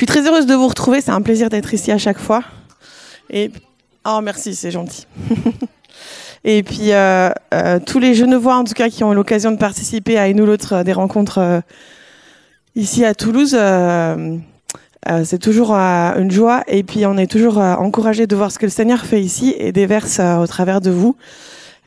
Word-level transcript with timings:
suis 0.00 0.06
très 0.06 0.26
heureuse 0.26 0.46
de 0.46 0.54
vous 0.54 0.66
retrouver. 0.66 1.02
C'est 1.02 1.10
un 1.10 1.20
plaisir 1.20 1.50
d'être 1.50 1.74
ici 1.74 1.92
à 1.92 1.98
chaque 1.98 2.18
fois. 2.18 2.42
Et 3.28 3.50
oh 4.06 4.20
merci, 4.22 4.54
c'est 4.54 4.70
gentil. 4.70 5.06
Et 6.44 6.62
puis 6.62 6.92
euh, 6.92 7.28
euh, 7.52 7.78
tous 7.84 7.98
les 7.98 8.14
Genevois, 8.14 8.56
en 8.56 8.64
tout 8.64 8.72
cas, 8.72 8.88
qui 8.88 9.04
ont 9.04 9.12
eu 9.12 9.14
l'occasion 9.14 9.52
de 9.52 9.58
participer 9.58 10.16
à 10.16 10.28
une 10.28 10.40
ou 10.40 10.46
l'autre 10.46 10.76
euh, 10.76 10.84
des 10.84 10.94
rencontres 10.94 11.62
ici 12.76 13.04
à 13.04 13.14
Toulouse, 13.14 13.54
c'est 15.24 15.38
toujours 15.38 15.74
une 15.74 16.30
joie. 16.30 16.62
Et 16.66 16.82
puis 16.82 17.04
on 17.04 17.18
est 17.18 17.30
toujours 17.30 17.58
encouragé 17.58 18.26
de 18.26 18.34
voir 18.34 18.50
ce 18.50 18.58
que 18.58 18.64
le 18.64 18.70
Seigneur 18.70 19.00
fait 19.00 19.20
ici 19.20 19.54
et 19.58 19.70
déverse 19.70 20.18
au 20.18 20.46
travers 20.46 20.80
de 20.80 20.90
vous. 20.90 21.14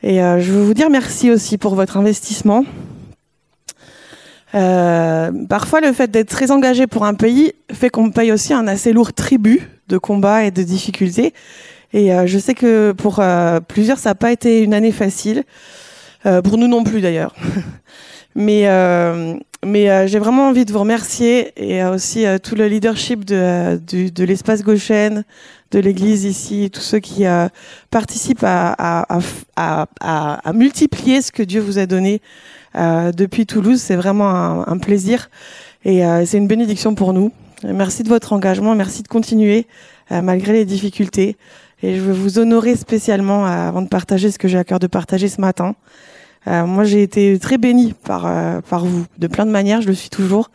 Et 0.04 0.18
je 0.18 0.52
veux 0.52 0.62
vous 0.62 0.74
dire 0.74 0.88
merci 0.88 1.32
aussi 1.32 1.58
pour 1.58 1.74
votre 1.74 1.96
investissement. 1.96 2.64
Parfois, 4.54 5.80
le 5.80 5.92
fait 5.92 6.10
d'être 6.10 6.30
très 6.30 6.50
engagé 6.50 6.86
pour 6.86 7.04
un 7.04 7.14
pays 7.14 7.52
fait 7.72 7.90
qu'on 7.90 8.10
paye 8.10 8.32
aussi 8.32 8.52
un 8.52 8.66
assez 8.66 8.92
lourd 8.92 9.12
tribut 9.12 9.68
de 9.88 9.98
combat 9.98 10.44
et 10.44 10.50
de 10.50 10.62
difficultés. 10.62 11.34
Et 11.94 12.12
euh, 12.12 12.26
je 12.26 12.38
sais 12.38 12.54
que 12.54 12.92
pour 12.92 13.20
euh, 13.20 13.60
plusieurs, 13.60 13.98
ça 13.98 14.10
n'a 14.10 14.14
pas 14.16 14.32
été 14.32 14.62
une 14.62 14.74
année 14.74 14.92
facile. 14.92 15.44
Euh, 16.26 16.42
pour 16.42 16.58
nous 16.58 16.66
non 16.66 16.84
plus 16.84 17.00
d'ailleurs. 17.00 17.34
mais 18.34 18.68
mais 19.66 20.08
j'ai 20.08 20.18
vraiment 20.18 20.48
envie 20.48 20.66
de 20.66 20.72
vous 20.72 20.80
remercier 20.80 21.52
et 21.56 21.82
aussi 21.84 22.26
tout 22.42 22.54
le 22.54 22.66
leadership 22.66 23.24
de, 23.24 23.80
de, 23.86 24.24
l'espace 24.24 24.62
Gauchène, 24.62 25.24
de 25.70 25.78
l'Église 25.78 26.24
ici, 26.24 26.68
tous 26.70 26.82
ceux 26.82 26.98
qui 26.98 27.24
participent 27.90 28.44
à, 28.44 28.74
à, 29.06 29.18
à, 29.56 29.86
à, 30.44 30.52
multiplier 30.52 31.22
ce 31.22 31.32
que 31.32 31.42
Dieu 31.42 31.62
vous 31.62 31.78
a 31.78 31.86
donné 31.86 32.20
depuis 32.74 33.46
Toulouse. 33.46 33.80
C'est 33.80 33.96
vraiment 33.96 34.28
un, 34.28 34.66
un, 34.66 34.78
plaisir 34.78 35.30
et 35.84 36.02
c'est 36.26 36.38
une 36.38 36.46
bénédiction 36.46 36.94
pour 36.94 37.12
nous. 37.12 37.32
Merci 37.62 38.02
de 38.02 38.08
votre 38.08 38.32
engagement, 38.32 38.74
merci 38.74 39.02
de 39.02 39.08
continuer 39.08 39.66
malgré 40.10 40.52
les 40.52 40.64
difficultés. 40.64 41.36
Et 41.84 41.96
je 41.96 42.00
veux 42.00 42.14
vous 42.14 42.38
honorer 42.38 42.76
spécialement 42.76 43.46
euh, 43.46 43.68
avant 43.68 43.82
de 43.82 43.88
partager 43.88 44.30
ce 44.30 44.38
que 44.38 44.48
j'ai 44.48 44.56
à 44.56 44.64
cœur 44.64 44.78
de 44.78 44.86
partager 44.86 45.28
ce 45.28 45.38
matin. 45.38 45.74
Euh, 46.46 46.64
moi, 46.64 46.84
j'ai 46.84 47.02
été 47.02 47.38
très 47.38 47.58
bénie 47.58 47.92
par, 48.04 48.24
euh, 48.24 48.62
par 48.62 48.86
vous, 48.86 49.04
de 49.18 49.26
plein 49.26 49.44
de 49.44 49.50
manières, 49.50 49.82
je 49.82 49.88
le 49.88 49.94
suis 49.94 50.08
toujours, 50.08 50.50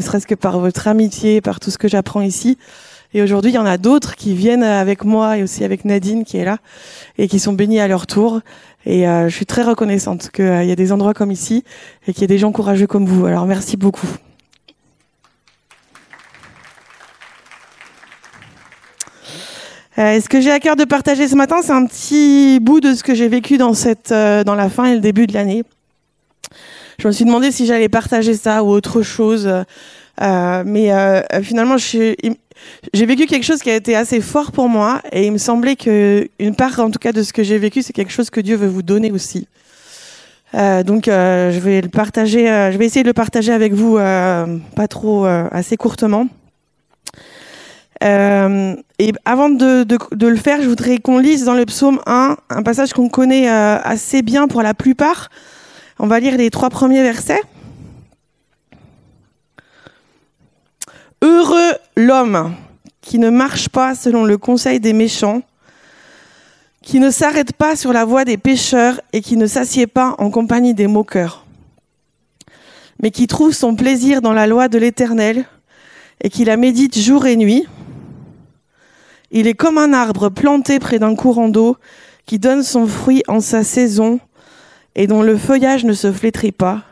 ne 0.00 0.04
serait-ce 0.04 0.26
que 0.26 0.34
par 0.34 0.58
votre 0.58 0.88
amitié, 0.88 1.40
par 1.40 1.60
tout 1.60 1.70
ce 1.70 1.78
que 1.78 1.86
j'apprends 1.86 2.20
ici. 2.20 2.58
Et 3.14 3.22
aujourd'hui, 3.22 3.50
il 3.50 3.54
y 3.54 3.58
en 3.58 3.66
a 3.66 3.78
d'autres 3.78 4.16
qui 4.16 4.34
viennent 4.34 4.62
avec 4.62 5.04
moi 5.04 5.38
et 5.38 5.42
aussi 5.42 5.64
avec 5.64 5.84
Nadine 5.84 6.24
qui 6.24 6.38
est 6.38 6.44
là 6.44 6.58
et 7.18 7.28
qui 7.28 7.38
sont 7.38 7.52
bénis 7.52 7.80
à 7.80 7.88
leur 7.88 8.06
tour. 8.06 8.40
Et 8.86 9.04
je 9.04 9.28
suis 9.28 9.46
très 9.46 9.62
reconnaissante 9.62 10.30
qu'il 10.30 10.64
y 10.64 10.70
ait 10.70 10.76
des 10.76 10.92
endroits 10.92 11.14
comme 11.14 11.30
ici 11.30 11.62
et 12.06 12.12
qu'il 12.12 12.22
y 12.22 12.24
ait 12.24 12.28
des 12.28 12.38
gens 12.38 12.52
courageux 12.52 12.86
comme 12.86 13.06
vous. 13.06 13.26
Alors 13.26 13.46
merci 13.46 13.76
beaucoup. 13.76 14.08
Euh, 19.98 20.18
ce 20.20 20.28
que 20.28 20.40
j'ai 20.40 20.50
à 20.50 20.58
cœur 20.58 20.74
de 20.74 20.84
partager 20.84 21.28
ce 21.28 21.34
matin, 21.34 21.56
c'est 21.62 21.72
un 21.72 21.84
petit 21.84 22.60
bout 22.60 22.80
de 22.80 22.94
ce 22.94 23.02
que 23.02 23.14
j'ai 23.14 23.28
vécu 23.28 23.58
dans, 23.58 23.74
cette, 23.74 24.10
euh, 24.10 24.42
dans 24.42 24.54
la 24.54 24.70
fin 24.70 24.86
et 24.86 24.94
le 24.94 25.00
début 25.00 25.26
de 25.26 25.34
l'année. 25.34 25.64
Je 26.98 27.08
me 27.08 27.12
suis 27.12 27.26
demandé 27.26 27.50
si 27.50 27.66
j'allais 27.66 27.90
partager 27.90 28.34
ça 28.34 28.64
ou 28.64 28.68
autre 28.68 29.02
chose. 29.02 29.50
Euh, 30.20 30.62
mais 30.66 30.90
finalement, 31.42 31.76
j'ai 31.78 32.16
vécu 33.06 33.26
quelque 33.26 33.44
chose 33.44 33.62
qui 33.62 33.70
a 33.70 33.76
été 33.76 33.96
assez 33.96 34.20
fort 34.20 34.52
pour 34.52 34.68
moi 34.68 35.00
et 35.10 35.26
il 35.26 35.32
me 35.32 35.38
semblait 35.38 35.76
que 35.76 36.28
une 36.38 36.54
part, 36.54 36.78
en 36.80 36.90
tout 36.90 36.98
cas, 36.98 37.12
de 37.12 37.22
ce 37.22 37.32
que 37.32 37.42
j'ai 37.42 37.58
vécu, 37.58 37.82
c'est 37.82 37.92
quelque 37.92 38.12
chose 38.12 38.30
que 38.30 38.40
Dieu 38.40 38.56
veut 38.56 38.68
vous 38.68 38.82
donner 38.82 39.10
aussi. 39.10 39.48
donc, 40.52 41.06
je 41.06 41.58
vais 41.58 41.80
le 41.80 41.88
partager. 41.88 42.46
je 42.72 42.76
vais 42.76 42.86
essayer 42.86 43.02
de 43.02 43.08
le 43.08 43.14
partager 43.14 43.52
avec 43.52 43.72
vous, 43.72 43.96
pas 43.96 44.88
trop, 44.88 45.24
assez 45.24 45.76
courtement. 45.76 46.28
Euh, 48.02 48.74
et 48.98 49.12
avant 49.24 49.48
de, 49.48 49.86
le 50.20 50.36
faire, 50.36 50.60
je 50.60 50.68
voudrais 50.68 50.98
qu'on 50.98 51.18
lise 51.18 51.44
dans 51.44 51.54
le 51.54 51.64
psaume 51.66 52.00
1 52.06 52.36
un 52.50 52.62
passage 52.62 52.92
qu'on 52.92 53.08
connaît 53.08 53.48
euh, 53.48 53.78
assez 53.82 54.22
bien 54.22 54.48
pour 54.48 54.62
la 54.62 54.74
plupart. 54.74 55.28
On 55.98 56.06
va 56.06 56.18
lire 56.18 56.36
les 56.36 56.50
trois 56.50 56.70
premiers 56.70 57.02
versets. 57.02 57.40
Heureux 61.22 61.74
l'homme 61.96 62.56
qui 63.00 63.20
ne 63.20 63.30
marche 63.30 63.68
pas 63.68 63.94
selon 63.94 64.24
le 64.24 64.38
conseil 64.38 64.80
des 64.80 64.92
méchants, 64.92 65.42
qui 66.82 66.98
ne 66.98 67.12
s'arrête 67.12 67.52
pas 67.52 67.76
sur 67.76 67.92
la 67.92 68.04
voie 68.04 68.24
des 68.24 68.36
pécheurs 68.36 69.00
et 69.12 69.20
qui 69.20 69.36
ne 69.36 69.46
s'assied 69.46 69.86
pas 69.86 70.16
en 70.18 70.30
compagnie 70.30 70.74
des 70.74 70.88
moqueurs, 70.88 71.46
mais 73.00 73.12
qui 73.12 73.28
trouve 73.28 73.52
son 73.52 73.76
plaisir 73.76 74.20
dans 74.20 74.32
la 74.32 74.48
loi 74.48 74.66
de 74.66 74.78
l'Éternel 74.78 75.44
et 76.20 76.28
qui 76.28 76.44
la 76.44 76.56
médite 76.56 76.98
jour 76.98 77.24
et 77.24 77.36
nuit. 77.36 77.68
Il 79.30 79.46
est 79.46 79.54
comme 79.54 79.78
un 79.78 79.92
arbre 79.92 80.28
planté 80.28 80.80
près 80.80 80.98
d'un 80.98 81.14
courant 81.14 81.48
d'eau 81.48 81.76
qui 82.26 82.40
donne 82.40 82.64
son 82.64 82.88
fruit 82.88 83.22
en 83.28 83.38
sa 83.38 83.62
saison 83.62 84.18
et 84.96 85.06
dont 85.06 85.22
le 85.22 85.36
feuillage 85.36 85.84
ne 85.84 85.92
se 85.92 86.12
flétrit 86.12 86.52
pas. 86.52 86.82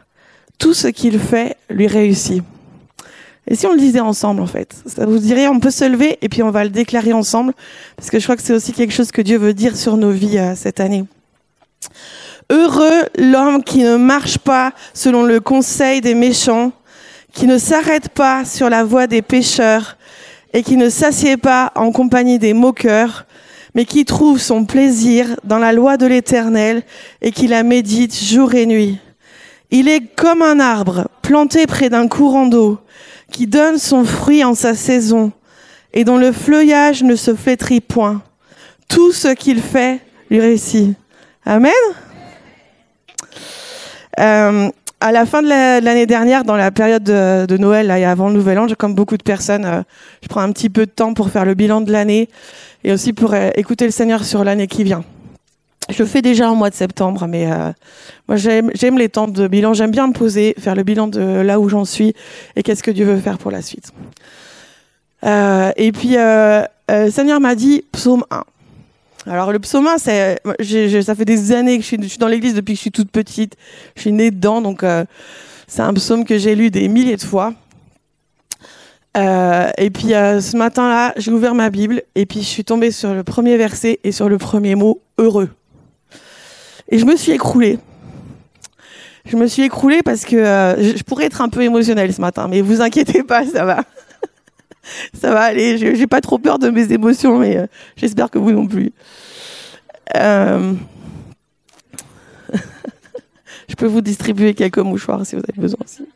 Tout 0.58 0.72
ce 0.72 0.86
qu'il 0.86 1.18
fait 1.18 1.56
lui 1.68 1.88
réussit. 1.88 2.44
Et 3.50 3.56
si 3.56 3.66
on 3.66 3.72
le 3.72 3.78
disait 3.78 4.00
ensemble, 4.00 4.41
en 4.41 4.47
fait, 4.47 4.77
ça 4.87 5.05
vous 5.05 5.19
dirait, 5.19 5.49
on 5.49 5.59
peut 5.59 5.72
se 5.72 5.84
lever 5.84 6.19
et 6.22 6.28
puis 6.28 6.44
on 6.44 6.53
va 6.53 6.62
le 6.62 6.71
déclarer 6.71 7.12
ensemble, 7.12 7.53
parce 7.97 8.09
que 8.09 8.21
je 8.21 8.25
crois 8.25 8.37
que 8.37 8.43
c'est 8.43 8.55
aussi 8.55 8.72
quelque 8.72 8.93
chose 8.93 9.11
que 9.11 9.21
Dieu 9.21 9.38
veut 9.38 9.55
dire 9.55 9.77
sur 9.77 9.97
nos 9.97 10.12
vies 10.12 10.38
euh, 10.38 10.55
cette 10.55 10.78
année. 10.78 11.05
Heureux 12.49 13.03
l'homme 13.19 13.65
qui 13.65 13.83
ne 13.83 13.97
marche 13.97 14.39
pas 14.39 14.72
selon 14.94 15.25
le 15.25 15.41
conseil 15.41 16.00
des 16.00 16.15
méchants, 16.15 16.71
qui 17.33 17.49
ne 17.49 17.59
s'arrête 17.59 18.09
pas 18.10 18.44
sur 18.44 18.71
la 18.71 18.84
voie 18.84 19.09
des 19.09 19.21
pécheurs, 19.21 19.97
et 20.53 20.62
qui 20.62 20.77
ne 20.77 20.89
s'assied 20.89 21.37
pas 21.37 21.72
en 21.75 21.91
compagnie 21.91 22.39
des 22.39 22.55
moqueurs, 22.55 23.27
mais 23.75 23.84
qui 23.84 24.05
trouve 24.05 24.41
son 24.41 24.65
plaisir 24.65 25.37
dans 25.43 25.59
la 25.59 25.72
loi 25.72 25.97
de 25.97 26.06
l'Éternel 26.06 26.83
et 27.21 27.33
qui 27.33 27.49
la 27.49 27.65
médite 27.65 28.16
jour 28.16 28.55
et 28.55 28.66
nuit. 28.66 28.99
Il 29.70 29.88
est 29.88 30.00
comme 30.16 30.42
un 30.42 30.58
arbre 30.58 31.08
planté 31.22 31.66
près 31.66 31.88
d'un 31.88 32.08
courant 32.08 32.47
d'eau, 32.47 32.78
qui 33.31 33.47
donne 33.47 33.78
son 33.78 34.04
fruit 34.04 34.44
en 34.44 34.54
sa 34.54 34.75
saison, 34.75 35.32
et 35.92 36.04
dont 36.04 36.19
le 36.19 36.32
feuillage 36.32 37.03
ne 37.03 37.14
se 37.14 37.34
flétrit 37.34 37.80
point. 37.80 38.22
Tout 38.88 39.12
ce 39.12 39.28
qu'il 39.28 39.62
fait 39.62 40.00
lui 40.30 40.41
réussit. 40.41 40.94
Amen. 41.44 41.72
Euh, 44.19 44.69
à 45.00 45.12
la 45.12 45.25
fin 45.25 45.42
de 45.42 45.48
l'année 45.48 46.06
dernière, 46.06 46.44
dans 46.44 46.56
la 46.56 46.70
période 46.70 47.03
de, 47.03 47.56
Noël, 47.56 47.91
et 47.91 48.04
avant 48.04 48.28
le 48.28 48.34
Nouvel 48.34 48.59
An, 48.59 48.66
comme 48.78 48.94
beaucoup 48.94 49.16
de 49.16 49.22
personnes, 49.22 49.64
euh, 49.64 49.82
je 50.22 50.28
prends 50.28 50.42
un 50.42 50.53
petit 50.53 50.69
peu 50.69 50.84
de 50.84 50.91
temps 50.91 51.14
pour 51.14 51.30
faire 51.30 51.44
le 51.44 51.54
bilan 51.54 51.80
de 51.80 51.91
l'année 51.91 52.28
et 52.84 52.92
aussi 52.92 53.12
pour 53.12 53.32
euh, 53.32 53.50
écouter 53.54 53.86
le 53.86 53.91
Seigneur 53.91 54.25
sur 54.25 54.44
l'année 54.44 54.66
qui 54.66 54.84
vient. 54.84 55.04
Je 55.91 56.05
fais 56.05 56.23
déjà 56.23 56.51
en 56.51 56.55
mois 56.55 56.71
de 56.71 56.75
septembre, 56.75 57.27
mais 57.27 57.51
euh, 57.51 57.73
moi 58.28 58.37
j'aime 58.37 58.99
les 58.99 59.09
temps 59.09 59.28
de 59.28 59.49
bilan. 59.49 59.75
J'aime 59.75 59.91
bien 59.91 60.06
me 60.06 60.12
poser, 60.12 60.55
faire 60.59 60.75
le 60.75 60.83
bilan 60.83 61.09
de 61.09 61.21
là 61.21 61.61
où 61.61 61.69
j'en 61.69 61.84
suis 61.84 62.15
et 62.56 62.62
qu'est-ce 62.62 62.83
que 62.83 62.91
Dieu 62.91 63.05
veut 63.05 63.21
faire 63.21 63.39
pour 63.39 63.51
la 63.51 63.62
suite. 63.62 63.93
et 65.25 65.93
puis, 65.93 66.17
le 66.17 67.11
Seigneur 67.11 67.41
m'a 67.41 67.55
dit, 67.55 67.84
psaume 67.93 68.25
1. 68.31 68.43
Alors 69.27 69.53
le 69.53 69.59
psaume 69.59 69.87
1, 69.87 69.99
c'est, 69.99 70.41
ça 71.03 71.15
fait 71.15 71.25
des 71.25 71.53
années 71.53 71.77
que 71.77 71.83
je 71.83 71.89
suis, 71.89 72.19
dans 72.19 72.27
l'église 72.27 72.55
depuis 72.55 72.72
que 72.72 72.78
je 72.78 72.83
suis 72.83 72.91
toute 72.91 73.11
petite. 73.11 73.57
Je 73.95 74.03
suis 74.03 74.12
née 74.12 74.31
dedans, 74.31 74.62
donc 74.62 74.83
euh, 74.83 75.05
c'est 75.67 75.83
un 75.83 75.93
psaume 75.93 76.25
que 76.25 76.39
j'ai 76.39 76.55
lu 76.55 76.71
des 76.71 76.89
milliers 76.89 77.17
de 77.17 77.22
fois. 77.22 77.53
Euh, 79.17 79.71
et 79.77 79.91
puis 79.91 80.15
euh, 80.15 80.41
ce 80.41 80.57
matin-là, 80.57 81.12
j'ai 81.17 81.33
ouvert 81.33 81.55
ma 81.55 81.69
Bible 81.69 82.03
et 82.15 82.27
puis 82.27 82.41
je 82.41 82.47
suis 82.47 82.65
tombée 82.65 82.93
sur 82.93 83.12
le 83.12 83.25
premier 83.25 83.57
verset 83.57 83.99
et 84.05 84.12
sur 84.12 84.28
le 84.28 84.39
premier 84.39 84.75
mot 84.75 85.01
heureux. 85.19 85.51
Et 86.91 86.99
je 86.99 87.06
me 87.06 87.17
suis 87.17 87.33
écroulée. 87.33 87.78
Je 89.25 89.37
me 89.37 89.47
suis 89.47 89.62
écroulée 89.62 90.03
parce 90.03 90.25
que 90.25 90.37
je 90.37 91.03
pourrais 91.03 91.27
être 91.27 91.41
un 91.41 91.49
peu 91.49 91.62
émotionnelle 91.62 92.12
ce 92.12 92.21
matin, 92.21 92.49
mais 92.49 92.61
vous 92.62 92.81
inquiétez 92.81 93.23
pas, 93.23 93.47
ça 93.47 93.65
va. 93.65 93.84
ça 95.21 95.33
va 95.33 95.42
aller. 95.42 95.78
J'ai 95.78 96.07
pas 96.07 96.21
trop 96.21 96.39
peur 96.39 96.59
de 96.59 96.71
mes 96.71 96.92
émotions, 96.92 97.39
mais 97.39 97.57
euh, 97.57 97.66
j'espère 97.97 98.31
que 98.31 98.39
vous 98.39 98.53
non 98.53 98.66
plus. 98.66 98.92
Euh, 100.16 100.75
je 103.69 103.75
peux 103.75 103.86
vous 103.86 104.01
distribuer 104.01 104.54
quelques 104.54 104.78
mouchoirs 104.78 105.25
si 105.25 105.36
vous 105.36 105.43
avez 105.48 105.60
besoin 105.60 105.81
aussi. 105.84 106.07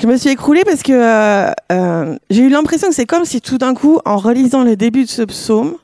Je 0.00 0.06
me 0.06 0.16
suis 0.16 0.30
écroulée 0.30 0.62
parce 0.64 0.82
que 0.82 0.92
euh, 0.92 2.16
j'ai 2.30 2.42
eu 2.42 2.48
l'impression 2.48 2.88
que 2.88 2.94
c'est 2.94 3.06
comme 3.06 3.24
si 3.24 3.40
tout 3.40 3.58
d'un 3.58 3.74
coup, 3.74 3.98
en 4.04 4.16
relisant 4.16 4.62
le 4.62 4.76
début 4.76 5.04
de 5.04 5.08
ce 5.08 5.22
psaume, 5.22 5.74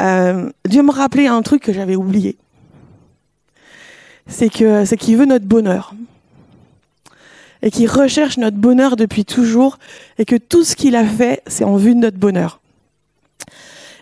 Dieu 0.00 0.82
me 0.82 0.90
rappelait 0.90 1.26
un 1.26 1.42
truc 1.42 1.62
que 1.62 1.72
j'avais 1.72 1.94
oublié. 1.94 2.36
C'est 4.26 4.48
que 4.48 4.84
c'est 4.84 4.96
qu'il 4.96 5.16
veut 5.16 5.26
notre 5.26 5.46
bonheur 5.46 5.94
et 7.62 7.70
qui 7.70 7.86
recherche 7.86 8.38
notre 8.38 8.56
bonheur 8.56 8.96
depuis 8.96 9.24
toujours 9.24 9.78
et 10.18 10.24
que 10.24 10.36
tout 10.36 10.64
ce 10.64 10.76
qu'il 10.76 10.96
a 10.96 11.04
fait, 11.04 11.42
c'est 11.46 11.64
en 11.64 11.76
vue 11.76 11.94
de 11.94 12.00
notre 12.00 12.16
bonheur. 12.16 12.60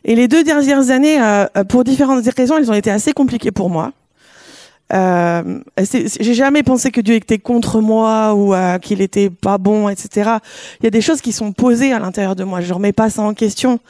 Et 0.05 0.15
les 0.15 0.29
deux 0.29 0.45
dernières 0.45 0.91
années, 0.91 1.21
euh, 1.21 1.47
pour 1.69 1.85
différentes 1.85 2.25
raisons, 2.29 2.57
elles 2.57 2.71
ont 2.71 2.75
été 2.75 2.91
assez 2.91 3.13
compliquées 3.13 3.51
pour 3.51 3.69
moi. 3.69 3.93
Euh, 4.93 5.61
j'ai 5.77 6.35
jamais 6.35 6.63
pensé 6.63 6.91
que 6.91 7.01
Dieu 7.03 7.15
était 7.15 7.39
contre 7.39 7.81
moi 7.81 8.33
ou 8.35 8.55
euh, 8.55 8.79
qu'il 8.79 9.03
était 9.03 9.29
pas 9.29 9.59
bon, 9.59 9.89
etc. 9.89 10.31
Il 10.81 10.85
y 10.85 10.87
a 10.87 10.91
des 10.91 11.03
choses 11.03 11.21
qui 11.21 11.33
sont 11.33 11.53
posées 11.53 11.93
à 11.93 11.99
l'intérieur 11.99 12.37
de 12.37 12.45
moi. 12.45 12.61
Je 12.61 12.73
remets 12.73 12.95
pas 12.95 13.11
ça 13.11 13.23
en 13.23 13.35
question. 13.35 13.81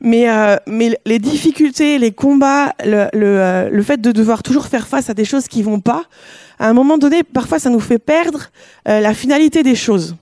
Mais, 0.00 0.30
euh, 0.30 0.56
mais 0.66 0.98
les 1.06 1.18
difficultés, 1.18 1.98
les 1.98 2.12
combats, 2.12 2.72
le, 2.84 3.08
le, 3.12 3.40
euh, 3.40 3.68
le, 3.68 3.82
fait 3.82 4.00
de 4.00 4.12
devoir 4.12 4.42
toujours 4.44 4.66
faire 4.66 4.86
face 4.86 5.10
à 5.10 5.14
des 5.14 5.24
choses 5.24 5.48
qui 5.48 5.62
vont 5.62 5.80
pas, 5.80 6.04
à 6.60 6.68
un 6.68 6.72
moment 6.72 6.98
donné, 6.98 7.24
parfois, 7.24 7.58
ça 7.58 7.68
nous 7.68 7.80
fait 7.80 7.98
perdre 7.98 8.46
euh, 8.86 9.00
la 9.00 9.12
finalité 9.12 9.62
des 9.62 9.74
choses. 9.74 10.16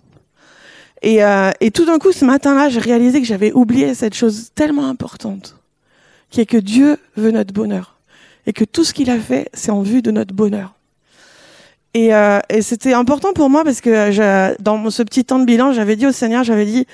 Et, 1.03 1.21
et 1.61 1.71
tout 1.71 1.85
d'un 1.85 1.99
coup, 1.99 2.11
ce 2.11 2.25
matin-là, 2.25 2.69
j'ai 2.69 2.81
réalisé 2.81 3.21
que 3.21 3.27
j'avais 3.27 3.53
oublié 3.53 3.95
cette 3.95 4.15
chose 4.15 4.51
tellement 4.55 4.89
importante, 4.89 5.57
qui 6.31 6.41
est 6.41 6.47
que 6.47 6.57
Dieu 6.57 6.97
veut 7.17 7.31
notre 7.31 7.53
bonheur 7.53 7.97
et 8.47 8.53
que 8.53 8.65
tout 8.65 8.83
ce 8.83 8.95
qu'il 8.95 9.11
a 9.11 9.19
fait, 9.19 9.49
c'est 9.53 9.71
en 9.71 9.83
vue 9.83 10.03
de 10.03 10.11
notre 10.11 10.35
bonheur. 10.35 10.77
Et, 11.97 12.15
euh, 12.15 12.41
et 12.51 12.61
c'était 12.61 12.93
important 12.93 13.33
pour 13.33 13.49
moi 13.49 13.65
parce 13.65 13.81
que 13.81 14.13
je, 14.13 14.55
dans 14.61 14.91
ce 14.91 15.03
petit 15.03 15.25
temps 15.25 15.39
de 15.39 15.47
bilan, 15.47 15.73
j'avais 15.73 15.97
dit 15.97 16.07
au 16.07 16.13
Seigneur, 16.13 16.45
j'avais 16.45 16.67
dit, 16.67 16.87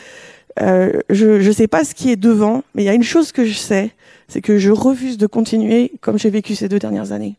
euh, 0.60 0.92
je 1.08 1.46
ne 1.46 1.52
sais 1.52 1.68
pas 1.68 1.84
ce 1.84 1.94
qui 1.94 2.10
est 2.10 2.16
devant, 2.16 2.62
mais 2.74 2.82
il 2.82 2.86
y 2.86 2.90
a 2.90 2.94
une 2.94 3.02
chose 3.02 3.32
que 3.32 3.44
je 3.44 3.54
sais, 3.54 3.92
c'est 4.28 4.40
que 4.40 4.58
je 4.58 4.70
refuse 4.70 5.18
de 5.18 5.26
continuer 5.26 5.92
comme 6.00 6.18
j'ai 6.18 6.30
vécu 6.30 6.54
ces 6.54 6.68
deux 6.68 6.78
dernières 6.78 7.12
années. 7.12 7.36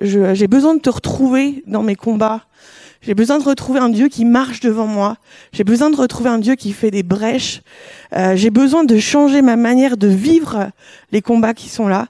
J'ai 0.00 0.46
besoin 0.46 0.76
de 0.76 0.80
te 0.80 0.90
retrouver 0.90 1.64
dans 1.66 1.82
mes 1.82 1.96
combats. 1.96 2.42
J'ai 3.00 3.14
besoin 3.14 3.38
de 3.38 3.44
retrouver 3.44 3.80
un 3.80 3.88
Dieu 3.88 4.08
qui 4.08 4.24
marche 4.24 4.60
devant 4.60 4.86
moi. 4.86 5.16
J'ai 5.52 5.64
besoin 5.64 5.90
de 5.90 5.96
retrouver 5.96 6.30
un 6.30 6.38
Dieu 6.38 6.54
qui 6.54 6.72
fait 6.72 6.90
des 6.90 7.02
brèches. 7.02 7.62
Euh, 8.16 8.36
j'ai 8.36 8.50
besoin 8.50 8.84
de 8.84 8.98
changer 8.98 9.42
ma 9.42 9.56
manière 9.56 9.96
de 9.96 10.08
vivre 10.08 10.70
les 11.10 11.22
combats 11.22 11.54
qui 11.54 11.68
sont 11.68 11.88
là. 11.88 12.06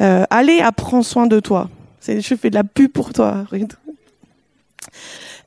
Euh, 0.00 0.24
allez, 0.30 0.60
apprends 0.60 1.02
soin 1.02 1.26
de 1.26 1.40
toi. 1.40 1.70
Je 2.06 2.34
fais 2.34 2.50
de 2.50 2.54
la 2.54 2.64
pub 2.64 2.90
pour 2.90 3.12
toi. 3.12 3.44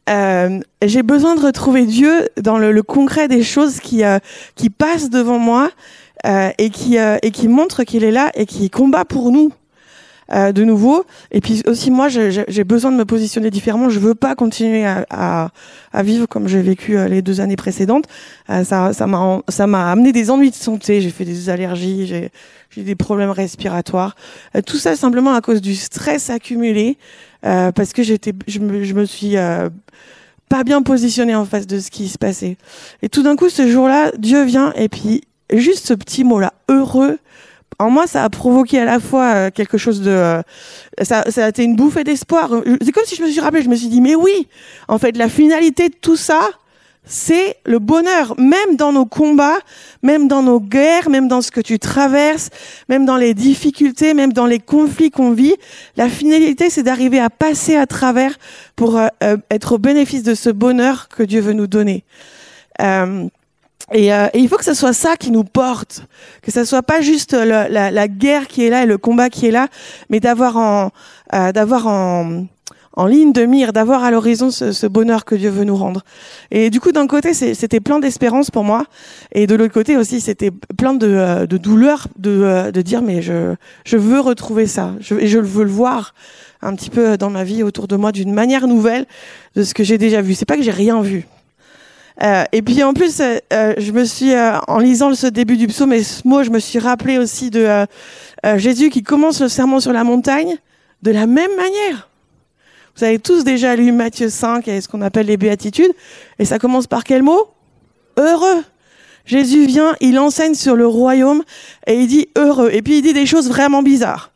Euh, 0.09 0.59
j'ai 0.81 1.03
besoin 1.03 1.35
de 1.35 1.41
retrouver 1.41 1.85
Dieu 1.85 2.29
dans 2.41 2.57
le, 2.57 2.71
le 2.71 2.83
concret 2.83 3.27
des 3.27 3.43
choses 3.43 3.79
qui, 3.79 4.03
euh, 4.03 4.19
qui 4.55 4.69
passent 4.69 5.09
devant 5.09 5.39
moi 5.39 5.71
euh, 6.25 6.49
et, 6.57 6.69
qui, 6.69 6.97
euh, 6.97 7.17
et 7.21 7.31
qui 7.31 7.47
montrent 7.47 7.83
qu'il 7.83 8.03
est 8.03 8.11
là 8.11 8.31
et 8.33 8.45
qui 8.45 8.69
combat 8.69 9.05
pour 9.05 9.31
nous. 9.31 9.51
Euh, 10.33 10.51
de 10.51 10.65
nouveau. 10.65 11.05
Et 11.31 11.39
puis 11.39 11.63
aussi 11.67 11.89
moi, 11.89 12.09
j'ai 12.09 12.63
besoin 12.65 12.91
de 12.91 12.97
me 12.97 13.05
positionner 13.05 13.49
différemment. 13.49 13.89
Je 13.89 13.99
veux 13.99 14.13
pas 14.13 14.35
continuer 14.35 14.85
à, 14.85 15.05
à, 15.09 15.49
à 15.93 16.03
vivre 16.03 16.25
comme 16.25 16.49
j'ai 16.49 16.61
vécu 16.61 16.97
les 17.07 17.21
deux 17.21 17.39
années 17.39 17.55
précédentes. 17.55 18.05
Euh, 18.49 18.65
ça, 18.65 18.91
ça 18.91 19.07
m'a, 19.07 19.41
ça 19.47 19.67
m'a 19.67 19.89
amené 19.89 20.11
des 20.11 20.29
ennuis 20.29 20.49
de 20.49 20.55
santé. 20.55 20.99
J'ai 20.99 21.11
fait 21.11 21.23
des 21.23 21.49
allergies, 21.49 22.07
j'ai, 22.07 22.31
des 22.75 22.95
problèmes 22.95 23.31
respiratoires. 23.31 24.15
tout 24.67 24.77
ça 24.77 24.95
simplement 24.95 25.33
à 25.33 25.41
cause 25.41 25.61
du 25.61 25.73
stress 25.73 26.29
accumulé, 26.29 26.97
parce 27.41 27.91
que 27.91 28.03
j'étais, 28.03 28.33
je 28.47 28.59
me, 28.59 28.83
je 28.83 28.93
me 28.93 29.03
suis 29.03 29.35
pas 30.49 30.63
bien 30.63 30.83
positionné 30.83 31.33
en 31.33 31.45
face 31.45 31.65
de 31.65 31.79
ce 31.79 31.89
qui 31.89 32.07
se 32.07 32.19
passait. 32.19 32.57
Et 33.01 33.09
tout 33.09 33.23
d'un 33.23 33.35
coup, 33.35 33.49
ce 33.49 33.67
jour-là, 33.67 34.11
Dieu 34.19 34.43
vient 34.43 34.73
et 34.73 34.89
puis 34.89 35.21
juste 35.51 35.87
ce 35.87 35.93
petit 35.95 36.23
mot-là, 36.23 36.53
heureux. 36.69 37.17
En 37.79 37.91
moi, 37.91 38.07
ça 38.07 38.23
a 38.23 38.29
provoqué 38.29 38.79
à 38.79 38.85
la 38.85 38.99
fois 38.99 39.33
euh, 39.33 39.49
quelque 39.51 39.77
chose 39.77 40.01
de, 40.01 40.09
euh, 40.09 40.41
ça, 41.01 41.29
ça 41.29 41.45
a 41.45 41.49
été 41.49 41.63
une 41.63 41.75
bouffée 41.75 42.03
d'espoir. 42.03 42.49
C'est 42.81 42.91
comme 42.91 43.05
si 43.05 43.15
je 43.15 43.23
me 43.23 43.29
suis 43.29 43.39
rappelé, 43.39 43.61
je 43.61 43.69
me 43.69 43.75
suis 43.75 43.87
dit, 43.87 44.01
mais 44.01 44.15
oui, 44.15 44.47
en 44.87 44.97
fait, 44.97 45.15
la 45.15 45.29
finalité 45.29 45.89
de 45.89 45.95
tout 45.95 46.15
ça, 46.15 46.49
c'est 47.07 47.55
le 47.65 47.79
bonheur, 47.79 48.35
même 48.37 48.75
dans 48.75 48.91
nos 48.91 49.05
combats, 49.05 49.59
même 50.03 50.27
dans 50.27 50.43
nos 50.43 50.59
guerres, 50.59 51.09
même 51.09 51.27
dans 51.27 51.41
ce 51.41 51.51
que 51.51 51.61
tu 51.61 51.79
traverses, 51.79 52.49
même 52.89 53.05
dans 53.05 53.15
les 53.15 53.33
difficultés, 53.33 54.13
même 54.13 54.33
dans 54.33 54.45
les 54.45 54.59
conflits 54.59 55.09
qu'on 55.09 55.31
vit. 55.31 55.55
La 55.95 56.09
finalité, 56.09 56.69
c'est 56.69 56.83
d'arriver 56.83 57.19
à 57.19 57.29
passer 57.29 57.75
à 57.75 57.87
travers 57.87 58.37
pour 58.75 58.97
euh, 58.97 59.07
euh, 59.23 59.37
être 59.49 59.73
au 59.73 59.77
bénéfice 59.77 60.23
de 60.23 60.35
ce 60.35 60.49
bonheur 60.49 61.07
que 61.07 61.23
Dieu 61.23 61.41
veut 61.41 61.53
nous 61.53 61.67
donner. 61.67 62.03
Et, 63.93 64.13
euh, 64.13 64.27
il 64.33 64.47
faut 64.49 64.57
que 64.57 64.65
ce 64.65 64.73
soit 64.73 64.93
ça 64.93 65.15
qui 65.15 65.31
nous 65.31 65.43
porte, 65.43 66.05
que 66.41 66.51
ce 66.51 66.63
soit 66.63 66.83
pas 66.83 67.01
juste 67.01 67.33
la, 67.33 67.69
la, 67.69 67.91
la, 67.91 68.07
guerre 68.07 68.47
qui 68.47 68.65
est 68.65 68.69
là 68.69 68.83
et 68.83 68.85
le 68.85 68.97
combat 68.97 69.29
qui 69.29 69.47
est 69.47 69.51
là, 69.51 69.67
mais 70.09 70.19
d'avoir 70.19 70.57
en, 70.57 70.91
d'avoir 71.31 71.87
en 71.87 72.45
en 72.97 73.05
ligne 73.05 73.31
de 73.31 73.45
mire, 73.45 73.73
d'avoir 73.73 74.03
à 74.03 74.09
l'horizon 74.09 74.49
ce, 74.49 74.71
ce, 74.71 74.87
bonheur 74.87 75.23
que 75.23 75.35
Dieu 75.35 75.51
veut 75.51 75.63
nous 75.63 75.75
rendre. 75.75 76.01
Et 76.49 76.71
du 76.71 76.79
coup, 76.79 76.91
d'un 76.91 77.05
côté, 77.05 77.35
c'était 77.35 77.79
plein 77.79 77.99
d'espérance 77.99 78.49
pour 78.49 78.63
moi, 78.63 78.85
et 79.31 79.45
de 79.45 79.53
l'autre 79.53 79.73
côté 79.73 79.95
aussi, 79.95 80.19
c'était 80.19 80.49
plein 80.51 80.95
de, 80.95 81.07
euh, 81.07 81.45
de 81.45 81.57
douleur 81.57 82.07
de, 82.17 82.31
euh, 82.31 82.71
de 82.71 82.81
dire 82.81 83.03
mais 83.03 83.21
je, 83.21 83.53
je 83.85 83.97
veux 83.97 84.19
retrouver 84.19 84.65
ça, 84.65 84.93
je, 84.99 85.13
et 85.13 85.27
je 85.27 85.37
veux 85.37 85.63
le 85.63 85.69
voir 85.69 86.15
un 86.63 86.73
petit 86.75 86.89
peu 86.89 87.17
dans 87.17 87.29
ma 87.29 87.43
vie 87.43 87.61
autour 87.61 87.87
de 87.87 87.95
moi 87.95 88.11
d'une 88.11 88.33
manière 88.33 88.67
nouvelle 88.67 89.05
de 89.55 89.61
ce 89.61 89.75
que 89.75 89.83
j'ai 89.83 89.99
déjà 89.99 90.23
vu. 90.23 90.33
C'est 90.33 90.45
pas 90.45 90.57
que 90.57 90.63
j'ai 90.63 90.71
rien 90.71 90.99
vu. 91.01 91.27
Euh, 92.23 92.43
et 92.51 92.61
puis 92.61 92.83
en 92.83 92.93
plus, 92.93 93.21
euh, 93.21 93.73
je 93.77 93.91
me 93.91 94.03
suis, 94.03 94.33
euh, 94.33 94.57
en 94.67 94.79
lisant 94.79 95.13
ce 95.13 95.27
début 95.27 95.57
du 95.57 95.67
psaume 95.67 95.93
et 95.93 96.03
ce 96.03 96.27
mot, 96.27 96.43
je 96.43 96.49
me 96.49 96.59
suis 96.59 96.79
rappelé 96.79 97.17
aussi 97.17 97.49
de 97.49 97.85
Jésus 98.55 98.89
qui 98.89 99.03
commence 99.03 99.41
le 99.41 99.49
sermon 99.49 99.79
sur 99.79 99.93
la 99.93 100.03
montagne 100.03 100.57
de 101.03 101.11
la 101.11 101.27
même 101.27 101.55
manière. 101.55 102.09
Vous 102.95 103.03
avez 103.03 103.19
tous 103.19 103.43
déjà 103.43 103.75
lu 103.75 103.91
Matthieu 103.91 104.29
5 104.29 104.67
et 104.67 104.81
ce 104.81 104.87
qu'on 104.87 105.01
appelle 105.01 105.27
les 105.27 105.37
béatitudes. 105.37 105.91
Et 106.39 106.45
ça 106.45 106.57
commence 106.57 106.87
par 106.87 107.03
quel 107.03 107.21
mot? 107.21 107.49
Heureux. 108.17 108.63
Jésus 109.25 109.65
vient, 109.65 109.95
il 109.99 110.17
enseigne 110.17 110.55
sur 110.55 110.75
le 110.75 110.87
royaume 110.87 111.43
et 111.85 111.99
il 111.99 112.07
dit 112.07 112.29
heureux. 112.37 112.69
Et 112.71 112.81
puis 112.81 112.99
il 112.99 113.01
dit 113.01 113.13
des 113.13 113.25
choses 113.25 113.49
vraiment 113.49 113.83
bizarres. 113.83 114.31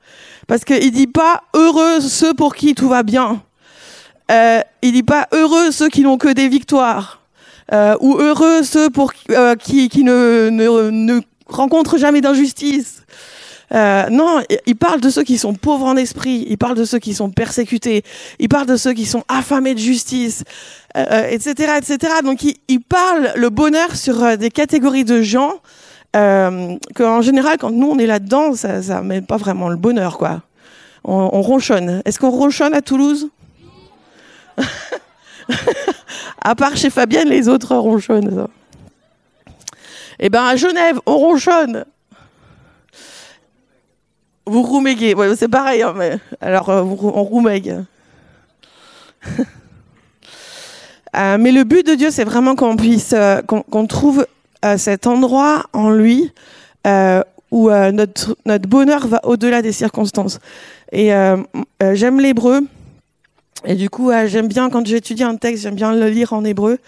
Parce 0.47 0.65
qu'il 0.65 0.91
dit 0.91 1.07
pas 1.07 1.43
heureux 1.55 2.01
ceux 2.01 2.33
pour 2.33 2.53
qui 2.53 2.75
tout 2.75 2.89
va 2.89 3.01
bien. 3.01 3.41
Euh, 4.29 4.61
il 4.81 4.91
dit 4.91 5.03
pas 5.03 5.27
heureux 5.31 5.71
ceux 5.71 5.89
qui 5.89 6.01
n'ont 6.01 6.17
que 6.17 6.31
des 6.31 6.47
victoires. 6.47 7.20
Euh, 7.73 7.95
ou 8.01 8.17
heureux 8.17 8.63
ceux 8.63 8.89
pour 8.89 9.13
euh, 9.31 9.55
qui, 9.55 9.87
qui 9.87 10.03
ne, 10.03 10.49
ne, 10.49 10.89
ne 10.89 11.21
rencontrent 11.47 11.97
jamais 11.97 12.21
d'injustice. 12.21 13.03
Euh, 13.73 14.09
non, 14.09 14.41
il 14.65 14.75
parle 14.75 14.99
de 14.99 15.09
ceux 15.09 15.23
qui 15.23 15.37
sont 15.37 15.53
pauvres 15.53 15.85
en 15.85 15.95
esprit, 15.95 16.45
il 16.49 16.57
parle 16.57 16.75
de 16.75 16.83
ceux 16.83 16.99
qui 16.99 17.13
sont 17.13 17.29
persécutés, 17.29 18.03
il 18.39 18.49
parle 18.49 18.65
de 18.65 18.75
ceux 18.75 18.91
qui 18.93 19.05
sont 19.05 19.23
affamés 19.29 19.73
de 19.73 19.79
justice, 19.79 20.43
euh, 20.97 21.29
etc., 21.29 21.53
euh, 21.69 21.77
etc. 21.77 22.15
Donc 22.23 22.43
il, 22.43 22.55
il, 22.67 22.81
parle 22.81 23.31
le 23.35 23.49
bonheur 23.49 23.95
sur 23.95 24.21
euh, 24.23 24.35
des 24.35 24.49
catégories 24.49 25.05
de 25.05 25.21
gens 25.21 25.53
euh, 26.17 26.75
qu'en 26.95 27.21
général, 27.21 27.57
quand 27.57 27.71
nous 27.71 27.87
on 27.87 27.97
est 27.97 28.07
là-dedans, 28.07 28.55
ça, 28.55 28.81
ça 28.81 29.01
met 29.01 29.21
pas 29.21 29.37
vraiment 29.37 29.69
le 29.69 29.77
bonheur, 29.77 30.17
quoi. 30.17 30.41
On, 31.05 31.29
on 31.31 31.41
ronchonne. 31.41 32.01
Est-ce 32.03 32.19
qu'on 32.19 32.29
ronchonne 32.29 32.73
à 32.73 32.81
Toulouse? 32.81 33.29
À 36.41 36.55
part 36.55 36.75
chez 36.75 36.89
Fabienne, 36.89 37.29
les 37.29 37.47
autres 37.47 37.75
ronchonnent. 37.75 38.47
Eh 40.19 40.29
ben 40.29 40.43
à 40.43 40.55
Genève, 40.55 40.99
on 41.05 41.17
ronchonne. 41.17 41.85
Vous 44.45 44.63
rouméguez, 44.63 45.15
c'est 45.35 45.47
pareil, 45.47 45.81
hein, 45.83 45.93
mais 45.95 46.17
alors 46.41 46.69
euh, 46.69 46.81
on 46.81 47.23
roumègue. 47.23 47.83
euh, 51.15 51.37
mais 51.39 51.51
le 51.51 51.63
but 51.63 51.85
de 51.85 51.93
Dieu, 51.93 52.11
c'est 52.11 52.23
vraiment 52.23 52.55
qu'on 52.55 52.75
puisse, 52.75 53.13
euh, 53.13 53.41
qu'on 53.43 53.61
qu 53.63 53.87
trouve 53.87 54.25
cet 54.77 55.07
endroit 55.07 55.65
en 55.73 55.89
lui 55.89 56.31
où 57.51 57.69
notre, 57.69 58.37
notre 58.45 58.69
bonheur 58.69 59.07
va 59.07 59.19
au-delà 59.23 59.63
des 59.63 59.71
circonstances. 59.71 60.39
Et 60.91 61.11
j'aime 61.93 62.19
l'hébreu, 62.19 62.61
et 63.65 63.75
du 63.75 63.89
coup, 63.89 64.11
j'aime 64.25 64.47
bien 64.47 64.69
quand 64.69 64.85
j'étudie 64.85 65.23
un 65.23 65.35
texte, 65.35 65.63
j'aime 65.63 65.75
bien 65.75 65.93
le 65.93 66.09
lire 66.09 66.33
en 66.33 66.43
hébreu. 66.43 66.79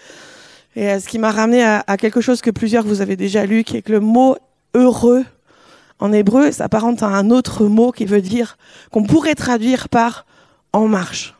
Et 0.76 0.98
ce 0.98 1.08
qui 1.08 1.18
m'a 1.18 1.30
ramené 1.30 1.62
à, 1.62 1.84
à 1.86 1.96
quelque 1.96 2.20
chose 2.20 2.40
que 2.40 2.50
plusieurs 2.50 2.84
vous 2.84 3.00
avez 3.00 3.16
déjà 3.16 3.46
lu, 3.46 3.62
qui 3.62 3.76
est 3.76 3.82
que 3.82 3.92
le 3.92 4.00
mot 4.00 4.36
heureux 4.74 5.24
en 6.00 6.12
hébreu 6.12 6.50
s'apparente 6.52 7.02
à 7.02 7.06
un 7.06 7.30
autre 7.30 7.64
mot 7.64 7.92
qui 7.92 8.04
veut 8.04 8.20
dire 8.20 8.58
qu'on 8.90 9.04
pourrait 9.04 9.34
traduire 9.34 9.88
par 9.88 10.26
en 10.72 10.88
marche. 10.88 11.34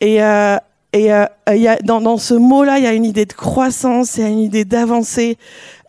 Et, 0.00 0.22
euh, 0.22 0.56
et 0.92 1.12
euh, 1.12 1.26
y 1.48 1.66
a, 1.66 1.76
dans, 1.78 2.00
dans, 2.00 2.18
ce 2.18 2.34
mot-là, 2.34 2.78
il 2.78 2.84
y 2.84 2.86
a 2.86 2.92
une 2.92 3.04
idée 3.04 3.26
de 3.26 3.32
croissance, 3.32 4.16
il 4.16 4.20
y 4.20 4.24
a 4.24 4.28
une 4.28 4.38
idée 4.38 4.64
d'avancer, 4.64 5.38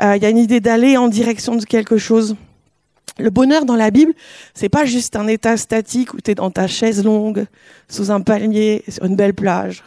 euh, 0.01 0.15
il 0.15 0.24
y 0.24 0.25
a 0.25 0.29
une 0.29 0.38
idée 0.38 0.62
d'aller 0.62 0.98
en 0.98 1.08
direction 1.08 1.55
de 1.55 1.65
quelque 1.65 1.98
chose. 1.98 2.36
Le 3.17 3.29
bonheur 3.29 3.65
dans 3.65 3.75
la 3.75 3.91
Bible, 3.91 4.13
c'est 4.53 4.69
pas 4.69 4.86
juste 4.86 5.15
un 5.15 5.27
état 5.27 5.55
statique 5.55 6.13
où 6.13 6.22
tu 6.22 6.31
es 6.31 6.36
dans 6.36 6.51
ta 6.51 6.67
chaise 6.67 7.03
longue, 7.03 7.45
sous 7.88 8.12
un 8.12 8.22
palmier, 8.22 8.84
sur 8.89 9.05
une 9.05 9.15
belle 9.15 9.34
plage. 9.34 9.84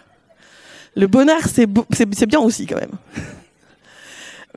Le 0.97 1.07
bonheur, 1.07 1.41
c'est 1.47 2.27
bien 2.27 2.41
aussi 2.41 2.67
quand 2.67 2.81
même. 2.81 2.97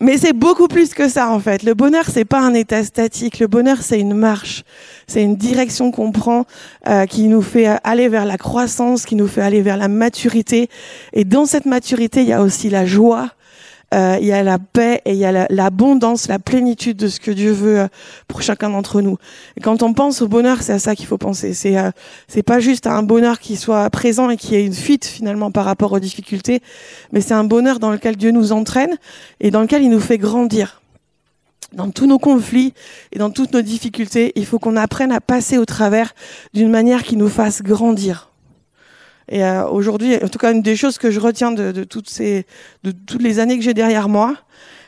Mais 0.02 0.18
c'est 0.18 0.34
beaucoup 0.34 0.68
plus 0.68 0.96
que 0.96 1.08
ça 1.08 1.30
en 1.30 1.40
fait. 1.40 1.62
Le 1.62 1.76
bonheur, 1.76 2.06
c'est 2.12 2.26
pas 2.26 2.40
un 2.40 2.56
état 2.56 2.84
statique. 2.84 3.38
Le 3.38 3.46
bonheur, 3.46 3.78
c'est 3.82 4.00
une 4.00 4.16
marche. 4.16 4.64
C'est 5.06 5.22
une 5.22 5.36
direction 5.36 5.92
qu'on 5.92 6.12
prend 6.12 6.46
euh, 6.88 7.06
qui 7.06 7.28
nous 7.28 7.44
fait 7.44 7.68
aller 7.84 8.10
vers 8.10 8.26
la 8.26 8.38
croissance, 8.40 9.06
qui 9.06 9.16
nous 9.16 9.28
fait 9.28 9.42
aller 9.42 9.62
vers 9.62 9.78
la 9.78 9.90
maturité. 9.90 10.70
Et 11.14 11.24
dans 11.24 11.46
cette 11.46 11.68
maturité, 11.68 12.22
il 12.22 12.30
y 12.30 12.34
a 12.34 12.42
aussi 12.42 12.70
la 12.72 12.88
joie. 12.88 13.30
Euh, 13.94 14.18
il 14.22 14.28
y 14.28 14.32
a 14.32 14.42
la 14.42 14.58
paix 14.58 15.02
et 15.04 15.12
il 15.12 15.18
y 15.18 15.26
a 15.26 15.48
l'abondance, 15.50 16.28
la, 16.30 16.40
plénitude 16.40 16.96
de 16.96 17.10
ce 17.10 17.20
que 17.20 17.32
Dieu 17.32 17.52
veut 17.52 17.80
euh, 17.82 17.88
pour 18.28 18.42
chacun 18.42 18.70
d'entre 18.70 19.02
nous. 19.02 19.18
Et 19.58 19.62
quand 19.62 19.84
on 19.84 19.94
pense 19.94 20.22
au 20.22 20.30
bonheur, 20.30 20.62
c'est 20.62 20.72
à 20.72 20.80
ça 20.80 20.96
qu'il 20.96 21.08
faut 21.08 21.18
penser. 21.18 21.54
C'est 21.54 21.78
euh, 21.78 21.92
c'est 22.28 22.44
pas 22.44 22.62
juste 22.62 22.88
un 22.88 23.04
bonheur 23.04 23.40
qui 23.40 23.58
soit 23.58 23.90
présent 23.90 24.30
et 24.30 24.38
qui 24.38 24.56
ait 24.56 24.66
une 24.66 24.74
fuite 24.74 25.06
finalement 25.06 25.52
par 25.52 25.66
rapport 25.66 25.92
aux 25.92 26.00
difficultés, 26.00 26.62
mais 27.12 27.20
c'est 27.20 27.34
un 27.34 27.44
bonheur 27.44 27.80
dans 27.80 27.92
lequel 27.92 28.16
Dieu 28.16 28.32
nous 28.32 28.54
entraîne 28.54 28.98
et 29.42 29.52
dans 29.52 29.62
lequel 29.62 29.84
il 29.84 29.90
nous 29.90 30.00
fait 30.00 30.18
grandir. 30.18 30.82
Dans 31.74 31.90
tous 31.90 32.06
nos 32.06 32.20
conflits 32.20 32.74
et 33.14 33.20
dans 33.20 33.30
toutes 33.30 33.54
nos 33.54 33.62
difficultés, 33.62 34.34
il 34.36 34.46
faut 34.46 34.60
qu'on 34.60 34.76
apprenne 34.76 35.12
à 35.12 35.22
passer 35.22 35.58
au 35.58 35.66
travers 35.66 36.14
d'une 36.54 36.70
manière 36.70 37.04
qui 37.04 37.16
nous 37.16 37.30
fasse 37.30 37.62
grandir. 37.62 38.31
Et 39.32 39.46
euh, 39.46 39.66
aujourd'hui, 39.66 40.18
en 40.22 40.28
tout 40.28 40.38
cas, 40.38 40.52
une 40.52 40.62
des 40.62 40.76
choses 40.76 40.98
que 40.98 41.10
je 41.10 41.20
retiens 41.20 41.54
de, 41.54 41.72
de 41.72 41.84
toutes 41.86 42.10
ces, 42.10 42.46
de 42.84 42.92
toutes 42.92 43.24
les 43.24 43.40
années 43.40 43.58
que 43.58 43.64
j'ai 43.64 43.74
derrière 43.74 44.10
moi, 44.10 44.36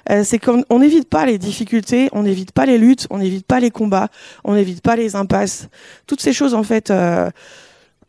euh, 0.09 0.23
c'est 0.25 0.37
qu'on 0.37 0.79
n'évite 0.79 1.07
pas 1.07 1.25
les 1.25 1.37
difficultés, 1.37 2.09
on 2.11 2.23
n'évite 2.23 2.51
pas 2.51 2.65
les 2.65 2.77
luttes, 2.77 3.07
on 3.09 3.19
n'évite 3.19 3.47
pas 3.47 3.61
les 3.61 3.71
combats, 3.71 4.09
on 4.43 4.53
n'évite 4.53 4.81
pas 4.81 4.97
les 4.97 5.15
impasses. 5.15 5.69
Toutes 6.07 6.19
ces 6.19 6.33
choses, 6.33 6.53
en 6.53 6.63
fait, 6.63 6.91
euh, 6.91 7.31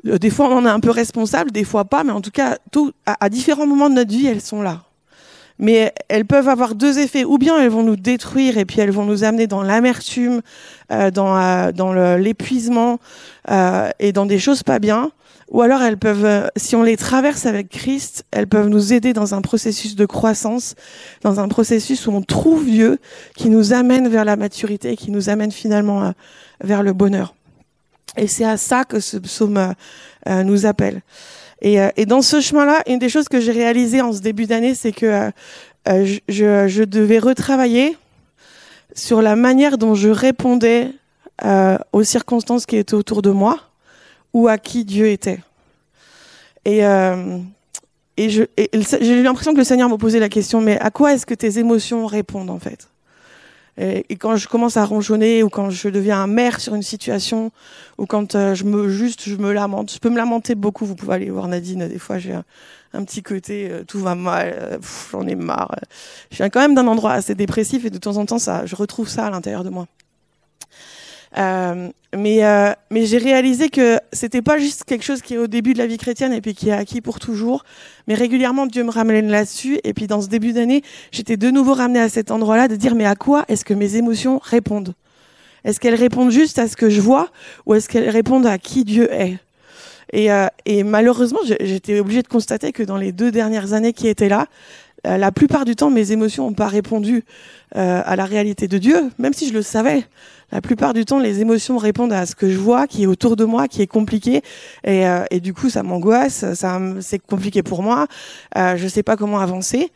des 0.02 0.28
fois 0.28 0.48
on 0.48 0.56
en 0.56 0.66
est 0.66 0.70
un 0.70 0.80
peu 0.80 0.90
responsable, 0.90 1.52
des 1.52 1.62
fois 1.62 1.84
pas, 1.84 2.02
mais 2.02 2.10
en 2.10 2.20
tout 2.20 2.32
cas, 2.32 2.58
tout, 2.72 2.90
à, 3.06 3.24
à, 3.24 3.28
différents 3.28 3.68
moments 3.68 3.88
de 3.88 3.94
notre 3.94 4.10
vie, 4.10 4.26
elles 4.26 4.40
sont 4.40 4.60
là. 4.60 4.82
Mais 5.60 5.94
elles 6.08 6.24
peuvent 6.24 6.48
avoir 6.48 6.74
deux 6.74 6.98
effets. 6.98 7.22
Ou 7.22 7.38
bien 7.38 7.60
elles 7.60 7.70
vont 7.70 7.84
nous 7.84 7.94
détruire 7.94 8.58
et 8.58 8.64
puis 8.64 8.80
elles 8.80 8.90
vont 8.90 9.04
nous 9.04 9.22
amener 9.22 9.46
dans 9.46 9.62
l'amertume, 9.62 10.42
euh, 10.90 11.12
dans, 11.12 11.70
dans 11.70 11.92
l'épuisement 12.16 12.98
et 14.00 14.10
dans 14.12 14.26
des 14.26 14.40
choses 14.40 14.64
pas 14.64 14.80
bien. 14.80 15.12
Ou 15.50 15.62
alors 15.62 15.82
elles 15.82 15.98
peuvent, 15.98 16.24
euh, 16.24 16.46
si 16.56 16.74
on 16.74 16.82
les 16.82 16.96
traverse 16.96 17.46
avec 17.46 17.68
Christ, 17.68 18.24
elles 18.30 18.46
peuvent 18.46 18.68
nous 18.68 18.92
aider 18.92 19.12
dans 19.12 19.34
un 19.34 19.42
processus 19.42 19.94
de 19.94 20.06
croissance, 20.06 20.74
dans 21.22 21.38
un 21.38 21.48
processus 21.48 22.06
où 22.06 22.12
on 22.12 22.22
trouve 22.22 22.64
Dieu, 22.64 22.98
qui 23.36 23.50
nous 23.50 23.72
amène 23.72 24.08
vers 24.08 24.24
la 24.24 24.36
maturité, 24.36 24.96
qui 24.96 25.10
nous 25.10 25.28
amène 25.28 25.52
finalement 25.52 26.04
euh, 26.04 26.10
vers 26.62 26.82
le 26.82 26.92
bonheur. 26.92 27.34
Et 28.16 28.26
c'est 28.26 28.44
à 28.44 28.56
ça 28.56 28.84
que 28.84 29.00
ce 29.00 29.16
psaume 29.18 29.74
euh, 30.28 30.42
nous 30.44 30.66
appelle. 30.66 31.02
Et, 31.60 31.78
et 31.96 32.04
dans 32.04 32.20
ce 32.20 32.40
chemin-là, 32.40 32.82
une 32.86 32.98
des 32.98 33.08
choses 33.08 33.28
que 33.28 33.40
j'ai 33.40 33.52
réalisées 33.52 34.02
en 34.02 34.12
ce 34.12 34.20
début 34.20 34.44
d'année, 34.44 34.74
c'est 34.74 34.92
que 34.92 35.30
je, 35.86 36.18
je, 36.28 36.68
je, 36.68 36.82
devais 36.82 37.18
retravailler 37.18 37.96
sur 38.94 39.22
la 39.22 39.34
manière 39.34 39.78
dont 39.78 39.94
je 39.94 40.10
répondais 40.10 40.90
aux 41.92 42.02
circonstances 42.02 42.66
qui 42.66 42.76
étaient 42.76 42.92
autour 42.92 43.22
de 43.22 43.30
moi 43.30 43.60
ou 44.34 44.48
à 44.48 44.58
qui 44.58 44.84
Dieu 44.84 45.08
était. 45.08 45.40
Et, 46.66 46.84
euh, 46.84 47.38
et 48.16 48.28
j'ai 48.28 48.48
eu 49.18 49.22
l'impression 49.22 49.52
que 49.52 49.58
le 49.58 49.64
Seigneur 49.64 49.88
m'a 49.88 49.98
posé 49.98 50.20
la 50.20 50.28
question, 50.28 50.60
mais 50.60 50.78
à 50.78 50.90
quoi 50.90 51.14
est-ce 51.14 51.24
que 51.24 51.34
tes 51.34 51.58
émotions 51.58 52.06
répondent 52.06 52.50
en 52.50 52.58
fait? 52.58 52.88
Et, 53.76 54.16
quand 54.16 54.36
je 54.36 54.46
commence 54.46 54.76
à 54.76 54.84
ronchonner, 54.84 55.42
ou 55.42 55.48
quand 55.48 55.70
je 55.70 55.88
deviens 55.88 56.28
maire 56.28 56.60
sur 56.60 56.76
une 56.76 56.82
situation, 56.82 57.50
ou 57.98 58.06
quand 58.06 58.36
euh, 58.36 58.54
je 58.54 58.62
me 58.64 58.88
juste 58.88 59.28
je 59.28 59.34
me 59.34 59.52
lamente, 59.52 59.92
je 59.92 59.98
peux 59.98 60.10
me 60.10 60.16
lamenter 60.16 60.54
beaucoup. 60.54 60.86
Vous 60.86 60.94
pouvez 60.94 61.14
aller 61.14 61.30
voir 61.30 61.48
Nadine. 61.48 61.88
Des 61.88 61.98
fois, 61.98 62.18
j'ai 62.18 62.34
un, 62.92 63.04
petit 63.04 63.24
côté 63.24 63.68
euh, 63.68 63.82
tout 63.82 63.98
va 63.98 64.14
mal, 64.14 64.54
euh, 64.56 64.78
j'en 65.10 65.26
ai 65.26 65.34
marre. 65.34 65.74
Je 66.30 66.36
viens 66.36 66.50
quand 66.50 66.60
même 66.60 66.76
d'un 66.76 66.86
endroit 66.86 67.14
assez 67.14 67.34
dépressif 67.34 67.84
et 67.84 67.90
de 67.90 67.98
temps 67.98 68.16
en 68.16 68.26
temps, 68.26 68.38
ça, 68.38 68.64
je 68.64 68.76
retrouve 68.76 69.08
ça 69.08 69.26
à 69.26 69.30
l'intérieur 69.30 69.64
de 69.64 69.70
moi. 69.70 69.88
Euh, 71.36 71.90
mais 72.16 72.44
euh, 72.44 72.72
mais 72.90 73.06
j'ai 73.06 73.18
réalisé 73.18 73.68
que 73.68 73.98
c'était 74.12 74.42
pas 74.42 74.58
juste 74.58 74.84
quelque 74.84 75.04
chose 75.04 75.20
qui 75.20 75.34
est 75.34 75.38
au 75.38 75.48
début 75.48 75.72
de 75.72 75.78
la 75.78 75.86
vie 75.86 75.98
chrétienne 75.98 76.32
et 76.32 76.40
puis 76.40 76.54
qui 76.54 76.68
est 76.68 76.72
acquis 76.72 77.00
pour 77.00 77.18
toujours, 77.18 77.64
mais 78.06 78.14
régulièrement 78.14 78.66
Dieu 78.66 78.84
me 78.84 78.90
ramène 78.90 79.28
là-dessus. 79.28 79.80
Et 79.82 79.94
puis 79.94 80.06
dans 80.06 80.20
ce 80.20 80.28
début 80.28 80.52
d'année, 80.52 80.82
j'étais 81.10 81.36
de 81.36 81.50
nouveau 81.50 81.74
ramenée 81.74 82.00
à 82.00 82.08
cet 82.08 82.30
endroit-là 82.30 82.68
de 82.68 82.76
dire 82.76 82.94
mais 82.94 83.06
à 83.06 83.16
quoi 83.16 83.44
est-ce 83.48 83.64
que 83.64 83.74
mes 83.74 83.96
émotions 83.96 84.40
répondent? 84.42 84.94
Est-ce 85.64 85.80
qu'elles 85.80 85.94
répondent 85.94 86.30
juste 86.30 86.58
à 86.58 86.68
ce 86.68 86.76
que 86.76 86.88
je 86.88 87.00
vois 87.00 87.30
ou 87.66 87.74
est-ce 87.74 87.88
qu'elles 87.88 88.10
répondent 88.10 88.46
à 88.46 88.58
qui 88.58 88.84
Dieu 88.84 89.12
est? 89.12 89.38
Et, 90.12 90.30
euh, 90.30 90.46
et 90.66 90.84
malheureusement, 90.84 91.40
j'étais 91.60 91.98
obligée 91.98 92.22
de 92.22 92.28
constater 92.28 92.70
que 92.70 92.82
dans 92.84 92.98
les 92.98 93.10
deux 93.10 93.32
dernières 93.32 93.72
années 93.72 93.92
qui 93.92 94.06
étaient 94.06 94.28
là, 94.28 94.46
la 95.04 95.32
plupart 95.32 95.64
du 95.64 95.76
temps, 95.76 95.90
mes 95.90 96.12
émotions 96.12 96.46
n'ont 96.46 96.54
pas 96.54 96.68
répondu 96.68 97.24
euh, 97.76 98.02
à 98.04 98.16
la 98.16 98.24
réalité 98.24 98.68
de 98.68 98.78
Dieu, 98.78 99.10
même 99.18 99.32
si 99.32 99.48
je 99.48 99.52
le 99.52 99.62
savais. 99.62 100.04
La 100.52 100.60
plupart 100.60 100.94
du 100.94 101.04
temps, 101.04 101.18
les 101.18 101.40
émotions 101.40 101.78
répondent 101.78 102.12
à 102.12 102.26
ce 102.26 102.34
que 102.34 102.48
je 102.48 102.58
vois, 102.58 102.86
qui 102.86 103.02
est 103.02 103.06
autour 103.06 103.36
de 103.36 103.44
moi, 103.44 103.66
qui 103.66 103.82
est 103.82 103.86
compliqué, 103.86 104.42
et, 104.84 105.08
euh, 105.08 105.24
et 105.30 105.40
du 105.40 105.52
coup, 105.52 105.68
ça 105.68 105.82
m'angoisse, 105.82 106.52
ça, 106.54 106.80
c'est 107.00 107.18
compliqué 107.18 107.62
pour 107.62 107.82
moi. 107.82 108.06
Euh, 108.56 108.76
je 108.76 108.86
sais 108.86 109.02
pas 109.02 109.16
comment 109.16 109.40
avancer. 109.40 109.90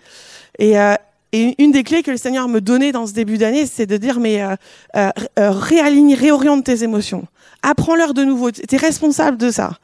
Et, 0.58 0.78
euh, 0.78 0.94
et 1.32 1.54
une 1.62 1.72
des 1.72 1.84
clés 1.84 2.02
que 2.02 2.10
le 2.10 2.16
Seigneur 2.16 2.48
me 2.48 2.60
donnait 2.60 2.92
dans 2.92 3.06
ce 3.06 3.12
début 3.12 3.36
d'année, 3.36 3.66
c'est 3.66 3.86
de 3.86 3.96
dire 3.98 4.18
mais 4.18 4.42
euh, 4.42 4.56
euh, 4.96 5.10
réaligne, 5.50 6.14
réoriente 6.14 6.64
tes 6.64 6.82
émotions, 6.82 7.26
apprends-leur 7.62 8.14
de 8.14 8.24
nouveau. 8.24 8.50
Tu 8.50 8.62
es 8.74 8.78
responsable 8.78 9.36
de 9.36 9.50
ça. 9.50 9.78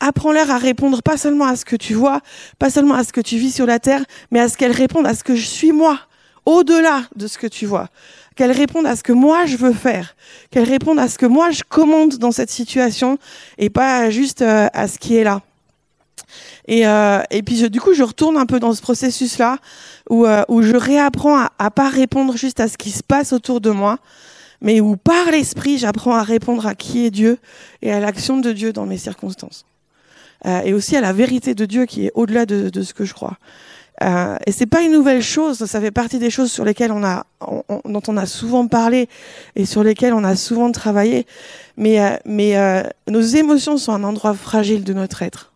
Apprends-leur 0.00 0.50
à 0.50 0.58
répondre 0.58 1.02
pas 1.02 1.16
seulement 1.16 1.46
à 1.46 1.56
ce 1.56 1.64
que 1.64 1.76
tu 1.76 1.94
vois, 1.94 2.20
pas 2.58 2.68
seulement 2.68 2.94
à 2.94 3.04
ce 3.04 3.12
que 3.12 3.20
tu 3.20 3.38
vis 3.38 3.52
sur 3.52 3.66
la 3.66 3.78
terre, 3.78 4.04
mais 4.30 4.40
à 4.40 4.48
ce 4.48 4.56
qu'elles 4.56 4.72
répondent 4.72 5.06
à 5.06 5.14
ce 5.14 5.24
que 5.24 5.34
je 5.34 5.46
suis 5.46 5.72
moi, 5.72 5.98
au-delà 6.44 7.04
de 7.16 7.26
ce 7.26 7.38
que 7.38 7.46
tu 7.46 7.66
vois. 7.66 7.88
Qu'elles 8.36 8.52
répondent 8.52 8.86
à 8.86 8.94
ce 8.94 9.02
que 9.02 9.12
moi 9.12 9.46
je 9.46 9.56
veux 9.56 9.72
faire, 9.72 10.14
qu'elles 10.50 10.68
répondent 10.68 10.98
à 10.98 11.08
ce 11.08 11.16
que 11.16 11.24
moi 11.24 11.50
je 11.50 11.62
commande 11.66 12.16
dans 12.16 12.30
cette 12.32 12.50
situation 12.50 13.18
et 13.56 13.70
pas 13.70 14.10
juste 14.10 14.42
euh, 14.42 14.68
à 14.74 14.86
ce 14.86 14.98
qui 14.98 15.16
est 15.16 15.24
là. 15.24 15.40
Et, 16.68 16.86
euh, 16.86 17.22
et 17.30 17.42
puis 17.42 17.56
je, 17.56 17.66
du 17.66 17.80
coup, 17.80 17.94
je 17.94 18.02
retourne 18.02 18.36
un 18.36 18.44
peu 18.44 18.60
dans 18.60 18.74
ce 18.74 18.82
processus-là 18.82 19.58
où, 20.10 20.26
euh, 20.26 20.42
où 20.48 20.60
je 20.60 20.76
réapprends 20.76 21.38
à, 21.38 21.52
à 21.58 21.70
pas 21.70 21.88
répondre 21.88 22.36
juste 22.36 22.60
à 22.60 22.68
ce 22.68 22.76
qui 22.76 22.90
se 22.90 23.02
passe 23.02 23.32
autour 23.32 23.62
de 23.62 23.70
moi, 23.70 23.98
mais 24.60 24.80
où 24.80 24.96
par 24.96 25.30
l'esprit, 25.30 25.78
j'apprends 25.78 26.14
à 26.14 26.22
répondre 26.22 26.66
à 26.66 26.74
qui 26.74 27.06
est 27.06 27.10
Dieu 27.10 27.38
et 27.80 27.92
à 27.92 28.00
l'action 28.00 28.38
de 28.38 28.52
Dieu 28.52 28.72
dans 28.72 28.84
mes 28.84 28.98
circonstances 28.98 29.64
euh, 30.44 30.60
et 30.62 30.74
aussi 30.74 30.96
à 30.96 31.00
la 31.00 31.12
vérité 31.12 31.54
de 31.54 31.64
Dieu 31.64 31.86
qui 31.86 32.06
est 32.06 32.12
au-delà 32.14 32.46
de, 32.46 32.68
de, 32.68 32.82
ce 32.82 32.92
que 32.92 33.04
je 33.04 33.14
crois. 33.14 33.38
Euh, 34.02 34.36
et 34.46 34.52
c'est 34.52 34.66
pas 34.66 34.82
une 34.82 34.92
nouvelle 34.92 35.22
chose, 35.22 35.64
ça 35.64 35.80
fait 35.80 35.90
partie 35.90 36.18
des 36.18 36.28
choses 36.28 36.52
sur 36.52 36.64
lesquelles 36.64 36.92
on 36.92 37.02
a, 37.02 37.24
on, 37.40 37.62
dont 37.86 38.02
on 38.08 38.16
a 38.18 38.26
souvent 38.26 38.66
parlé 38.68 39.08
et 39.54 39.64
sur 39.64 39.82
lesquelles 39.82 40.12
on 40.12 40.24
a 40.24 40.36
souvent 40.36 40.70
travaillé. 40.70 41.26
Mais, 41.76 42.00
euh, 42.00 42.16
mais 42.26 42.58
euh, 42.58 42.82
nos 43.08 43.22
émotions 43.22 43.78
sont 43.78 43.92
un 43.92 44.04
endroit 44.04 44.34
fragile 44.34 44.84
de 44.84 44.92
notre 44.92 45.22
être. 45.22 45.52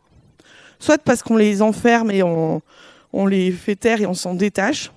Soit 0.78 1.02
parce 1.02 1.22
qu'on 1.22 1.36
les 1.36 1.60
enferme 1.60 2.10
et 2.10 2.22
on, 2.22 2.62
on 3.12 3.26
les 3.26 3.50
fait 3.50 3.76
taire 3.76 4.00
et 4.00 4.06
on 4.06 4.14
s'en 4.14 4.34
détache. 4.34 4.90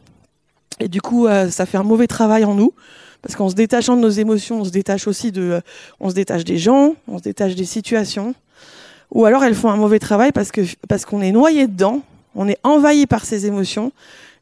Et 0.79 0.87
du 0.87 1.01
coup, 1.01 1.27
euh, 1.27 1.49
ça 1.49 1.65
fait 1.65 1.77
un 1.77 1.83
mauvais 1.83 2.07
travail 2.07 2.45
en 2.45 2.55
nous. 2.55 2.73
Parce 3.21 3.35
qu'en 3.35 3.49
se 3.49 3.55
détachant 3.55 3.95
de 3.95 4.01
nos 4.01 4.09
émotions, 4.09 4.61
on 4.61 4.65
se 4.65 4.69
détache 4.69 5.07
aussi 5.07 5.31
de, 5.31 5.61
on 6.01 6.09
se 6.09 6.15
détache 6.15 6.43
des 6.43 6.57
gens, 6.57 6.95
on 7.07 7.17
se 7.17 7.23
détache 7.23 7.55
des 7.55 7.63
situations 7.63 8.35
ou 9.13 9.25
alors 9.25 9.43
elles 9.43 9.55
font 9.55 9.69
un 9.69 9.77
mauvais 9.77 9.99
travail 9.99 10.31
parce 10.31 10.51
que 10.51 10.61
parce 10.89 11.05
qu'on 11.05 11.21
est 11.21 11.31
noyé 11.31 11.67
dedans, 11.67 12.01
on 12.35 12.47
est 12.49 12.57
envahi 12.63 13.05
par 13.05 13.23
ces 13.23 13.45
émotions, 13.45 13.93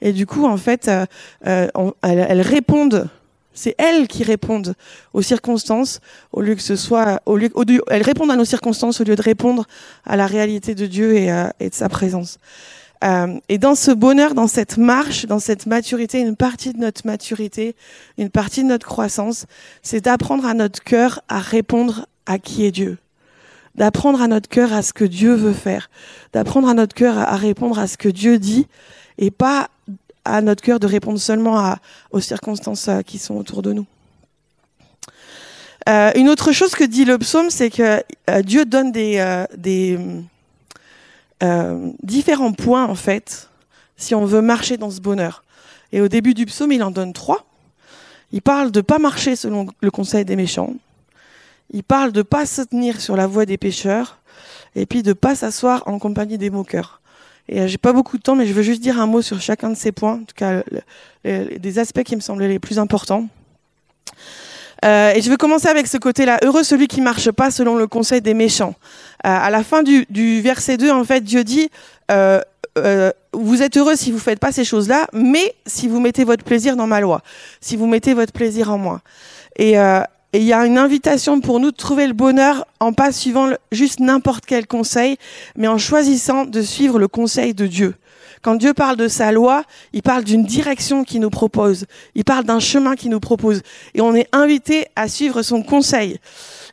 et 0.01 0.13
du 0.13 0.25
coup 0.25 0.45
en 0.45 0.57
fait 0.57 0.87
euh, 0.87 1.05
euh 1.45 1.67
elles, 2.01 2.41
répondent, 2.41 3.09
c'est 3.53 3.75
elles 3.77 4.07
qui 4.07 4.23
répondent 4.23 4.73
aux 5.13 5.21
circonstances 5.21 5.99
au 6.31 6.41
lieu 6.41 6.55
que 6.55 6.61
ce 6.61 6.75
soit 6.75 7.21
au 7.25 7.37
lieu, 7.37 7.51
elles 7.87 8.01
répondent 8.01 8.31
à 8.31 8.37
nos 8.37 8.45
circonstances 8.45 9.01
au 9.01 9.03
lieu 9.03 9.15
de 9.15 9.21
répondre 9.21 9.65
à 10.05 10.15
la 10.15 10.25
réalité 10.25 10.73
de 10.73 10.87
Dieu 10.87 11.15
et, 11.15 11.31
euh, 11.31 11.49
et 11.59 11.69
de 11.69 11.75
sa 11.75 11.89
présence. 11.89 12.39
Euh, 13.03 13.39
et 13.49 13.57
dans 13.57 13.73
ce 13.73 13.89
bonheur, 13.89 14.35
dans 14.35 14.47
cette 14.47 14.77
marche, 14.77 15.25
dans 15.25 15.39
cette 15.39 15.65
maturité, 15.65 16.19
une 16.19 16.35
partie 16.35 16.71
de 16.71 16.77
notre 16.77 17.01
maturité, 17.05 17.75
une 18.19 18.29
partie 18.29 18.61
de 18.61 18.67
notre 18.67 18.85
croissance, 18.85 19.47
c'est 19.81 20.01
d'apprendre 20.01 20.45
à 20.45 20.53
notre 20.53 20.83
cœur 20.83 21.21
à 21.27 21.39
répondre 21.39 22.05
à 22.27 22.37
qui 22.37 22.63
est 22.63 22.71
Dieu 22.71 22.99
d'apprendre 23.75 24.21
à 24.21 24.27
notre 24.27 24.49
cœur 24.49 24.73
à 24.73 24.81
ce 24.81 24.93
que 24.93 25.05
Dieu 25.05 25.33
veut 25.33 25.53
faire, 25.53 25.89
d'apprendre 26.33 26.67
à 26.67 26.73
notre 26.73 26.93
cœur 26.93 27.17
à 27.17 27.35
répondre 27.35 27.79
à 27.79 27.87
ce 27.87 27.97
que 27.97 28.09
Dieu 28.09 28.39
dit 28.39 28.67
et 29.17 29.31
pas 29.31 29.69
à 30.25 30.41
notre 30.41 30.63
cœur 30.63 30.79
de 30.79 30.87
répondre 30.87 31.19
seulement 31.19 31.75
aux 32.11 32.19
circonstances 32.19 32.87
euh, 32.87 33.01
qui 33.01 33.17
sont 33.17 33.35
autour 33.35 33.61
de 33.61 33.73
nous. 33.73 33.85
Euh, 35.89 36.11
une 36.15 36.29
autre 36.29 36.51
chose 36.51 36.75
que 36.75 36.83
dit 36.83 37.05
le 37.05 37.17
psaume, 37.17 37.49
c'est 37.49 37.71
que 37.71 38.03
euh, 38.29 38.41
Dieu 38.43 38.65
donne 38.65 38.91
des, 38.91 39.45
des 39.57 39.97
différents 42.03 42.53
points 42.53 42.85
en 42.85 42.95
fait, 42.95 43.49
si 43.97 44.13
on 44.13 44.25
veut 44.25 44.41
marcher 44.41 44.77
dans 44.77 44.91
ce 44.91 45.01
bonheur. 45.01 45.43
Et 45.91 46.01
au 46.01 46.07
début 46.07 46.33
du 46.33 46.45
psaume, 46.45 46.71
il 46.71 46.83
en 46.83 46.91
donne 46.91 47.13
trois. 47.13 47.45
Il 48.31 48.41
parle 48.41 48.71
de 48.71 48.81
pas 48.81 48.99
marcher 48.99 49.35
selon 49.35 49.67
le 49.81 49.91
conseil 49.91 50.23
des 50.23 50.35
méchants, 50.35 50.73
il 51.71 51.83
parle 51.83 52.11
de 52.11 52.21
pas 52.21 52.45
se 52.45 52.61
tenir 52.61 53.01
sur 53.01 53.15
la 53.15 53.27
voie 53.27 53.45
des 53.45 53.57
pécheurs 53.57 54.19
et 54.75 54.85
puis 54.85 55.03
de 55.03 55.13
pas 55.13 55.35
s'asseoir 55.35 55.83
en 55.87 55.99
compagnie 55.99 56.37
des 56.37 56.49
moqueurs. 56.49 57.01
Et 57.49 57.61
euh, 57.61 57.67
j'ai 57.67 57.77
pas 57.77 57.93
beaucoup 57.93 58.17
de 58.17 58.21
temps, 58.21 58.35
mais 58.35 58.45
je 58.45 58.53
veux 58.53 58.61
juste 58.61 58.81
dire 58.81 58.99
un 58.99 59.07
mot 59.07 59.21
sur 59.21 59.41
chacun 59.41 59.69
de 59.69 59.75
ces 59.75 59.91
points, 59.91 60.15
en 60.15 60.23
tout 60.23 60.35
cas 60.35 60.63
des 61.23 61.79
aspects 61.79 62.03
qui 62.03 62.15
me 62.15 62.21
semblaient 62.21 62.47
les 62.47 62.59
plus 62.59 62.79
importants. 62.79 63.27
Euh, 64.83 65.13
et 65.13 65.21
je 65.21 65.29
veux 65.29 65.37
commencer 65.37 65.67
avec 65.67 65.87
ce 65.87 65.97
côté-là. 65.97 66.39
Heureux 66.43 66.63
celui 66.63 66.87
qui 66.87 67.01
marche 67.01 67.29
pas 67.31 67.51
selon 67.51 67.75
le 67.75 67.87
conseil 67.87 68.21
des 68.21 68.33
méchants. 68.33 68.73
Euh, 69.25 69.29
à 69.29 69.49
la 69.49 69.63
fin 69.63 69.83
du, 69.83 70.05
du, 70.09 70.41
verset 70.41 70.77
2, 70.77 70.89
en 70.91 71.03
fait, 71.03 71.21
Dieu 71.21 71.43
dit 71.43 71.69
euh, 72.09 72.41
vous 73.33 73.61
êtes 73.61 73.77
heureux 73.77 73.95
si 73.95 74.11
vous 74.11 74.19
faites 74.19 74.39
pas 74.39 74.51
ces 74.51 74.63
choses-là, 74.63 75.07
mais 75.13 75.53
si 75.67 75.87
vous 75.87 75.99
mettez 75.99 76.23
votre 76.23 76.43
plaisir 76.43 76.75
dans 76.75 76.87
ma 76.87 76.99
loi, 76.99 77.21
si 77.59 77.75
vous 77.75 77.85
mettez 77.85 78.13
votre 78.13 78.33
plaisir 78.33 78.71
en 78.71 78.77
moi. 78.77 79.01
Et 79.57 79.75
il 80.39 80.43
y 80.43 80.53
a 80.53 80.65
une 80.65 80.77
invitation 80.77 81.41
pour 81.41 81.59
nous 81.59 81.71
de 81.71 81.75
trouver 81.75 82.07
le 82.07 82.13
bonheur 82.13 82.65
en 82.79 82.93
pas 82.93 83.11
suivant 83.11 83.49
juste 83.71 83.99
n'importe 83.99 84.45
quel 84.45 84.65
conseil, 84.65 85.17
mais 85.57 85.67
en 85.67 85.77
choisissant 85.77 86.45
de 86.45 86.61
suivre 86.61 86.99
le 86.99 87.07
conseil 87.07 87.53
de 87.53 87.67
Dieu. 87.67 87.95
Quand 88.41 88.55
Dieu 88.55 88.73
parle 88.73 88.97
de 88.97 89.07
sa 89.07 89.31
loi, 89.31 89.63
il 89.93 90.01
parle 90.01 90.23
d'une 90.23 90.43
direction 90.43 91.03
qu'il 91.03 91.21
nous 91.21 91.29
propose. 91.29 91.85
Il 92.15 92.23
parle 92.23 92.43
d'un 92.43 92.59
chemin 92.59 92.95
qu'il 92.95 93.11
nous 93.11 93.19
propose. 93.19 93.61
Et 93.93 94.01
on 94.01 94.15
est 94.15 94.27
invité 94.31 94.87
à 94.95 95.07
suivre 95.07 95.43
son 95.43 95.61
conseil. 95.61 96.17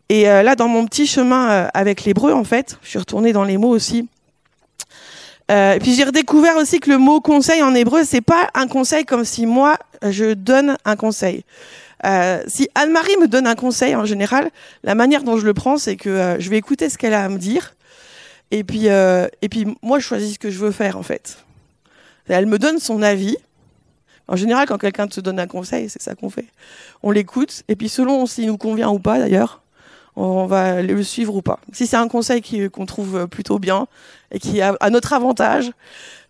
Et 0.08 0.30
euh, 0.30 0.42
là, 0.42 0.56
dans 0.56 0.68
mon 0.68 0.86
petit 0.86 1.06
chemin 1.06 1.50
euh, 1.50 1.68
avec 1.74 2.04
l'hébreu, 2.04 2.32
en 2.32 2.44
fait, 2.44 2.78
je 2.82 2.88
suis 2.88 2.98
retournée 2.98 3.34
dans 3.34 3.44
les 3.44 3.58
mots 3.58 3.68
aussi. 3.68 4.08
Euh, 5.50 5.74
et 5.74 5.78
puis 5.78 5.94
j'ai 5.94 6.04
redécouvert 6.04 6.56
aussi 6.56 6.80
que 6.80 6.90
le 6.90 6.98
mot 6.98 7.20
conseil 7.20 7.62
en 7.62 7.74
hébreu, 7.74 8.02
c'est 8.04 8.20
pas 8.20 8.48
un 8.54 8.66
conseil 8.66 9.04
comme 9.04 9.24
si 9.24 9.46
moi 9.46 9.78
je 10.02 10.34
donne 10.34 10.76
un 10.84 10.96
conseil. 10.96 11.44
Euh, 12.06 12.42
si 12.46 12.68
Anne-Marie 12.74 13.16
me 13.20 13.26
donne 13.26 13.46
un 13.46 13.54
conseil 13.54 13.94
en 13.96 14.04
général, 14.04 14.50
la 14.84 14.94
manière 14.94 15.24
dont 15.24 15.36
je 15.36 15.44
le 15.44 15.54
prends, 15.54 15.78
c'est 15.78 15.96
que 15.96 16.36
je 16.38 16.50
vais 16.50 16.56
écouter 16.56 16.88
ce 16.88 16.98
qu'elle 16.98 17.14
a 17.14 17.24
à 17.24 17.28
me 17.28 17.38
dire, 17.38 17.74
et 18.50 18.64
puis 18.64 18.86
et 18.86 19.48
puis 19.50 19.66
moi 19.82 19.98
je 19.98 20.06
choisis 20.06 20.34
ce 20.34 20.38
que 20.38 20.50
je 20.50 20.58
veux 20.58 20.70
faire 20.70 20.96
en 20.96 21.02
fait. 21.02 21.38
Elle 22.28 22.46
me 22.46 22.58
donne 22.58 22.78
son 22.78 23.02
avis. 23.02 23.36
En 24.28 24.36
général, 24.36 24.66
quand 24.68 24.76
quelqu'un 24.76 25.08
te 25.08 25.20
donne 25.20 25.40
un 25.40 25.46
conseil, 25.46 25.88
c'est 25.88 26.02
ça 26.02 26.14
qu'on 26.14 26.28
fait. 26.28 26.44
On 27.02 27.10
l'écoute, 27.10 27.62
et 27.68 27.76
puis 27.76 27.88
selon 27.88 28.26
s'il 28.26 28.46
nous 28.46 28.58
convient 28.58 28.90
ou 28.90 28.98
pas 28.98 29.18
d'ailleurs, 29.18 29.62
on 30.16 30.46
va 30.46 30.82
le 30.82 31.02
suivre 31.02 31.34
ou 31.34 31.42
pas. 31.42 31.60
Si 31.72 31.86
c'est 31.86 31.96
un 31.96 32.08
conseil 32.08 32.42
qu'on 32.70 32.86
trouve 32.86 33.26
plutôt 33.28 33.58
bien 33.58 33.86
et 34.30 34.38
qui 34.38 34.60
a 34.60 34.76
à 34.80 34.90
notre 34.90 35.12
avantage, 35.12 35.70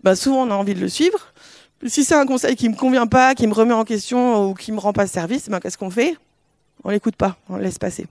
bah 0.02 0.14
souvent 0.14 0.46
on 0.46 0.50
a 0.50 0.54
envie 0.54 0.74
de 0.74 0.80
le 0.80 0.88
suivre. 0.88 1.32
Si 1.86 2.04
c'est 2.04 2.14
un 2.14 2.26
conseil 2.26 2.56
qui 2.56 2.68
me 2.68 2.74
convient 2.74 3.06
pas, 3.06 3.34
qui 3.34 3.46
me 3.46 3.54
remet 3.54 3.74
en 3.74 3.84
question 3.84 4.48
ou 4.48 4.54
qui 4.54 4.72
me 4.72 4.80
rend 4.80 4.92
pas 4.92 5.06
service, 5.06 5.48
ben 5.48 5.60
qu'est-ce 5.60 5.78
qu'on 5.78 5.90
fait? 5.90 6.16
On 6.84 6.90
l'écoute 6.90 7.16
pas, 7.16 7.36
on 7.48 7.56
le 7.56 7.62
laisse 7.62 7.78
passer. 7.78 8.06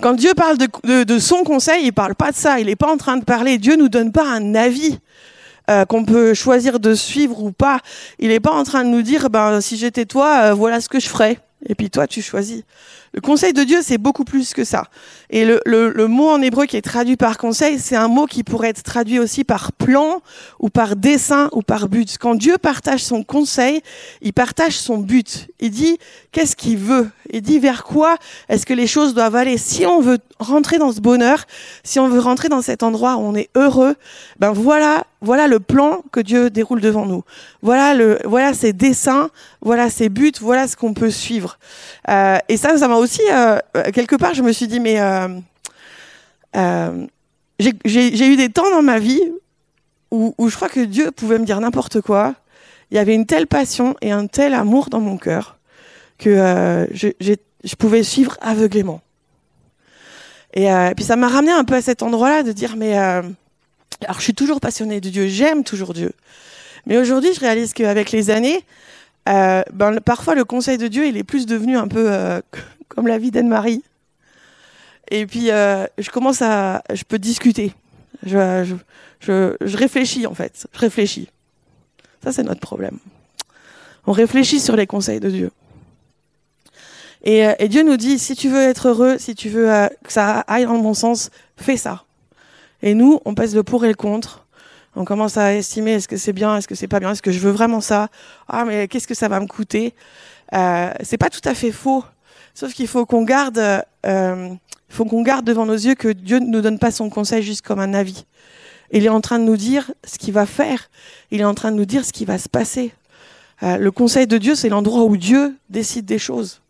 Quand 0.00 0.14
Dieu 0.14 0.32
parle 0.34 0.56
de, 0.58 1.18
son 1.18 1.44
conseil, 1.44 1.86
il 1.86 1.92
parle 1.92 2.14
pas 2.14 2.30
de 2.30 2.36
ça. 2.36 2.58
Il 2.58 2.66
n'est 2.66 2.76
pas 2.76 2.90
en 2.90 2.96
train 2.96 3.16
de 3.16 3.24
parler. 3.24 3.58
Dieu 3.58 3.76
nous 3.76 3.88
donne 3.88 4.12
pas 4.12 4.28
un 4.28 4.54
avis. 4.54 4.98
Euh, 5.70 5.84
qu'on 5.84 6.04
peut 6.04 6.34
choisir 6.34 6.80
de 6.80 6.92
suivre 6.92 7.40
ou 7.40 7.52
pas. 7.52 7.78
Il 8.18 8.28
n'est 8.28 8.40
pas 8.40 8.50
en 8.50 8.64
train 8.64 8.82
de 8.82 8.88
nous 8.88 9.02
dire, 9.02 9.30
ben, 9.30 9.60
si 9.60 9.76
j'étais 9.76 10.06
toi, 10.06 10.46
euh, 10.46 10.54
voilà 10.54 10.80
ce 10.80 10.88
que 10.88 10.98
je 10.98 11.08
ferais. 11.08 11.38
Et 11.68 11.76
puis 11.76 11.88
toi, 11.88 12.08
tu 12.08 12.20
choisis. 12.20 12.64
Le 13.12 13.20
conseil 13.20 13.52
de 13.52 13.62
Dieu, 13.62 13.78
c'est 13.80 13.96
beaucoup 13.96 14.24
plus 14.24 14.54
que 14.54 14.64
ça. 14.64 14.84
Et 15.34 15.46
le, 15.46 15.62
le, 15.64 15.90
le, 15.90 16.06
mot 16.08 16.28
en 16.28 16.42
hébreu 16.42 16.66
qui 16.66 16.76
est 16.76 16.82
traduit 16.82 17.16
par 17.16 17.38
conseil, 17.38 17.78
c'est 17.78 17.96
un 17.96 18.08
mot 18.08 18.26
qui 18.26 18.44
pourrait 18.44 18.68
être 18.68 18.82
traduit 18.82 19.18
aussi 19.18 19.44
par 19.44 19.72
plan 19.72 20.20
ou 20.60 20.68
par 20.68 20.94
dessin 20.94 21.48
ou 21.52 21.62
par 21.62 21.88
but. 21.88 22.18
Quand 22.18 22.34
Dieu 22.34 22.58
partage 22.58 23.02
son 23.02 23.24
conseil, 23.24 23.80
il 24.20 24.34
partage 24.34 24.76
son 24.76 24.98
but. 24.98 25.48
Il 25.58 25.70
dit 25.70 25.98
qu'est-ce 26.32 26.54
qu'il 26.54 26.76
veut? 26.76 27.08
Il 27.30 27.40
dit 27.40 27.58
vers 27.58 27.82
quoi 27.82 28.16
est-ce 28.50 28.66
que 28.66 28.74
les 28.74 28.86
choses 28.86 29.14
doivent 29.14 29.36
aller? 29.36 29.56
Si 29.56 29.86
on 29.86 30.00
veut 30.00 30.18
rentrer 30.38 30.76
dans 30.76 30.92
ce 30.92 31.00
bonheur, 31.00 31.46
si 31.82 31.98
on 31.98 32.08
veut 32.08 32.20
rentrer 32.20 32.50
dans 32.50 32.60
cet 32.60 32.82
endroit 32.82 33.16
où 33.16 33.20
on 33.20 33.34
est 33.34 33.48
heureux, 33.56 33.96
ben 34.38 34.52
voilà, 34.52 35.04
voilà 35.22 35.46
le 35.46 35.60
plan 35.60 36.02
que 36.12 36.20
Dieu 36.20 36.50
déroule 36.50 36.82
devant 36.82 37.06
nous. 37.06 37.22
Voilà 37.62 37.94
le, 37.94 38.18
voilà 38.24 38.52
ses 38.52 38.74
dessins, 38.74 39.30
voilà 39.62 39.88
ses 39.88 40.10
buts, 40.10 40.32
voilà 40.40 40.68
ce 40.68 40.76
qu'on 40.76 40.92
peut 40.92 41.10
suivre. 41.10 41.58
Euh, 42.10 42.36
et 42.48 42.56
ça, 42.58 42.76
ça 42.76 42.88
m'a 42.88 42.96
aussi 42.96 43.22
euh, 43.32 43.58
quelque 43.94 44.16
part, 44.16 44.34
je 44.34 44.42
me 44.42 44.52
suis 44.52 44.66
dit 44.66 44.80
mais 44.80 45.00
euh, 45.00 45.21
euh 46.56 47.00
j'ai 47.88 48.26
eu 48.26 48.36
des 48.36 48.48
temps 48.48 48.70
dans 48.70 48.82
ma 48.82 48.98
vie 48.98 49.22
où, 50.10 50.34
je 50.48 50.56
crois 50.56 50.68
que 50.68 50.80
Dieu 50.80 51.10
pouvait 51.10 51.38
me 51.38 51.46
dire 51.46 51.60
n'importe 51.60 52.00
quoi. 52.00 52.34
Il 52.90 52.96
y 52.96 52.98
avait 52.98 53.14
une 53.14 53.24
telle 53.24 53.46
passion 53.46 53.94
et 54.02 54.10
un 54.10 54.26
tel 54.26 54.52
amour 54.52 54.90
dans 54.90 55.00
mon 55.00 55.16
cœur 55.16 55.56
que 56.18 56.28
euh, 56.28 56.86
je, 56.92 57.74
pouvais 57.76 58.02
suivre 58.02 58.36
aveuglément. 58.42 59.00
Et, 60.52 60.70
euh, 60.70 60.92
puis 60.94 61.04
ça 61.04 61.16
m'a 61.16 61.28
ramené 61.28 61.52
un 61.52 61.64
peu 61.64 61.74
à 61.74 61.82
cet 61.82 62.02
endroit-là 62.02 62.42
de 62.42 62.52
dire 62.52 62.76
mais 62.76 62.98
euh, 62.98 63.22
alors 64.02 64.16
je 64.16 64.22
suis 64.22 64.34
toujours 64.34 64.60
passionnée 64.60 65.00
de 65.00 65.08
Dieu, 65.08 65.28
j'aime 65.28 65.64
toujours 65.64 65.94
Dieu. 65.94 66.12
Mais 66.86 66.98
aujourd'hui, 66.98 67.32
je 67.32 67.40
réalise 67.40 67.72
qu'avec 67.72 68.10
les 68.10 68.30
années, 68.30 68.64
euh, 69.28 69.62
ben, 69.72 70.00
parfois 70.00 70.34
le 70.34 70.44
conseil 70.44 70.78
de 70.78 70.88
Dieu, 70.88 71.06
il 71.06 71.16
est 71.16 71.24
plus 71.24 71.46
devenu 71.46 71.76
un 71.76 71.88
peu 71.88 72.10
euh, 72.10 72.40
comme 72.88 73.06
la 73.06 73.18
vie 73.18 73.30
d'Anne-Marie. 73.30 73.82
Et 75.10 75.26
puis 75.26 75.50
euh, 75.50 75.86
je 75.98 76.10
commence 76.10 76.42
à, 76.42 76.82
je 76.92 77.04
peux 77.04 77.18
discuter. 77.18 77.72
Je, 78.24 78.64
je, 79.20 79.56
je, 79.60 79.76
réfléchis 79.76 80.26
en 80.26 80.34
fait, 80.34 80.66
je 80.72 80.78
réfléchis. 80.78 81.28
Ça 82.22 82.32
c'est 82.32 82.42
notre 82.42 82.60
problème. 82.60 82.98
On 84.06 84.12
réfléchit 84.12 84.60
sur 84.60 84.76
les 84.76 84.86
conseils 84.86 85.20
de 85.20 85.30
Dieu. 85.30 85.50
Et, 87.24 87.46
euh, 87.46 87.54
Dieu 87.68 87.82
nous 87.82 87.96
dit, 87.96 88.18
si 88.18 88.34
tu 88.34 88.48
veux 88.48 88.62
être 88.62 88.88
heureux, 88.88 89.16
si 89.18 89.34
tu 89.34 89.48
veux 89.48 89.72
euh, 89.72 89.88
que 90.04 90.12
ça 90.12 90.40
aille 90.40 90.64
dans 90.64 90.74
le 90.74 90.82
bon 90.82 90.94
sens, 90.94 91.30
fais 91.56 91.76
ça. 91.76 92.04
Et 92.82 92.94
nous, 92.94 93.20
on 93.24 93.34
pèse 93.34 93.54
le 93.54 93.62
pour 93.62 93.84
et 93.84 93.88
le 93.88 93.94
contre. 93.94 94.44
On 94.96 95.04
commence 95.04 95.36
à 95.36 95.54
estimer 95.54 95.92
est-ce 95.92 96.08
que 96.08 96.16
c'est 96.16 96.32
bien, 96.32 96.56
est-ce 96.56 96.68
que 96.68 96.74
c'est 96.74 96.88
pas 96.88 97.00
bien, 97.00 97.12
est-ce 97.12 97.22
que 97.22 97.30
je 97.32 97.38
veux 97.38 97.52
vraiment 97.52 97.80
ça? 97.80 98.08
Ah, 98.48 98.64
mais 98.64 98.88
qu'est-ce 98.88 99.06
que 99.06 99.14
ça 99.14 99.28
va 99.28 99.40
me 99.40 99.46
coûter? 99.46 99.94
Euh, 100.52 100.92
C'est 101.02 101.16
pas 101.16 101.30
tout 101.30 101.46
à 101.48 101.54
fait 101.54 101.72
faux. 101.72 102.04
Sauf 102.54 102.74
qu'il 102.74 102.86
faut 102.86 103.06
qu'on 103.06 103.22
garde, 103.22 103.82
euh, 104.06 104.54
faut 104.88 105.04
qu'on 105.04 105.22
garde 105.22 105.46
devant 105.46 105.66
nos 105.66 105.74
yeux 105.74 105.94
que 105.94 106.08
Dieu 106.08 106.38
ne 106.38 106.46
nous 106.46 106.60
donne 106.60 106.78
pas 106.78 106.90
son 106.90 107.08
conseil 107.10 107.42
juste 107.42 107.62
comme 107.62 107.80
un 107.80 107.94
avis. 107.94 108.24
Il 108.90 109.06
est 109.06 109.10
en 109.10 109.22
train 109.22 109.38
de 109.38 109.44
nous 109.44 109.56
dire 109.56 109.90
ce 110.04 110.18
qu'il 110.18 110.34
va 110.34 110.44
faire. 110.44 110.90
Il 111.30 111.40
est 111.40 111.44
en 111.44 111.54
train 111.54 111.72
de 111.72 111.76
nous 111.76 111.86
dire 111.86 112.04
ce 112.04 112.12
qui 112.12 112.26
va 112.26 112.38
se 112.38 112.48
passer. 112.48 112.92
Euh, 113.62 113.78
le 113.78 113.90
conseil 113.90 114.26
de 114.26 114.36
Dieu, 114.36 114.54
c'est 114.54 114.68
l'endroit 114.68 115.04
où 115.04 115.16
Dieu 115.16 115.56
décide 115.70 116.04
des 116.04 116.18
choses. 116.18 116.60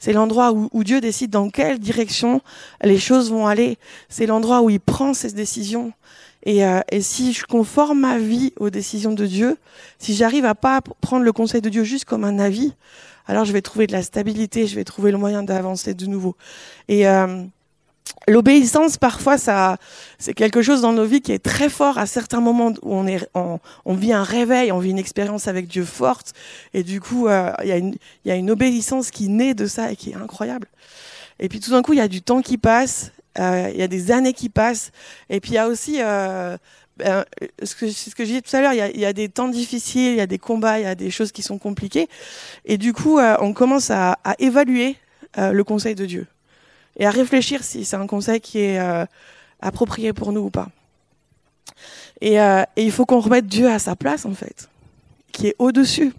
C'est 0.00 0.12
l'endroit 0.12 0.52
où, 0.52 0.84
Dieu 0.84 1.00
décide 1.00 1.30
dans 1.30 1.50
quelle 1.50 1.80
direction 1.80 2.40
les 2.82 2.98
choses 2.98 3.30
vont 3.30 3.48
aller. 3.48 3.78
C'est 4.08 4.26
l'endroit 4.26 4.62
où 4.62 4.70
il 4.70 4.78
prend 4.78 5.12
ses 5.12 5.32
décisions. 5.32 5.92
Et, 6.44 6.64
euh, 6.64 6.80
et, 6.92 7.00
si 7.00 7.32
je 7.32 7.44
conforme 7.44 8.00
ma 8.00 8.16
vie 8.16 8.52
aux 8.58 8.70
décisions 8.70 9.12
de 9.12 9.26
Dieu, 9.26 9.58
si 9.98 10.14
j'arrive 10.14 10.44
à 10.44 10.54
pas 10.54 10.80
prendre 11.00 11.24
le 11.24 11.32
conseil 11.32 11.60
de 11.60 11.68
Dieu 11.68 11.82
juste 11.82 12.04
comme 12.04 12.22
un 12.22 12.38
avis, 12.38 12.74
alors 13.28 13.44
je 13.44 13.52
vais 13.52 13.62
trouver 13.62 13.86
de 13.86 13.92
la 13.92 14.02
stabilité, 14.02 14.66
je 14.66 14.74
vais 14.74 14.84
trouver 14.84 15.12
le 15.12 15.18
moyen 15.18 15.42
d'avancer 15.42 15.94
de 15.94 16.06
nouveau. 16.06 16.34
Et 16.88 17.06
euh, 17.06 17.44
L'obéissance, 18.26 18.98
parfois, 18.98 19.38
ça, 19.38 19.78
c'est 20.18 20.34
quelque 20.34 20.60
chose 20.60 20.82
dans 20.82 20.92
nos 20.92 21.04
vies 21.04 21.22
qui 21.22 21.32
est 21.32 21.38
très 21.38 21.68
fort 21.70 21.96
à 21.96 22.06
certains 22.06 22.40
moments 22.40 22.72
où 22.82 22.94
on, 22.94 23.94
vit 23.94 24.12
un 24.12 24.22
réveil, 24.22 24.70
on 24.70 24.78
vit 24.78 24.90
une 24.90 24.98
expérience 24.98 25.48
avec 25.48 25.66
Dieu 25.66 25.84
forte, 25.84 26.34
et 26.74 26.82
du 26.82 27.00
coup, 27.00 27.26
euh, 27.26 27.52
il 27.64 27.96
y, 28.24 28.30
a 28.30 28.34
une 28.34 28.50
obéissance 28.50 29.10
qui 29.10 29.28
naît 29.28 29.54
de 29.54 29.66
ça 29.66 29.92
et 29.92 29.96
qui 29.96 30.10
est 30.10 30.14
incroyable. 30.14 30.68
Et 31.38 31.48
puis 31.48 31.60
tout 31.60 31.70
d'un 31.70 31.80
coup, 31.80 31.94
il 31.94 31.98
y 31.98 32.02
a 32.02 32.08
du 32.08 32.20
temps 32.20 32.42
qui 32.42 32.58
passe, 32.58 33.12
il 33.36 33.42
euh, 33.42 33.70
y 33.70 33.82
a 33.82 33.88
des 33.88 34.10
années 34.10 34.34
qui 34.34 34.50
passent, 34.50 34.90
et 35.30 35.40
puis 35.40 35.52
il 35.52 35.54
y 35.54 35.58
a 35.58 35.68
aussi, 35.68 35.98
ben, 36.98 37.24
ce, 37.62 37.74
que, 37.74 37.90
ce 37.90 38.14
que 38.14 38.24
je 38.24 38.28
disais 38.28 38.42
tout 38.42 38.54
à 38.56 38.60
l'heure, 38.60 38.72
il 38.72 39.00
y, 39.00 39.04
a, 39.04 39.12
des 39.12 39.28
temps 39.28 39.48
difficiles, 39.48 40.12
il 40.12 40.16
y 40.16 40.20
a 40.20 40.26
des 40.26 40.38
combats, 40.38 40.78
il 40.78 40.82
y 40.82 40.86
a 40.86 40.94
des 40.94 41.10
choses 41.10 41.32
qui 41.32 41.42
sont 41.42 41.58
compliquées, 41.58 42.08
et 42.64 42.78
du 42.78 42.92
coup, 42.92 43.18
euh, 43.18 43.36
on 43.40 43.52
commence 43.52 43.90
à, 43.90 44.18
évaluer 44.38 44.96
le 45.36 45.62
conseil 45.62 45.94
de 45.94 46.06
Dieu 46.06 46.26
et 46.98 47.06
à 47.06 47.10
réfléchir 47.10 47.64
si 47.64 47.84
c'est 47.84 47.96
un 47.96 48.06
conseil 48.06 48.40
qui 48.40 48.58
est 48.58 48.78
euh, 48.78 49.06
approprié 49.60 50.12
pour 50.12 50.32
nous 50.32 50.42
ou 50.42 50.50
pas. 50.50 50.68
Euh, 52.24 52.64
et 52.76 52.84
il 52.84 52.90
faut 52.90 53.06
qu'on 53.06 53.20
remette 53.20 53.46
Dieu 53.46 53.70
à 53.70 53.78
sa 53.78 53.94
place, 53.94 54.26
en 54.26 54.34
fait, 54.34 54.68
qui 55.32 55.48
est 55.48 55.56
au-dessus. 55.58 56.12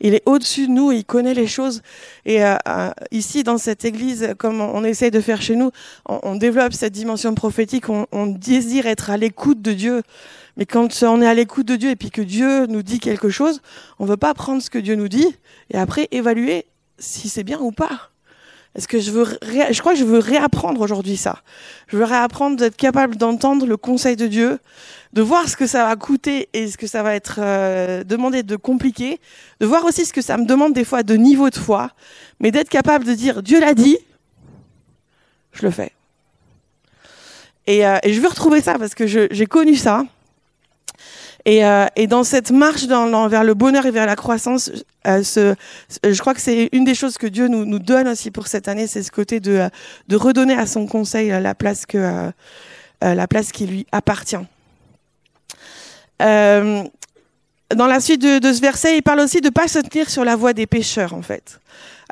Il 0.00 0.14
est 0.14 0.22
au-dessus 0.26 0.66
de 0.66 0.72
nous, 0.72 0.92
il 0.92 1.04
connaît 1.04 1.34
les 1.34 1.46
choses. 1.46 1.82
Et 2.24 2.44
euh, 2.44 2.56
euh 2.68 2.90
ici, 3.10 3.42
dans 3.42 3.58
cette 3.58 3.84
église, 3.84 4.34
comme 4.38 4.60
on, 4.60 4.84
essaie 4.84 5.10
de 5.10 5.20
faire 5.20 5.42
chez 5.42 5.56
nous, 5.56 5.70
on, 6.06 6.36
développe 6.36 6.72
cette 6.72 6.92
dimension 6.92 7.34
prophétique, 7.34 7.88
on, 7.88 8.26
désire 8.26 8.86
être 8.86 9.10
à 9.10 9.16
l'écoute 9.16 9.62
de 9.62 9.72
Dieu. 9.72 10.02
Mais 10.56 10.66
quand 10.66 11.02
on 11.02 11.20
est 11.22 11.26
à 11.26 11.34
l'écoute 11.34 11.66
de 11.66 11.76
Dieu 11.76 11.90
et 11.90 11.96
puis 11.96 12.10
que 12.10 12.22
Dieu 12.22 12.66
nous 12.66 12.82
dit 12.82 13.00
quelque 13.00 13.28
chose, 13.28 13.60
on 13.98 14.04
veut 14.04 14.16
pas 14.16 14.34
prendre 14.34 14.62
ce 14.62 14.70
que 14.70 14.78
Dieu 14.78 14.94
nous 14.94 15.08
dit 15.08 15.36
et 15.70 15.78
après 15.78 16.08
évaluer 16.10 16.66
si 16.98 17.28
c'est 17.28 17.44
bien 17.44 17.58
ou 17.58 17.72
pas. 17.72 18.13
Est-ce 18.74 18.88
que 18.88 18.98
je 18.98 19.12
veux, 19.12 19.24
je 19.42 19.78
crois 19.80 19.92
que 19.92 19.98
je 19.98 20.04
veux 20.04 20.18
réapprendre 20.18 20.80
aujourd'hui 20.80 21.16
ça. 21.16 21.38
Je 21.86 21.96
veux 21.96 22.04
réapprendre 22.04 22.56
d'être 22.56 22.76
capable 22.76 23.16
d'entendre 23.16 23.66
le 23.66 23.76
conseil 23.76 24.16
de 24.16 24.26
Dieu, 24.26 24.58
de 25.12 25.22
voir 25.22 25.48
ce 25.48 25.56
que 25.56 25.66
ça 25.66 25.86
va 25.86 25.94
coûter 25.94 26.48
et 26.52 26.68
ce 26.68 26.76
que 26.76 26.88
ça 26.88 27.04
va 27.04 27.14
être 27.14 27.38
euh, 27.38 28.02
demandé 28.02 28.42
de 28.42 28.56
compliqué, 28.56 29.20
de 29.60 29.66
voir 29.66 29.84
aussi 29.84 30.04
ce 30.04 30.12
que 30.12 30.22
ça 30.22 30.36
me 30.36 30.44
demande 30.44 30.72
des 30.72 30.84
fois 30.84 31.04
de 31.04 31.14
niveau 31.14 31.50
de 31.50 31.56
foi, 31.56 31.90
mais 32.40 32.50
d'être 32.50 32.68
capable 32.68 33.04
de 33.04 33.14
dire 33.14 33.44
Dieu 33.44 33.60
l'a 33.60 33.74
dit, 33.74 33.96
je 35.52 35.62
le 35.62 35.70
fais. 35.70 35.92
Et, 37.68 37.86
euh, 37.86 37.98
et 38.02 38.12
je 38.12 38.20
veux 38.20 38.28
retrouver 38.28 38.60
ça 38.60 38.76
parce 38.76 38.94
que 38.94 39.06
j'ai 39.06 39.46
connu 39.46 39.76
ça. 39.76 40.04
Et, 41.46 41.64
euh, 41.64 41.86
et, 41.94 42.06
dans 42.06 42.24
cette 42.24 42.50
marche 42.50 42.86
dans, 42.86 43.06
dans, 43.06 43.28
vers 43.28 43.44
le 43.44 43.52
bonheur 43.52 43.84
et 43.84 43.90
vers 43.90 44.06
la 44.06 44.16
croissance, 44.16 44.70
euh, 45.06 45.22
ce, 45.22 45.54
je 46.02 46.18
crois 46.18 46.32
que 46.32 46.40
c'est 46.40 46.70
une 46.72 46.84
des 46.84 46.94
choses 46.94 47.18
que 47.18 47.26
Dieu 47.26 47.48
nous, 47.48 47.66
nous 47.66 47.78
donne 47.78 48.08
aussi 48.08 48.30
pour 48.30 48.46
cette 48.46 48.66
année, 48.66 48.86
c'est 48.86 49.02
ce 49.02 49.10
côté 49.10 49.40
de, 49.40 49.68
de 50.08 50.16
redonner 50.16 50.54
à 50.54 50.66
son 50.66 50.86
conseil 50.86 51.28
la 51.28 51.54
place 51.54 51.84
que 51.84 51.98
euh, 51.98 52.30
la 53.02 53.28
place 53.28 53.52
qui 53.52 53.66
lui 53.66 53.86
appartient. 53.92 54.36
dans 56.18 56.88
la 57.76 58.00
suite 58.00 58.22
de, 58.22 58.52
ce 58.52 58.60
verset, 58.62 58.96
il 58.96 59.02
parle 59.02 59.20
aussi 59.20 59.42
de 59.42 59.48
ne 59.48 59.52
pas 59.52 59.68
se 59.68 59.80
tenir 59.80 60.08
sur 60.08 60.24
la 60.24 60.36
voie 60.36 60.54
des 60.54 60.66
pécheurs, 60.66 61.12
en 61.12 61.20
fait. 61.20 61.60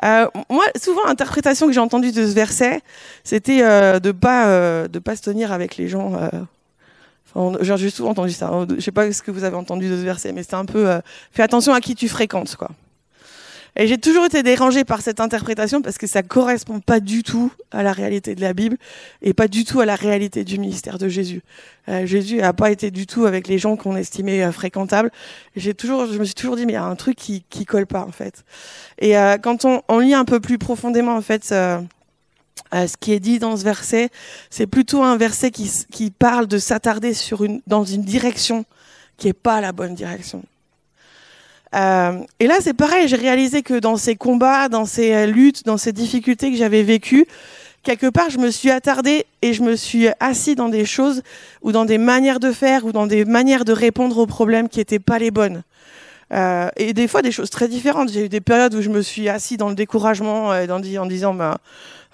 moi, 0.03 0.65
souvent, 0.79 1.05
l'interprétation 1.07 1.65
que 1.65 1.73
j'ai 1.73 1.79
entendue 1.79 2.11
de 2.11 2.27
ce 2.27 2.33
verset, 2.33 2.81
c'était 3.23 3.61
de 3.99 4.11
pas 4.11 4.87
de 4.87 4.99
pas 4.99 5.15
se 5.15 5.23
tenir 5.23 5.51
avec 5.51 5.77
les 5.77 5.87
gens 5.87 6.29
j'ai 7.61 7.89
souvent 7.89 8.11
entendu 8.11 8.31
ça. 8.31 8.49
Hein. 8.49 8.67
Je 8.75 8.81
sais 8.81 8.91
pas 8.91 9.11
ce 9.11 9.21
que 9.21 9.31
vous 9.31 9.43
avez 9.43 9.55
entendu 9.55 9.89
de 9.89 9.95
ce 9.95 10.01
verset, 10.01 10.33
mais 10.33 10.43
c'est 10.43 10.55
un 10.55 10.65
peu 10.65 10.89
euh, 10.89 10.99
fais 11.31 11.43
attention 11.43 11.73
à 11.73 11.81
qui 11.81 11.95
tu 11.95 12.07
fréquentes, 12.07 12.55
quoi. 12.55 12.69
Et 13.75 13.87
j'ai 13.87 13.97
toujours 13.97 14.25
été 14.25 14.43
dérangée 14.43 14.83
par 14.83 15.01
cette 15.01 15.19
interprétation 15.19 15.81
parce 15.81 15.97
que 15.97 16.05
ça 16.05 16.21
correspond 16.21 16.79
pas 16.79 16.99
du 16.99 17.23
tout 17.23 17.51
à 17.71 17.81
la 17.81 17.91
réalité 17.91 18.35
de 18.35 18.41
la 18.41 18.53
Bible 18.53 18.77
et 19.23 19.33
pas 19.33 19.47
du 19.47 19.65
tout 19.65 19.79
à 19.79 19.85
la 19.85 19.95
réalité 19.95 20.43
du 20.43 20.59
ministère 20.59 20.99
de 20.99 21.07
Jésus. 21.07 21.41
Euh, 21.89 22.05
Jésus 22.05 22.41
a 22.41 22.53
pas 22.53 22.69
été 22.69 22.91
du 22.91 23.07
tout 23.07 23.25
avec 23.25 23.47
les 23.47 23.57
gens 23.57 23.75
qu'on 23.75 23.95
estimait 23.95 24.43
euh, 24.43 24.51
fréquentables. 24.51 25.11
J'ai 25.55 25.73
toujours, 25.73 26.05
je 26.05 26.19
me 26.19 26.23
suis 26.23 26.35
toujours 26.35 26.55
dit 26.55 26.67
mais 26.67 26.73
il 26.73 26.75
y 26.75 26.79
a 26.79 26.83
un 26.83 26.95
truc 26.95 27.15
qui 27.15 27.43
qui 27.49 27.65
colle 27.65 27.87
pas 27.87 28.01
en 28.01 28.11
fait. 28.11 28.43
Et 28.99 29.17
euh, 29.17 29.37
quand 29.37 29.65
on, 29.65 29.81
on, 29.87 29.99
lit 29.99 30.13
un 30.13 30.25
peu 30.25 30.39
plus 30.39 30.59
profondément 30.59 31.15
en 31.15 31.21
fait 31.21 31.51
euh, 32.73 32.87
ce 32.87 32.97
qui 32.97 33.13
est 33.13 33.19
dit 33.19 33.39
dans 33.39 33.55
ce 33.55 33.63
verset, 33.63 34.09
c'est 34.49 34.67
plutôt 34.67 35.03
un 35.03 35.17
verset 35.17 35.51
qui, 35.51 36.11
parle 36.11 36.47
de 36.47 36.57
s'attarder 36.57 37.13
dans 37.67 37.83
une 37.83 38.01
direction 38.01 38.65
qui 39.17 39.27
n'est 39.27 39.33
pas 39.33 39.61
la 39.61 39.71
bonne 39.71 39.93
direction. 39.93 40.43
Euh, 41.75 42.19
et 42.39 42.47
là, 42.47 42.57
c'est 42.61 42.73
pareil, 42.73 43.07
j'ai 43.07 43.15
réalisé 43.15 43.61
que 43.63 43.79
dans 43.79 43.97
ces 43.97 44.15
combats, 44.15 44.69
dans 44.69 44.85
ces 44.85 45.13
euh, 45.13 45.25
luttes, 45.25 45.65
dans 45.65 45.77
ces 45.77 45.91
difficultés 45.91 46.51
que 46.51 46.57
j'avais 46.57 46.83
vécues, 46.83 47.25
quelque 47.83 48.07
part, 48.07 48.29
je 48.29 48.37
me 48.37 48.51
suis 48.51 48.69
attardée 48.69 49.25
et 49.41 49.53
je 49.53 49.63
me 49.63 49.75
suis 49.75 50.07
assis 50.19 50.55
dans 50.55 50.69
des 50.69 50.85
choses 50.85 51.23
ou 51.61 51.71
dans 51.71 51.85
des 51.85 51.97
manières 51.97 52.39
de 52.39 52.51
faire 52.51 52.85
ou 52.85 52.91
dans 52.91 53.07
des 53.07 53.25
manières 53.25 53.65
de 53.65 53.73
répondre 53.73 54.17
aux 54.19 54.27
problèmes 54.27 54.69
qui 54.69 54.79
n'étaient 54.79 54.99
pas 54.99 55.19
les 55.19 55.31
bonnes. 55.31 55.63
Euh, 56.31 56.69
et 56.77 56.93
des 56.93 57.07
fois, 57.07 57.21
des 57.21 57.31
choses 57.31 57.49
très 57.49 57.67
différentes. 57.67 58.11
J'ai 58.11 58.25
eu 58.25 58.29
des 58.29 58.41
périodes 58.41 58.73
où 58.75 58.81
je 58.81 58.89
me 58.89 59.01
suis 59.01 59.29
assis 59.29 59.57
dans 59.57 59.69
le 59.69 59.75
découragement 59.75 60.51
euh, 60.51 60.67
en 60.67 61.05
disant, 61.05 61.33
bah, 61.33 61.57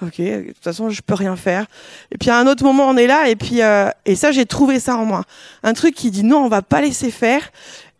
ok, 0.02 0.18
de 0.18 0.48
toute 0.48 0.64
façon, 0.64 0.90
je 0.90 1.02
peux 1.02 1.14
rien 1.14 1.36
faire. 1.36 1.66
Et 2.12 2.18
puis 2.18 2.30
à 2.30 2.38
un 2.38 2.48
autre 2.48 2.64
moment, 2.64 2.88
on 2.88 2.98
est 2.98 3.08
là, 3.08 3.30
et 3.30 3.36
puis 3.36 3.62
euh, 3.62 3.90
et 4.06 4.16
ça, 4.16 4.32
j'ai 4.32 4.46
trouvé 4.46 4.80
ça 4.80 4.98
en 4.98 5.06
moi, 5.06 5.24
un 5.64 5.74
truc 5.74 5.96
qui 5.96 6.12
dit 6.12 6.24
non, 6.24 6.46
on 6.46 6.50
va 6.50 6.62
pas 6.62 6.82
laisser 6.82 7.12
faire. 7.12 7.52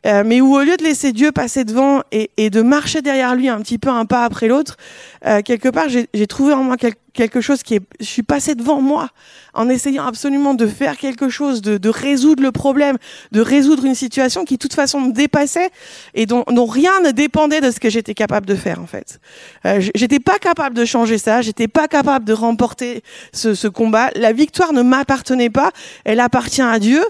Euh, 0.06 0.24
mais 0.26 0.40
où 0.40 0.56
au 0.56 0.62
lieu 0.62 0.78
de 0.78 0.84
laisser 0.84 1.12
Dieu 1.12 1.34
passer 1.34 1.66
devant 1.66 2.04
et, 2.14 2.32
et, 2.38 2.50
de 2.50 2.62
marcher 2.62 3.02
derrière 3.02 3.36
lui 3.36 3.50
un 3.50 3.60
petit 3.60 3.78
peu 3.78 3.90
un 3.90 4.06
pas 4.06 4.24
après 4.24 4.48
l'autre, 4.48 4.78
euh, 5.26 5.42
quelque 5.42 5.68
part 5.68 5.88
j'ai 5.90 6.28
trouvé 6.28 6.54
en 6.54 6.64
moi 6.64 6.78
quelque 6.78 6.98
chose 7.42 7.64
qui 7.64 7.76
est, 7.76 7.82
je 8.00 8.06
suis 8.06 8.24
passé 8.24 8.56
devant 8.56 8.82
moi 8.82 9.10
en 9.54 9.70
essayant 9.70 10.06
absolument 10.06 10.54
de 10.54 10.68
faire 10.68 10.98
quelque 10.98 11.30
chose, 11.30 11.62
de, 11.62 11.78
de, 11.78 11.90
résoudre 11.90 12.44
le 12.44 12.52
problème, 12.52 12.98
de 13.32 13.42
résoudre 13.42 13.86
une 13.86 13.96
situation 13.96 14.46
qui 14.46 14.56
de 14.56 14.60
toute 14.60 14.74
façon 14.74 15.02
me 15.02 15.12
dépassait 15.12 15.70
et 16.14 16.26
dont, 16.26 16.44
dont 16.48 16.66
rien 16.66 17.02
ne 17.02 17.12
dépendait 17.12 17.62
de 17.62 17.72
ce 17.72 17.80
que 17.80 17.90
j'étais 17.90 18.14
capable 18.14 18.46
de 18.46 18.56
faire 18.56 18.80
en 18.80 18.88
fait. 18.88 19.20
Euh, 19.66 19.82
j'étais 19.96 20.20
pas 20.20 20.38
capable 20.40 20.76
de 20.76 20.86
changer 20.86 21.18
ça, 21.18 21.42
j'étais 21.42 21.68
pas 21.68 21.88
capable 21.88 22.26
de 22.26 22.34
remporter 22.34 23.04
ce, 23.34 23.54
ce 23.54 23.68
combat. 23.68 24.10
La 24.16 24.34
victoire 24.34 24.74
ne 24.74 24.82
m'appartenait 24.82 25.50
pas, 25.50 25.72
elle 26.06 26.20
appartient 26.20 26.62
à 26.62 26.80
Dieu. 26.80 27.04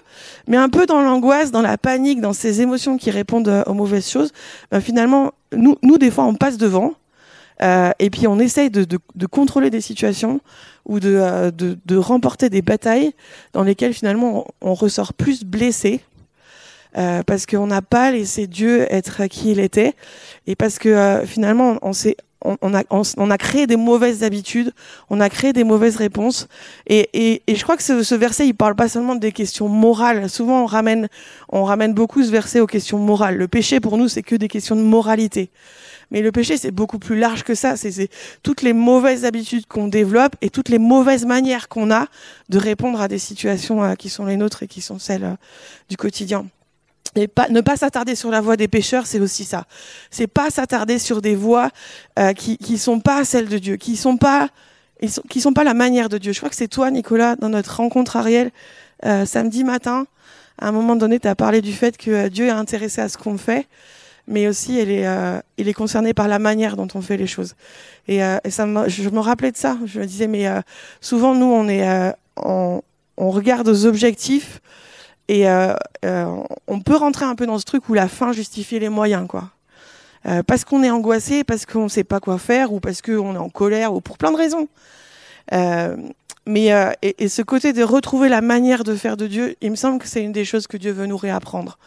Mais 0.47 0.57
un 0.57 0.69
peu 0.69 0.85
dans 0.85 1.01
l'angoisse, 1.01 1.51
dans 1.51 1.61
la 1.61 1.77
panique, 1.77 2.21
dans 2.21 2.33
ces 2.33 2.61
émotions 2.61 2.97
qui 2.97 3.11
répondent 3.11 3.47
euh, 3.47 3.63
aux 3.67 3.73
mauvaises 3.73 4.09
choses, 4.09 4.31
ben 4.71 4.81
finalement, 4.81 5.31
nous, 5.55 5.77
nous, 5.81 5.97
des 5.97 6.11
fois, 6.11 6.25
on 6.25 6.35
passe 6.35 6.57
devant. 6.57 6.93
Euh, 7.61 7.91
et 7.99 8.09
puis 8.09 8.27
on 8.27 8.39
essaye 8.39 8.69
de, 8.69 8.83
de, 8.85 8.99
de, 9.15 9.25
contrôler 9.25 9.69
des 9.69 9.81
situations 9.81 10.39
ou 10.85 10.99
de, 10.99 11.13
euh, 11.15 11.51
de, 11.51 11.77
de, 11.85 11.97
remporter 11.97 12.49
des 12.49 12.61
batailles 12.61 13.13
dans 13.51 13.63
lesquelles 13.63 13.93
finalement 13.93 14.47
on, 14.61 14.73
ressort 14.73 15.13
plus 15.13 15.43
blessé 15.43 15.99
euh, 16.97 17.21
parce 17.23 17.45
qu'on 17.45 17.67
n'a 17.67 17.81
pas 17.81 18.11
laissé 18.11 18.47
Dieu 18.47 18.87
être 18.89 19.25
qui 19.27 19.51
il 19.51 19.59
était 19.59 19.93
et 20.47 20.55
parce 20.55 20.79
que 20.79 20.89
euh, 20.89 21.25
finalement 21.25 21.77
on 21.81 21.93
on, 22.41 22.73
a, 22.73 22.83
on, 22.89 23.31
a 23.31 23.37
créé 23.37 23.67
des 23.67 23.75
mauvaises 23.75 24.23
habitudes, 24.23 24.71
on 25.09 25.19
a 25.19 25.29
créé 25.29 25.51
des 25.51 25.63
mauvaises 25.65 25.97
réponses. 25.97 26.47
Et, 26.87 27.09
et, 27.13 27.43
et 27.47 27.55
je 27.55 27.63
crois 27.63 27.75
que 27.75 27.83
ce, 27.83 28.01
ce, 28.01 28.15
verset, 28.15 28.47
il 28.47 28.53
parle 28.53 28.75
pas 28.75 28.87
seulement 28.87 29.15
des 29.15 29.33
questions 29.33 29.67
morales. 29.67 30.29
Souvent, 30.29 30.63
on 30.63 30.65
ramène, 30.65 31.09
on 31.49 31.65
ramène 31.65 31.93
beaucoup 31.93 32.23
ce 32.23 32.31
verset 32.31 32.61
aux 32.61 32.67
questions 32.67 32.97
morales. 32.97 33.35
Le 33.35 33.49
péché, 33.49 33.79
pour 33.79 33.97
nous, 33.97 34.07
c'est 34.07 34.23
que 34.23 34.35
des 34.35 34.47
questions 34.47 34.77
de 34.77 34.81
moralité. 34.81 35.49
Mais 36.11 36.21
le 36.21 36.31
péché, 36.31 36.57
c'est 36.57 36.71
beaucoup 36.71 36.99
plus 36.99 37.17
large 37.17 37.43
que 37.43 37.53
ça. 37.53 37.77
C'est 37.77 38.09
toutes 38.43 38.61
les 38.61 38.73
mauvaises 38.73 39.25
habitudes 39.25 39.67
qu'on 39.67 39.87
développe 39.87 40.35
et 40.41 40.49
toutes 40.49 40.69
les 40.69 40.79
mauvaises 40.79 41.25
manières 41.25 41.69
qu'on 41.69 41.91
a 41.91 42.07
de 42.49 42.57
répondre 42.57 42.99
à 42.99 43.07
des 43.07 43.19
situations 43.19 43.83
euh, 43.83 43.95
qui 43.95 44.09
sont 44.09 44.25
les 44.25 44.37
nôtres 44.37 44.63
et 44.63 44.67
qui 44.67 44.81
sont 44.81 44.99
celles 44.99 45.23
euh, 45.23 45.35
du 45.89 45.97
quotidien. 45.97 46.47
Et 47.15 47.27
pas, 47.27 47.49
ne 47.49 47.61
pas 47.61 47.75
s'attarder 47.75 48.15
sur 48.15 48.29
la 48.29 48.41
voie 48.41 48.55
des 48.55 48.67
pécheurs, 48.67 49.07
c'est 49.07 49.19
aussi 49.19 49.43
ça. 49.43 49.65
C'est 50.11 50.27
pas 50.27 50.49
s'attarder 50.49 50.99
sur 50.99 51.21
des 51.21 51.35
voies 51.35 51.69
euh, 52.19 52.33
qui 52.33 52.57
qui 52.57 52.77
sont 52.77 52.99
pas 52.99 53.25
celles 53.25 53.49
de 53.49 53.57
Dieu, 53.57 53.77
qui 53.77 53.95
sont 53.95 54.17
pas 54.17 54.49
qui 55.29 55.41
sont 55.41 55.53
pas 55.53 55.63
la 55.63 55.73
manière 55.73 56.09
de 56.09 56.17
Dieu. 56.17 56.33
Je 56.33 56.37
crois 56.39 56.49
que 56.49 56.55
c'est 56.55 56.67
toi, 56.67 56.91
Nicolas, 56.91 57.35
dans 57.35 57.49
notre 57.49 57.77
rencontre 57.77 58.17
Ariel 58.17 58.51
euh, 59.05 59.25
samedi 59.25 59.63
matin. 59.63 60.05
À 60.59 60.67
un 60.67 60.71
moment 60.71 60.95
donné, 60.95 61.19
tu 61.19 61.27
as 61.27 61.35
parlé 61.35 61.61
du 61.61 61.71
fait 61.71 61.97
que 61.97 62.27
Dieu 62.27 62.47
est 62.47 62.51
intéressé 62.51 62.99
à 63.01 63.07
ce 63.07 63.17
qu'on 63.17 63.37
fait, 63.37 63.67
mais 64.29 64.47
aussi 64.47 64.79
euh, 64.79 65.41
il 65.57 65.67
est 65.67 65.73
concerné 65.73 66.13
par 66.13 66.29
la 66.29 66.39
manière 66.39 66.77
dont 66.77 66.87
on 66.95 67.01
fait 67.01 67.17
les 67.17 67.27
choses. 67.27 67.55
Et, 68.07 68.23
euh, 68.23 68.37
ça, 68.49 68.65
je 68.87 69.09
me 69.09 69.19
rappelais 69.19 69.51
de 69.51 69.57
ça. 69.57 69.77
Je 69.85 69.99
me 69.99 70.05
disais, 70.05 70.27
mais 70.27 70.47
souvent 71.01 71.35
nous, 71.35 71.45
on 71.45 71.67
est, 71.67 72.13
on, 72.37 72.81
regarde 73.17 73.67
aux 73.67 73.85
objectifs 73.85 74.61
et 75.29 75.47
euh, 75.47 75.75
euh, 76.05 76.25
on 76.67 76.81
peut 76.81 76.95
rentrer 76.95 77.25
un 77.25 77.35
peu 77.35 77.45
dans 77.45 77.59
ce 77.59 77.65
truc 77.65 77.87
où 77.87 77.93
la 77.93 78.07
fin 78.07 78.33
justifie 78.33 78.79
les 78.79 78.89
moyens, 78.89 79.27
quoi. 79.27 79.51
Euh, 80.25 80.43
parce 80.43 80.65
qu'on 80.65 80.83
est 80.83 80.89
angoissé, 80.89 81.43
parce 81.43 81.65
qu'on 81.65 81.83
ne 81.83 81.89
sait 81.89 82.03
pas 82.03 82.19
quoi 82.19 82.39
faire, 82.39 82.73
ou 82.73 82.79
parce 82.79 83.01
qu'on 83.01 83.35
est 83.35 83.37
en 83.37 83.49
colère, 83.49 83.93
ou 83.93 84.01
pour 84.01 84.17
plein 84.17 84.31
de 84.31 84.37
raisons. 84.37 84.67
Euh, 85.53 85.95
mais 86.47 86.73
euh, 86.73 86.91
et, 87.03 87.27
ce 87.27 87.43
côté 87.43 87.73
de 87.73 87.83
retrouver 87.83 88.27
la 88.27 88.41
manière 88.41 88.83
de 88.83 88.95
faire 88.95 89.17
de 89.17 89.27
Dieu, 89.27 89.55
il 89.61 89.69
me 89.69 89.75
semble 89.75 89.99
que 89.99 90.07
c'est 90.07 90.23
une 90.23 90.31
des 90.31 90.45
choses 90.45 90.65
que 90.65 90.77
Dieu 90.77 90.91
veut 90.91 91.05
nous 91.05 91.15
réapprendre. 91.15 91.77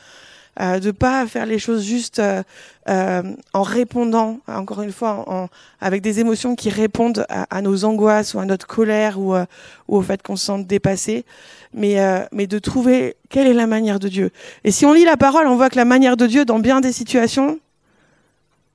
Euh, 0.61 0.81
de 0.81 0.91
pas 0.91 1.27
faire 1.27 1.47
les 1.47 1.59
choses 1.59 1.83
juste 1.83 2.19
euh, 2.19 2.43
euh, 2.87 3.23
en 3.55 3.63
répondant, 3.63 4.39
encore 4.47 4.83
une 4.83 4.93
fois, 4.93 5.25
en, 5.27 5.49
avec 5.81 6.03
des 6.03 6.21
émotions 6.21 6.57
qui 6.57 6.69
répondent 6.69 7.25
à, 7.31 7.47
à, 7.57 7.63
nos 7.63 7.87
angoisses 7.87 8.35
ou 8.35 8.39
à 8.39 8.45
notre 8.45 8.67
colère 8.67 9.19
ou, 9.19 9.35
euh, 9.35 9.47
ou 9.89 9.97
au 9.97 10.03
fait 10.03 10.23
qu'on 10.23 10.37
se 10.37 10.45
sente 10.45 10.67
dépassé, 10.67 11.25
mais, 11.73 12.01
euh, 12.01 12.21
mais 12.33 12.47
de 12.47 12.59
trouver 12.59 13.17
quelle 13.31 13.47
est 13.47 13.55
la 13.55 13.67
manière 13.67 13.99
de 13.99 14.09
Dieu. 14.09 14.31
Et 14.65 14.73
si 14.73 14.85
on 14.85 14.93
lit 14.93 15.05
la 15.05 15.17
parole, 15.17 15.47
on 15.47 15.57
voit 15.57 15.71
que 15.71 15.77
la 15.77 15.87
manière 15.87 16.19
de 16.19 16.27
Dieu, 16.27 16.45
dans 16.45 16.59
bien 16.59 16.83
des 16.83 16.93
situations, 16.93 17.59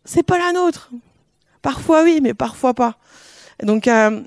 c'est 0.03 0.23
pas 0.23 0.39
la 0.39 0.53
nôtre. 0.53 0.89
Parfois 1.61 2.01
oui, 2.01 2.21
mais 2.23 2.33
parfois 2.33 2.73
pas. 2.73 2.97
Donc, 3.61 3.87
euh, 3.87 4.21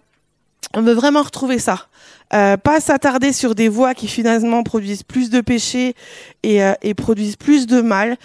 on 0.72 0.82
veut 0.82 0.92
vraiment 0.94 1.22
retrouver 1.22 1.58
ça. 1.58 1.88
Euh, 2.32 2.56
pas 2.56 2.80
s'attarder 2.80 3.32
sur 3.32 3.54
des 3.54 3.68
voies 3.68 3.94
qui 3.94 4.06
finalement 4.06 4.62
produisent 4.62 5.02
plus 5.02 5.30
de 5.30 5.40
péché 5.40 5.94
et, 6.42 6.62
euh, 6.62 6.74
et 6.82 6.94
produisent 6.94 7.36
plus 7.36 7.66
de 7.66 7.80
mal 7.80 8.16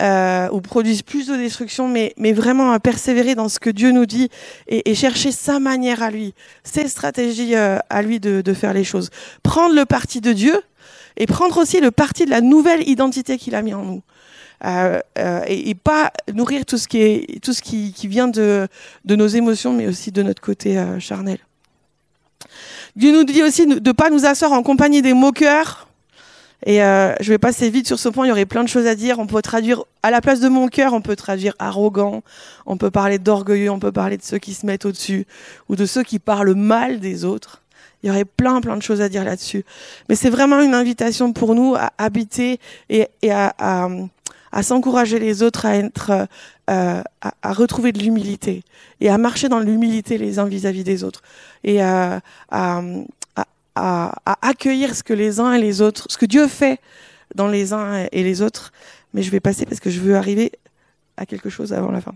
euh, 0.00 0.48
ou 0.50 0.60
produisent 0.60 1.02
plus 1.02 1.28
de 1.28 1.36
destruction, 1.36 1.86
mais, 1.86 2.12
mais 2.16 2.32
vraiment 2.32 2.72
à 2.72 2.80
persévérer 2.80 3.34
dans 3.34 3.48
ce 3.48 3.60
que 3.60 3.70
Dieu 3.70 3.92
nous 3.92 4.06
dit 4.06 4.30
et, 4.66 4.90
et 4.90 4.94
chercher 4.94 5.30
sa 5.30 5.60
manière 5.60 6.02
à 6.02 6.10
lui, 6.10 6.34
ses 6.64 6.88
stratégies 6.88 7.54
euh, 7.54 7.78
à 7.88 8.02
lui 8.02 8.18
de, 8.18 8.40
de 8.40 8.54
faire 8.54 8.74
les 8.74 8.84
choses. 8.84 9.10
Prendre 9.42 9.74
le 9.74 9.84
parti 9.84 10.20
de 10.20 10.32
Dieu 10.32 10.60
et 11.16 11.26
prendre 11.26 11.58
aussi 11.58 11.80
le 11.80 11.90
parti 11.90 12.24
de 12.24 12.30
la 12.30 12.40
nouvelle 12.40 12.88
identité 12.88 13.38
qu'il 13.38 13.54
a 13.54 13.62
mis 13.62 13.74
en 13.74 13.84
nous. 13.84 14.02
Euh, 14.64 15.00
euh, 15.18 15.42
et, 15.48 15.70
et, 15.70 15.74
pas 15.74 16.12
nourrir 16.32 16.64
tout 16.64 16.78
ce 16.78 16.86
qui 16.86 17.02
est 17.02 17.42
tout 17.42 17.52
ce 17.52 17.62
qui, 17.62 17.92
qui 17.92 18.06
vient 18.06 18.28
de, 18.28 18.68
de 19.04 19.16
nos 19.16 19.26
émotions, 19.26 19.72
mais 19.72 19.88
aussi 19.88 20.12
de 20.12 20.22
notre 20.22 20.40
côté 20.40 20.78
euh, 20.78 21.00
charnel. 21.00 21.38
Dieu 22.94 23.12
nous 23.12 23.24
dit 23.24 23.42
aussi 23.42 23.66
de 23.66 23.80
ne 23.80 23.92
pas 23.92 24.10
nous 24.10 24.26
asseoir 24.26 24.52
en 24.52 24.62
compagnie 24.62 25.00
des 25.00 25.14
moqueurs. 25.14 25.88
Et 26.64 26.82
euh, 26.82 27.14
je 27.20 27.30
vais 27.30 27.38
passer 27.38 27.70
vite 27.70 27.86
sur 27.86 27.98
ce 27.98 28.08
point, 28.08 28.26
il 28.26 28.28
y 28.28 28.32
aurait 28.32 28.46
plein 28.46 28.62
de 28.62 28.68
choses 28.68 28.86
à 28.86 28.94
dire. 28.94 29.18
On 29.18 29.26
peut 29.26 29.42
traduire, 29.42 29.82
à 30.02 30.10
la 30.10 30.20
place 30.20 30.40
de 30.40 30.48
mon 30.48 30.68
cœur, 30.68 30.92
on 30.92 31.00
peut 31.00 31.16
traduire 31.16 31.54
arrogant, 31.58 32.22
on 32.66 32.76
peut 32.76 32.90
parler 32.90 33.18
d'orgueilleux, 33.18 33.70
on 33.70 33.80
peut 33.80 33.90
parler 33.90 34.16
de 34.16 34.22
ceux 34.22 34.38
qui 34.38 34.54
se 34.54 34.64
mettent 34.66 34.84
au-dessus, 34.84 35.26
ou 35.68 35.74
de 35.74 35.86
ceux 35.86 36.04
qui 36.04 36.18
parlent 36.18 36.54
mal 36.54 37.00
des 37.00 37.24
autres. 37.24 37.62
Il 38.02 38.08
y 38.08 38.10
aurait 38.10 38.24
plein, 38.24 38.60
plein 38.60 38.76
de 38.76 38.82
choses 38.82 39.00
à 39.00 39.08
dire 39.08 39.24
là-dessus. 39.24 39.64
Mais 40.08 40.14
c'est 40.14 40.30
vraiment 40.30 40.60
une 40.60 40.74
invitation 40.74 41.32
pour 41.32 41.54
nous 41.54 41.74
à 41.74 41.92
habiter 41.98 42.60
et, 42.90 43.08
à, 43.28 43.54
à, 43.58 43.88
à 44.52 44.62
s'encourager 44.62 45.18
les 45.18 45.42
autres 45.42 45.66
à 45.66 45.76
être, 45.76 46.28
euh, 46.70 47.02
à, 47.20 47.34
à, 47.42 47.52
retrouver 47.52 47.92
de 47.92 47.98
l'humilité 47.98 48.62
et 49.00 49.10
à 49.10 49.18
marcher 49.18 49.48
dans 49.48 49.58
l'humilité 49.58 50.16
les 50.16 50.38
uns 50.38 50.46
vis-à-vis 50.46 50.82
-vis 50.82 50.84
des 50.84 51.04
autres 51.04 51.22
et 51.64 51.82
à, 51.82 52.20
à, 52.50 52.82
à, 53.74 54.38
accueillir 54.42 54.94
ce 54.94 55.02
que 55.02 55.12
les 55.12 55.40
uns 55.40 55.52
et 55.52 55.60
les 55.60 55.80
autres, 55.80 56.06
ce 56.08 56.18
que 56.18 56.26
Dieu 56.26 56.46
fait 56.48 56.80
dans 57.34 57.48
les 57.48 57.72
uns 57.72 58.06
et 58.12 58.22
les 58.22 58.42
autres. 58.42 58.72
Mais 59.14 59.22
je 59.22 59.30
vais 59.30 59.40
passer 59.40 59.66
parce 59.66 59.80
que 59.80 59.90
je 59.90 60.00
veux 60.00 60.16
arriver 60.16 60.52
à 61.16 61.26
quelque 61.26 61.50
chose 61.50 61.72
avant 61.72 61.90
la 61.90 62.00
fin. 62.00 62.14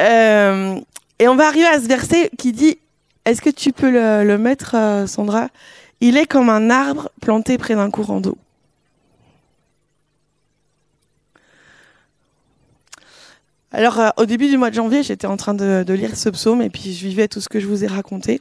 Euh, 0.00 0.80
et 1.18 1.28
on 1.28 1.36
va 1.36 1.46
arriver 1.46 1.66
à 1.66 1.80
ce 1.80 1.86
verset 1.86 2.30
qui 2.36 2.52
dit, 2.52 2.78
est-ce 3.24 3.40
que 3.40 3.50
tu 3.50 3.72
peux 3.72 3.90
le, 3.90 4.24
le 4.24 4.38
mettre, 4.38 4.74
euh, 4.74 5.06
Sandra? 5.06 5.48
Il 6.00 6.16
est 6.16 6.26
comme 6.26 6.50
un 6.50 6.68
arbre 6.68 7.10
planté 7.20 7.56
près 7.58 7.74
d'un 7.74 7.90
courant 7.90 8.20
d'eau. 8.20 8.36
Alors, 13.72 14.00
euh, 14.00 14.08
au 14.16 14.26
début 14.26 14.48
du 14.48 14.56
mois 14.56 14.70
de 14.70 14.74
janvier, 14.74 15.02
j'étais 15.02 15.26
en 15.26 15.36
train 15.36 15.54
de, 15.54 15.84
lire 15.92 16.16
ce 16.16 16.28
psaume 16.28 16.62
et 16.62 16.70
puis 16.70 16.94
je 16.94 17.06
vivais 17.06 17.28
tout 17.28 17.40
ce 17.40 17.48
que 17.48 17.60
je 17.60 17.66
vous 17.66 17.84
ai 17.84 17.86
raconté. 17.86 18.40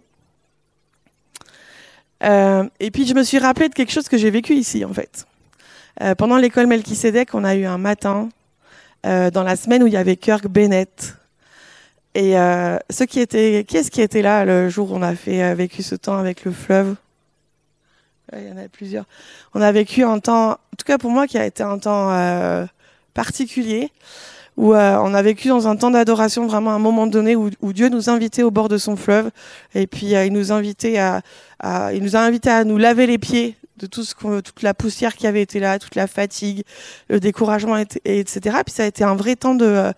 Euh, 2.23 2.67
et 2.79 2.91
puis, 2.91 3.05
je 3.05 3.13
me 3.13 3.23
suis 3.23 3.39
rappelé 3.39 3.69
de 3.69 3.73
quelque 3.73 3.91
chose 3.91 4.07
que 4.07 4.17
j'ai 4.17 4.29
vécu 4.29 4.55
ici, 4.55 4.85
en 4.85 4.93
fait. 4.93 5.25
pendant 6.17 6.37
l'école 6.37 6.67
Melchisedec, 6.67 7.33
on 7.33 7.43
a 7.43 7.55
eu 7.55 7.65
un 7.65 7.77
matin, 7.77 8.29
dans 9.03 9.43
la 9.43 9.55
semaine 9.55 9.83
où 9.83 9.87
il 9.87 9.93
y 9.93 9.97
avait 9.97 10.15
Kirk 10.15 10.47
Bennett. 10.47 11.15
Et 12.15 12.33
ceux 12.89 13.05
qui 13.05 13.19
étaient, 13.19 13.65
qui 13.67 13.77
est-ce 13.77 13.91
qui 13.91 14.01
était 14.01 14.21
là 14.21 14.45
le 14.45 14.69
jour 14.69 14.91
où 14.91 14.95
on 14.95 15.01
a 15.01 15.15
fait 15.15 15.53
vécu 15.53 15.83
ce 15.83 15.95
temps 15.95 16.17
avec 16.17 16.43
le 16.45 16.51
fleuve? 16.51 16.95
Il 18.33 18.47
y 18.47 18.51
en 18.51 18.57
a 18.57 18.67
plusieurs. 18.67 19.05
On 19.53 19.61
a 19.61 19.71
vécu 19.71 20.03
un 20.03 20.19
temps, 20.19 20.51
en 20.51 20.75
tout 20.77 20.85
cas 20.85 20.97
pour 20.97 21.11
moi, 21.11 21.27
qui 21.27 21.37
a 21.37 21.45
été 21.45 21.63
un 21.63 21.77
temps 21.77 22.11
euh, 22.11 22.65
particulier, 23.13 23.91
où 24.57 24.73
euh, 24.73 24.97
on 25.01 25.13
a 25.13 25.21
vécu 25.21 25.49
dans 25.49 25.67
un 25.67 25.75
temps 25.75 25.91
d'adoration, 25.91 26.47
vraiment 26.47 26.71
un 26.71 26.79
moment 26.79 27.07
donné 27.07 27.35
où, 27.35 27.49
Dieu 27.73 27.89
nous 27.89 28.09
invitait 28.09 28.43
au 28.43 28.51
bord 28.51 28.69
de 28.69 28.77
son 28.77 28.95
fleuve, 28.95 29.31
et 29.73 29.87
puis 29.87 30.15
euh, 30.15 30.25
il 30.25 30.33
nous 30.33 30.51
invitait 30.51 30.97
à, 30.97 31.21
il 31.93 32.01
nous 32.03 32.15
a 32.15 32.19
invités 32.19 32.49
à 32.49 32.63
nous 32.63 32.77
laver 32.77 33.07
les 33.07 33.17
pieds 33.17 33.55
de 33.77 33.87
tout 33.87 34.03
ce 34.03 34.13
toute 34.13 34.61
la 34.61 34.73
poussière 34.73 35.15
qui 35.15 35.27
avait 35.27 35.41
été 35.41 35.59
là, 35.59 35.79
toute 35.79 35.95
la 35.95 36.07
fatigue, 36.07 36.63
le 37.09 37.19
découragement, 37.19 37.77
et, 37.77 38.19
etc. 38.19 38.57
Puis 38.65 38.73
ça 38.73 38.83
a 38.83 38.85
été 38.85 39.03
un 39.03 39.15
vrai 39.15 39.35
temps 39.35 39.55
de 39.55 39.91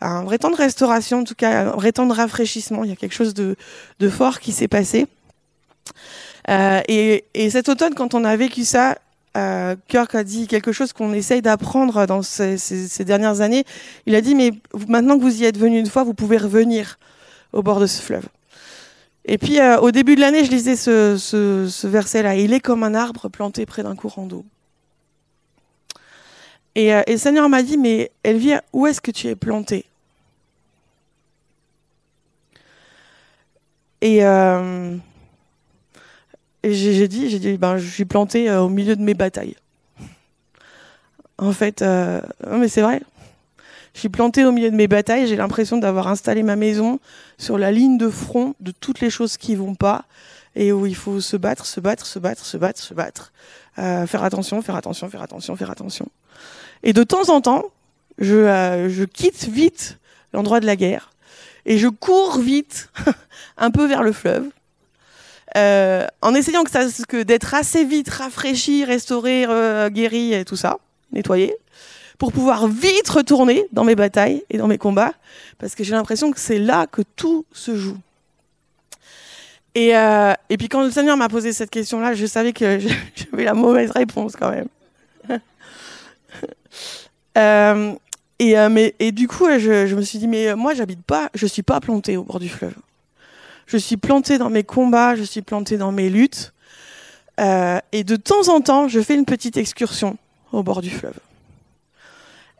un 0.00 0.24
vrai 0.24 0.38
temps 0.38 0.50
de 0.50 0.56
restauration, 0.56 1.20
en 1.20 1.24
tout 1.24 1.34
cas 1.34 1.66
un 1.66 1.76
vrai 1.76 1.92
temps 1.92 2.06
de 2.06 2.12
rafraîchissement. 2.12 2.84
Il 2.84 2.90
y 2.90 2.92
a 2.92 2.96
quelque 2.96 3.14
chose 3.14 3.34
de, 3.34 3.54
de 4.00 4.08
fort 4.08 4.40
qui 4.40 4.50
s'est 4.50 4.68
passé. 4.68 5.06
Euh, 6.48 6.80
et, 6.88 7.24
et, 7.34 7.50
cet 7.50 7.68
automne, 7.68 7.94
quand 7.94 8.14
on 8.14 8.24
a 8.24 8.36
vécu 8.36 8.64
ça, 8.64 8.98
euh, 9.36 9.76
Kirk 9.86 10.14
a 10.14 10.24
dit 10.24 10.48
quelque 10.48 10.72
chose 10.72 10.92
qu'on 10.92 11.12
essaye 11.12 11.40
d'apprendre 11.40 12.06
dans 12.06 12.22
ces, 12.22 13.04
dernières 13.04 13.40
années. 13.40 13.64
Il 14.06 14.14
a 14.14 14.20
dit, 14.20 14.34
mais 14.34 14.52
maintenant 14.88 15.16
que 15.16 15.22
vous 15.22 15.42
y 15.42 15.44
êtes 15.44 15.58
venu 15.58 15.78
une 15.78 15.86
fois, 15.86 16.02
vous 16.02 16.14
pouvez 16.14 16.36
revenir 16.36 16.98
au 17.52 17.62
bord 17.62 17.80
de 17.80 17.86
ce 17.86 18.02
fleuve. 18.02 18.26
Et 19.24 19.38
puis, 19.38 19.60
euh, 19.60 19.78
au 19.78 19.92
début 19.92 20.16
de 20.16 20.20
l'année, 20.20 20.44
je 20.44 20.50
lisais 20.50 20.76
ce, 20.76 21.86
verset-là. 21.86 22.36
Il 22.36 22.52
est 22.52 22.60
comme 22.60 22.82
un 22.82 22.94
arbre 22.94 23.28
planté 23.28 23.66
près 23.66 23.82
d'un 23.82 23.94
courant 23.94 24.26
d'eau. 24.26 24.44
Et, 26.74 26.94
euh, 26.94 27.02
et, 27.06 27.12
le 27.12 27.18
Seigneur 27.18 27.48
m'a 27.48 27.62
dit, 27.62 27.76
mais 27.76 28.10
Elvire, 28.24 28.62
où 28.72 28.86
est-ce 28.86 29.00
que 29.00 29.10
tu 29.10 29.28
es 29.28 29.36
planté? 29.36 29.84
Et 34.02 34.24
et 36.62 36.74
j'ai 36.74 37.08
dit, 37.08 37.30
j'ai 37.30 37.38
dit, 37.38 37.56
ben, 37.56 37.78
je 37.78 37.88
suis 37.88 38.04
planté 38.04 38.50
euh, 38.50 38.62
au 38.62 38.68
milieu 38.68 38.94
de 38.94 39.02
mes 39.02 39.14
batailles. 39.14 39.56
En 41.38 41.52
fait, 41.52 41.80
euh, 41.80 42.20
mais 42.46 42.68
c'est 42.68 42.82
vrai. 42.82 43.00
Je 43.94 44.00
suis 44.00 44.10
planté 44.10 44.44
au 44.44 44.52
milieu 44.52 44.70
de 44.70 44.76
mes 44.76 44.86
batailles. 44.86 45.26
J'ai 45.26 45.36
l'impression 45.36 45.78
d'avoir 45.78 46.08
installé 46.08 46.42
ma 46.42 46.56
maison 46.56 47.00
sur 47.38 47.56
la 47.56 47.72
ligne 47.72 47.96
de 47.96 48.10
front 48.10 48.54
de 48.60 48.72
toutes 48.72 49.00
les 49.00 49.08
choses 49.08 49.38
qui 49.38 49.54
vont 49.54 49.74
pas 49.74 50.04
et 50.54 50.70
où 50.70 50.84
il 50.84 50.94
faut 50.94 51.20
se 51.20 51.36
battre, 51.36 51.64
se 51.64 51.80
battre, 51.80 52.04
se 52.04 52.18
battre, 52.18 52.44
se 52.44 52.56
battre, 52.58 52.80
se 52.80 52.92
battre. 52.92 53.32
Euh, 53.78 54.06
faire 54.06 54.22
attention, 54.22 54.60
faire 54.60 54.76
attention, 54.76 55.08
faire 55.08 55.22
attention, 55.22 55.56
faire 55.56 55.70
attention. 55.70 56.08
Et 56.82 56.92
de 56.92 57.02
temps 57.04 57.30
en 57.30 57.40
temps, 57.40 57.64
je, 58.18 58.88
je 58.90 59.04
quitte 59.04 59.44
vite 59.44 59.98
l'endroit 60.34 60.60
de 60.60 60.66
la 60.66 60.76
guerre 60.76 61.10
et 61.64 61.78
je 61.78 61.88
cours 61.88 62.38
vite 62.38 62.90
un 63.56 63.70
peu 63.70 63.86
vers 63.86 64.02
le 64.02 64.12
fleuve 64.12 64.44
euh, 65.56 66.06
en 66.22 66.34
essayant 66.34 66.62
d'être 67.24 67.54
assez 67.54 67.84
vite 67.84 68.08
rafraîchi, 68.08 68.84
restauré, 68.84 69.46
euh, 69.48 69.88
guéri 69.90 70.32
et 70.34 70.44
tout 70.44 70.56
ça, 70.56 70.78
nettoyé, 71.12 71.56
pour 72.18 72.32
pouvoir 72.32 72.68
vite 72.68 73.08
retourner 73.08 73.66
dans 73.72 73.84
mes 73.84 73.96
batailles 73.96 74.44
et 74.50 74.58
dans 74.58 74.68
mes 74.68 74.78
combats, 74.78 75.14
parce 75.58 75.74
que 75.74 75.82
j'ai 75.82 75.92
l'impression 75.92 76.30
que 76.30 76.38
c'est 76.38 76.58
là 76.58 76.86
que 76.86 77.02
tout 77.16 77.44
se 77.52 77.76
joue. 77.76 77.98
Et, 79.74 79.96
euh, 79.96 80.34
puis 80.58 80.68
quand 80.68 80.82
le 80.82 80.90
Seigneur 80.90 81.16
m'a 81.16 81.28
posé 81.28 81.52
cette 81.52 81.70
question-là, 81.70 82.14
je 82.14 82.26
savais 82.26 82.52
que 82.52 82.78
j'avais 83.16 83.44
la 83.44 83.54
mauvaise 83.54 83.90
réponse 83.90 84.36
quand 84.36 84.50
même. 84.50 84.68
et, 88.38 89.12
du 89.12 89.26
coup, 89.28 89.46
je, 89.58 89.94
me 89.94 90.02
suis 90.02 90.18
dit, 90.18 90.28
mais 90.28 90.54
moi, 90.54 90.74
j'habite 90.74 91.02
pas, 91.02 91.28
je 91.34 91.46
suis 91.46 91.62
pas 91.62 91.80
planté 91.80 92.16
au 92.16 92.22
bord 92.22 92.38
du 92.38 92.48
fleuve 92.48 92.74
je 93.70 93.76
suis 93.76 93.96
plantée 93.96 94.36
dans 94.36 94.50
mes 94.50 94.64
combats, 94.64 95.14
je 95.14 95.22
suis 95.22 95.42
plantée 95.42 95.76
dans 95.76 95.92
mes 95.92 96.10
luttes. 96.10 96.52
Euh, 97.38 97.78
et 97.92 98.02
de 98.02 98.16
temps 98.16 98.48
en 98.48 98.60
temps, 98.60 98.88
je 98.88 99.00
fais 99.00 99.14
une 99.14 99.24
petite 99.24 99.56
excursion 99.56 100.18
au 100.50 100.64
bord 100.64 100.82
du 100.82 100.90
fleuve. 100.90 101.14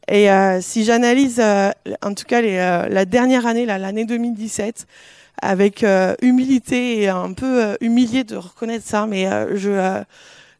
Et 0.06 0.30
euh, 0.30 0.60
si 0.60 0.84
j'analyse, 0.84 1.40
euh, 1.40 1.72
en 2.02 2.14
tout 2.14 2.24
cas, 2.24 2.40
les, 2.40 2.56
euh, 2.58 2.88
la 2.88 3.06
dernière 3.06 3.44
année, 3.46 3.66
l'année 3.66 4.04
2017, 4.04 4.86
avec 5.42 5.82
euh, 5.82 6.14
humilité 6.22 7.00
et 7.00 7.08
un 7.08 7.32
peu 7.32 7.76
humilié 7.80 8.22
de 8.22 8.36
reconnaître 8.36 8.86
ça, 8.86 9.06
mais 9.06 9.28
je, 9.54 10.02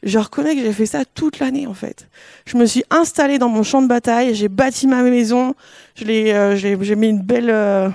je 0.02 0.18
reconnais 0.18 0.56
que 0.56 0.62
j'ai 0.62 0.72
fait 0.72 0.86
ça 0.86 1.04
toute 1.04 1.38
l'année 1.38 1.66
en 1.66 1.74
fait. 1.74 2.08
Je 2.46 2.56
me 2.56 2.66
suis 2.66 2.82
installée 2.90 3.38
dans 3.38 3.48
mon 3.48 3.62
champ 3.62 3.82
de 3.82 3.88
bataille, 3.88 4.34
j'ai 4.34 4.48
bâti 4.48 4.88
ma 4.88 5.02
maison, 5.02 5.54
je 5.94 6.04
l'ai, 6.04 6.56
j'ai 6.56 6.96
mis 6.96 7.08
une 7.08 7.20
belle 7.20 7.92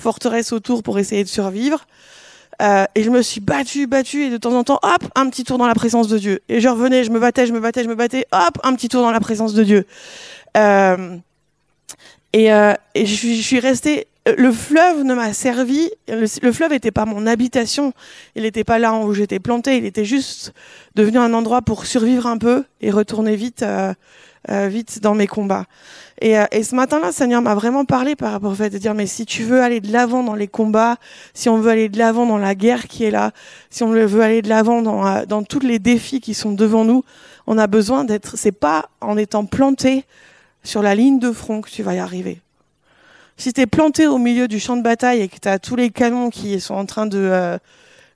forteresse 0.00 0.52
autour 0.52 0.82
pour 0.82 0.98
essayer 0.98 1.22
de 1.22 1.28
survivre. 1.28 1.86
Euh, 2.60 2.84
et 2.94 3.02
je 3.02 3.10
me 3.10 3.22
suis 3.22 3.40
battue, 3.40 3.86
battue, 3.86 4.24
et 4.24 4.30
de 4.30 4.36
temps 4.36 4.52
en 4.52 4.64
temps, 4.64 4.78
hop, 4.82 5.04
un 5.14 5.30
petit 5.30 5.44
tour 5.44 5.56
dans 5.56 5.66
la 5.66 5.74
présence 5.74 6.08
de 6.08 6.18
Dieu. 6.18 6.40
Et 6.48 6.60
je 6.60 6.68
revenais, 6.68 7.04
je 7.04 7.10
me 7.10 7.18
battais, 7.18 7.46
je 7.46 7.52
me 7.52 7.60
battais, 7.60 7.84
je 7.84 7.88
me 7.88 7.94
battais, 7.94 8.26
hop, 8.32 8.58
un 8.62 8.74
petit 8.74 8.88
tour 8.88 9.02
dans 9.02 9.12
la 9.12 9.20
présence 9.20 9.54
de 9.54 9.64
Dieu. 9.64 9.86
Euh, 10.56 11.16
et, 12.32 12.52
euh, 12.52 12.74
et 12.94 13.06
je, 13.06 13.14
suis, 13.14 13.36
je 13.36 13.42
suis 13.42 13.60
restée. 13.60 14.06
Le 14.36 14.52
fleuve 14.52 15.04
ne 15.04 15.14
m'a 15.14 15.32
servi. 15.32 15.90
Le, 16.06 16.26
le 16.42 16.52
fleuve 16.52 16.72
n'était 16.72 16.90
pas 16.90 17.06
mon 17.06 17.26
habitation. 17.26 17.94
Il 18.36 18.42
n'était 18.42 18.64
pas 18.64 18.78
là 18.78 18.92
où 18.92 19.14
j'étais 19.14 19.38
plantée. 19.38 19.78
Il 19.78 19.86
était 19.86 20.04
juste 20.04 20.52
devenu 20.94 21.18
un 21.18 21.32
endroit 21.32 21.62
pour 21.62 21.86
survivre 21.86 22.26
un 22.26 22.36
peu 22.36 22.64
et 22.82 22.90
retourner 22.90 23.36
vite, 23.36 23.64
euh, 24.48 24.68
vite 24.68 25.00
dans 25.02 25.14
mes 25.14 25.26
combats. 25.26 25.66
Et, 26.22 26.38
euh, 26.38 26.44
et 26.50 26.62
ce 26.62 26.74
matin-là, 26.74 27.12
Seigneur 27.12 27.42
m'a 27.42 27.54
vraiment 27.54 27.84
parlé 27.84 28.16
par 28.16 28.32
rapport 28.32 28.52
au 28.52 28.54
fait 28.54 28.70
de 28.70 28.78
dire, 28.78 28.94
mais 28.94 29.06
si 29.06 29.26
tu 29.26 29.42
veux 29.42 29.62
aller 29.62 29.80
de 29.80 29.92
l'avant 29.92 30.22
dans 30.22 30.34
les 30.34 30.48
combats, 30.48 30.96
si 31.34 31.48
on 31.48 31.58
veut 31.58 31.70
aller 31.70 31.88
de 31.88 31.98
l'avant 31.98 32.24
dans 32.24 32.38
la 32.38 32.54
guerre 32.54 32.88
qui 32.88 33.04
est 33.04 33.10
là, 33.10 33.32
si 33.68 33.82
on 33.82 33.90
veut 33.90 34.22
aller 34.22 34.40
de 34.40 34.48
l'avant 34.48 34.80
dans, 34.80 35.06
euh, 35.06 35.24
dans 35.26 35.42
tous 35.42 35.60
les 35.60 35.78
défis 35.78 36.20
qui 36.20 36.32
sont 36.32 36.52
devant 36.52 36.84
nous, 36.84 37.04
on 37.46 37.58
a 37.58 37.66
besoin 37.66 38.04
d'être, 38.04 38.38
c'est 38.38 38.52
pas 38.52 38.88
en 39.00 39.16
étant 39.16 39.44
planté 39.44 40.04
sur 40.62 40.82
la 40.82 40.94
ligne 40.94 41.18
de 41.18 41.32
front 41.32 41.60
que 41.60 41.70
tu 41.70 41.82
vas 41.82 41.94
y 41.94 41.98
arriver. 41.98 42.40
Si 43.36 43.52
tu 43.52 43.60
es 43.62 43.66
planté 43.66 44.06
au 44.06 44.18
milieu 44.18 44.48
du 44.48 44.60
champ 44.60 44.76
de 44.76 44.82
bataille 44.82 45.22
et 45.22 45.28
que 45.28 45.38
tu 45.40 45.48
as 45.48 45.58
tous 45.58 45.76
les 45.76 45.90
canons 45.90 46.30
qui 46.30 46.60
sont 46.60 46.74
en 46.74 46.84
train 46.84 47.06
de, 47.06 47.18
euh, 47.18 47.58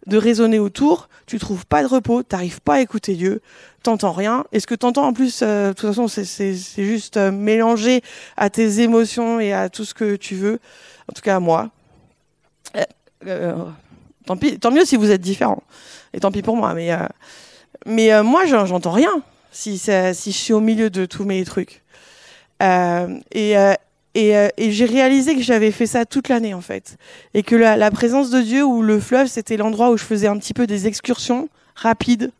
de 0.06 0.16
résonner 0.16 0.58
autour, 0.58 1.08
tu 1.26 1.38
trouves 1.38 1.66
pas 1.66 1.82
de 1.82 1.88
repos, 1.88 2.22
t'arrives 2.22 2.60
pas 2.60 2.74
à 2.74 2.80
écouter 2.80 3.14
Dieu, 3.14 3.40
t'entends 3.84 4.12
rien. 4.12 4.44
Et 4.52 4.60
ce 4.60 4.66
que 4.66 4.74
t'entends 4.74 5.06
en 5.06 5.12
plus, 5.12 5.40
euh, 5.42 5.68
de 5.68 5.72
toute 5.74 5.88
façon, 5.88 6.08
c'est 6.08 6.54
juste 6.76 7.16
euh, 7.16 7.30
mélangé 7.30 8.02
à 8.36 8.50
tes 8.50 8.80
émotions 8.80 9.38
et 9.38 9.52
à 9.52 9.68
tout 9.68 9.84
ce 9.84 9.94
que 9.94 10.16
tu 10.16 10.34
veux. 10.34 10.58
En 11.08 11.12
tout 11.12 11.22
cas, 11.22 11.36
à 11.36 11.40
moi. 11.40 11.70
Euh, 12.76 12.82
euh 13.26 13.54
tant, 14.26 14.36
pis, 14.36 14.58
tant 14.58 14.70
mieux 14.70 14.84
si 14.84 14.96
vous 14.96 15.10
êtes 15.10 15.20
différents. 15.20 15.62
Et 16.12 16.20
tant 16.20 16.32
pis 16.32 16.42
pour 16.42 16.56
moi. 16.56 16.74
Mais, 16.74 16.90
mais 17.86 18.22
moi, 18.22 18.46
j'entends 18.46 18.90
rien 18.90 19.22
si, 19.52 19.78
si 19.78 20.32
je 20.32 20.36
suis 20.36 20.52
au 20.52 20.60
milieu 20.60 20.90
de 20.90 21.06
tous 21.06 21.24
mes 21.24 21.44
trucs. 21.44 21.82
et, 22.60 23.54
et 24.14 24.70
j'ai 24.70 24.84
réalisé 24.86 25.34
que 25.34 25.42
j'avais 25.42 25.72
fait 25.72 25.86
ça 25.86 26.06
toute 26.06 26.28
l'année 26.28 26.54
en 26.54 26.62
fait. 26.62 26.96
Et 27.34 27.42
que 27.42 27.56
la, 27.56 27.76
la, 27.76 27.90
présence 27.90 28.30
de 28.30 28.40
Dieu 28.40 28.64
ou 28.64 28.80
le 28.80 28.98
fleuve, 28.98 29.26
c'était 29.26 29.56
l'endroit 29.56 29.90
où 29.90 29.98
je 29.98 30.04
faisais 30.04 30.28
un 30.28 30.38
petit 30.38 30.54
peu 30.54 30.66
des 30.66 30.86
excursions 30.86 31.48
rapides 31.74 32.30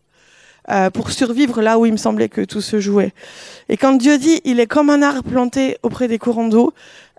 euh, 0.71 0.91
pour 0.91 1.11
survivre 1.11 1.61
là 1.63 1.79
où 1.79 1.87
il 1.87 1.93
me 1.93 1.99
semblait 1.99 2.29
que 2.29 2.41
tout 2.41 2.61
se 2.61 2.81
jouait. 2.81 3.13
Et 3.69 3.77
quand 3.77 3.93
Dieu 3.93 4.19
dit, 4.19 4.41
il 4.45 4.61
est 4.61 4.67
comme 4.67 4.91
un 4.91 5.03
arbre 5.03 5.23
planté 5.23 5.79
auprès 5.83 6.09
des 6.09 6.19
courants 6.19 6.49
d'eau, 6.49 6.73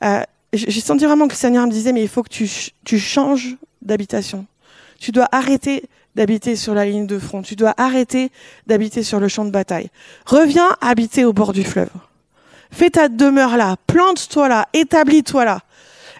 euh, 0.03 0.21
j'ai 0.53 0.81
senti 0.81 1.05
vraiment 1.05 1.27
que 1.27 1.34
le 1.34 1.38
Seigneur 1.38 1.65
me 1.65 1.71
disait, 1.71 1.91
mais 1.91 2.01
il 2.01 2.08
faut 2.08 2.23
que 2.23 2.29
tu, 2.29 2.49
tu 2.84 2.97
changes 2.99 3.58
d'habitation. 3.81 4.45
Tu 4.99 5.12
dois 5.12 5.27
arrêter 5.31 5.84
d'habiter 6.15 6.55
sur 6.55 6.73
la 6.73 6.86
ligne 6.86 7.08
de 7.08 7.19
front. 7.19 7.41
Tu 7.41 7.55
dois 7.55 7.73
arrêter 7.77 8.31
d'habiter 8.67 9.03
sur 9.03 9.19
le 9.19 9.27
champ 9.27 9.45
de 9.45 9.51
bataille. 9.51 9.89
Reviens 10.25 10.75
habiter 10.81 11.25
au 11.25 11.34
bord 11.34 11.53
du 11.53 11.63
fleuve. 11.63 11.89
Fais 12.71 12.89
ta 12.89 13.10
demeure 13.10 13.58
là, 13.58 13.75
plante-toi 13.88 14.49
là, 14.49 14.67
établis-toi 14.73 15.45
là. 15.45 15.62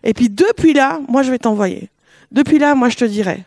Et 0.04 0.14
puis 0.14 0.30
depuis 0.30 0.74
là, 0.74 1.00
moi 1.08 1.24
je 1.24 1.32
vais 1.32 1.40
t'envoyer. 1.40 1.90
Depuis 2.32 2.60
là, 2.60 2.76
moi 2.76 2.90
je 2.90 2.98
te 2.98 3.06
dirai. 3.06 3.44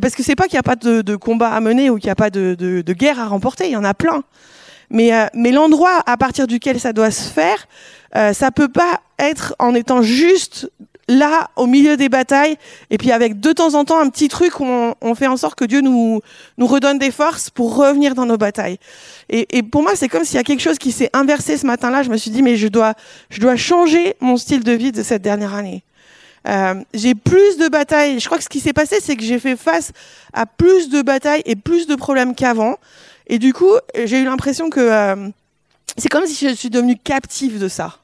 Parce 0.00 0.14
que 0.14 0.22
c'est 0.22 0.36
pas 0.36 0.44
qu'il 0.44 0.54
n'y 0.54 0.60
a 0.60 0.62
pas 0.62 0.76
de, 0.76 1.02
de, 1.02 1.16
combat 1.16 1.50
à 1.50 1.60
mener 1.60 1.90
ou 1.90 1.96
qu'il 1.96 2.06
n'y 2.06 2.12
a 2.12 2.16
pas 2.16 2.30
de, 2.30 2.54
de, 2.58 2.82
de, 2.82 2.92
guerre 2.92 3.20
à 3.20 3.26
remporter, 3.26 3.66
il 3.66 3.72
y 3.72 3.76
en 3.76 3.84
a 3.84 3.94
plein. 3.94 4.22
Mais, 4.90 5.14
euh, 5.14 5.26
mais 5.34 5.50
l'endroit 5.50 6.02
à 6.06 6.16
partir 6.16 6.46
duquel 6.46 6.80
ça 6.80 6.92
doit 6.92 7.10
se 7.10 7.30
faire, 7.30 7.66
euh, 8.14 8.32
ça 8.32 8.50
peut 8.50 8.68
pas 8.68 9.00
être 9.18 9.54
en 9.58 9.74
étant 9.74 10.02
juste 10.02 10.70
là, 11.08 11.50
au 11.56 11.66
milieu 11.66 11.96
des 11.96 12.08
batailles, 12.08 12.56
et 12.90 12.98
puis 12.98 13.12
avec 13.12 13.38
de 13.38 13.52
temps 13.52 13.74
en 13.74 13.84
temps 13.84 14.00
un 14.00 14.08
petit 14.08 14.28
truc 14.28 14.58
où 14.60 14.64
on, 14.64 15.14
fait 15.14 15.28
en 15.28 15.36
sorte 15.36 15.56
que 15.56 15.64
Dieu 15.64 15.80
nous, 15.80 16.20
nous 16.58 16.66
redonne 16.66 16.98
des 16.98 17.10
forces 17.10 17.48
pour 17.48 17.76
revenir 17.76 18.14
dans 18.14 18.26
nos 18.26 18.36
batailles. 18.36 18.78
Et, 19.28 19.46
et 19.56 19.62
pour 19.62 19.82
moi, 19.82 19.92
c'est 19.94 20.08
comme 20.08 20.24
s'il 20.24 20.36
y 20.36 20.40
a 20.40 20.42
quelque 20.42 20.62
chose 20.62 20.78
qui 20.78 20.90
s'est 20.90 21.10
inversé 21.12 21.56
ce 21.56 21.66
matin-là. 21.66 22.02
Je 22.02 22.10
me 22.10 22.16
suis 22.16 22.30
dit, 22.30 22.42
mais 22.42 22.56
je 22.56 22.68
dois, 22.68 22.94
je 23.30 23.40
dois 23.40 23.56
changer 23.56 24.16
mon 24.20 24.36
style 24.36 24.64
de 24.64 24.72
vie 24.72 24.90
de 24.90 25.02
cette 25.02 25.22
dernière 25.22 25.54
année. 25.54 25.84
Euh, 26.46 26.82
j'ai 26.94 27.14
plus 27.14 27.58
de 27.58 27.68
batailles. 27.68 28.20
Je 28.20 28.26
crois 28.26 28.38
que 28.38 28.44
ce 28.44 28.48
qui 28.48 28.60
s'est 28.60 28.72
passé, 28.72 28.96
c'est 29.00 29.16
que 29.16 29.22
j'ai 29.22 29.38
fait 29.38 29.56
face 29.56 29.92
à 30.32 30.46
plus 30.46 30.88
de 30.88 31.02
batailles 31.02 31.42
et 31.44 31.56
plus 31.56 31.86
de 31.86 31.94
problèmes 31.96 32.34
qu'avant. 32.34 32.76
Et 33.26 33.38
du 33.38 33.52
coup, 33.52 33.72
j'ai 34.04 34.20
eu 34.20 34.24
l'impression 34.24 34.70
que 34.70 34.80
euh, 34.80 35.28
c'est 35.96 36.08
comme 36.08 36.26
si 36.26 36.48
je 36.48 36.54
suis 36.54 36.70
devenue 36.70 36.96
captive 36.96 37.58
de 37.58 37.68
ça. 37.68 37.98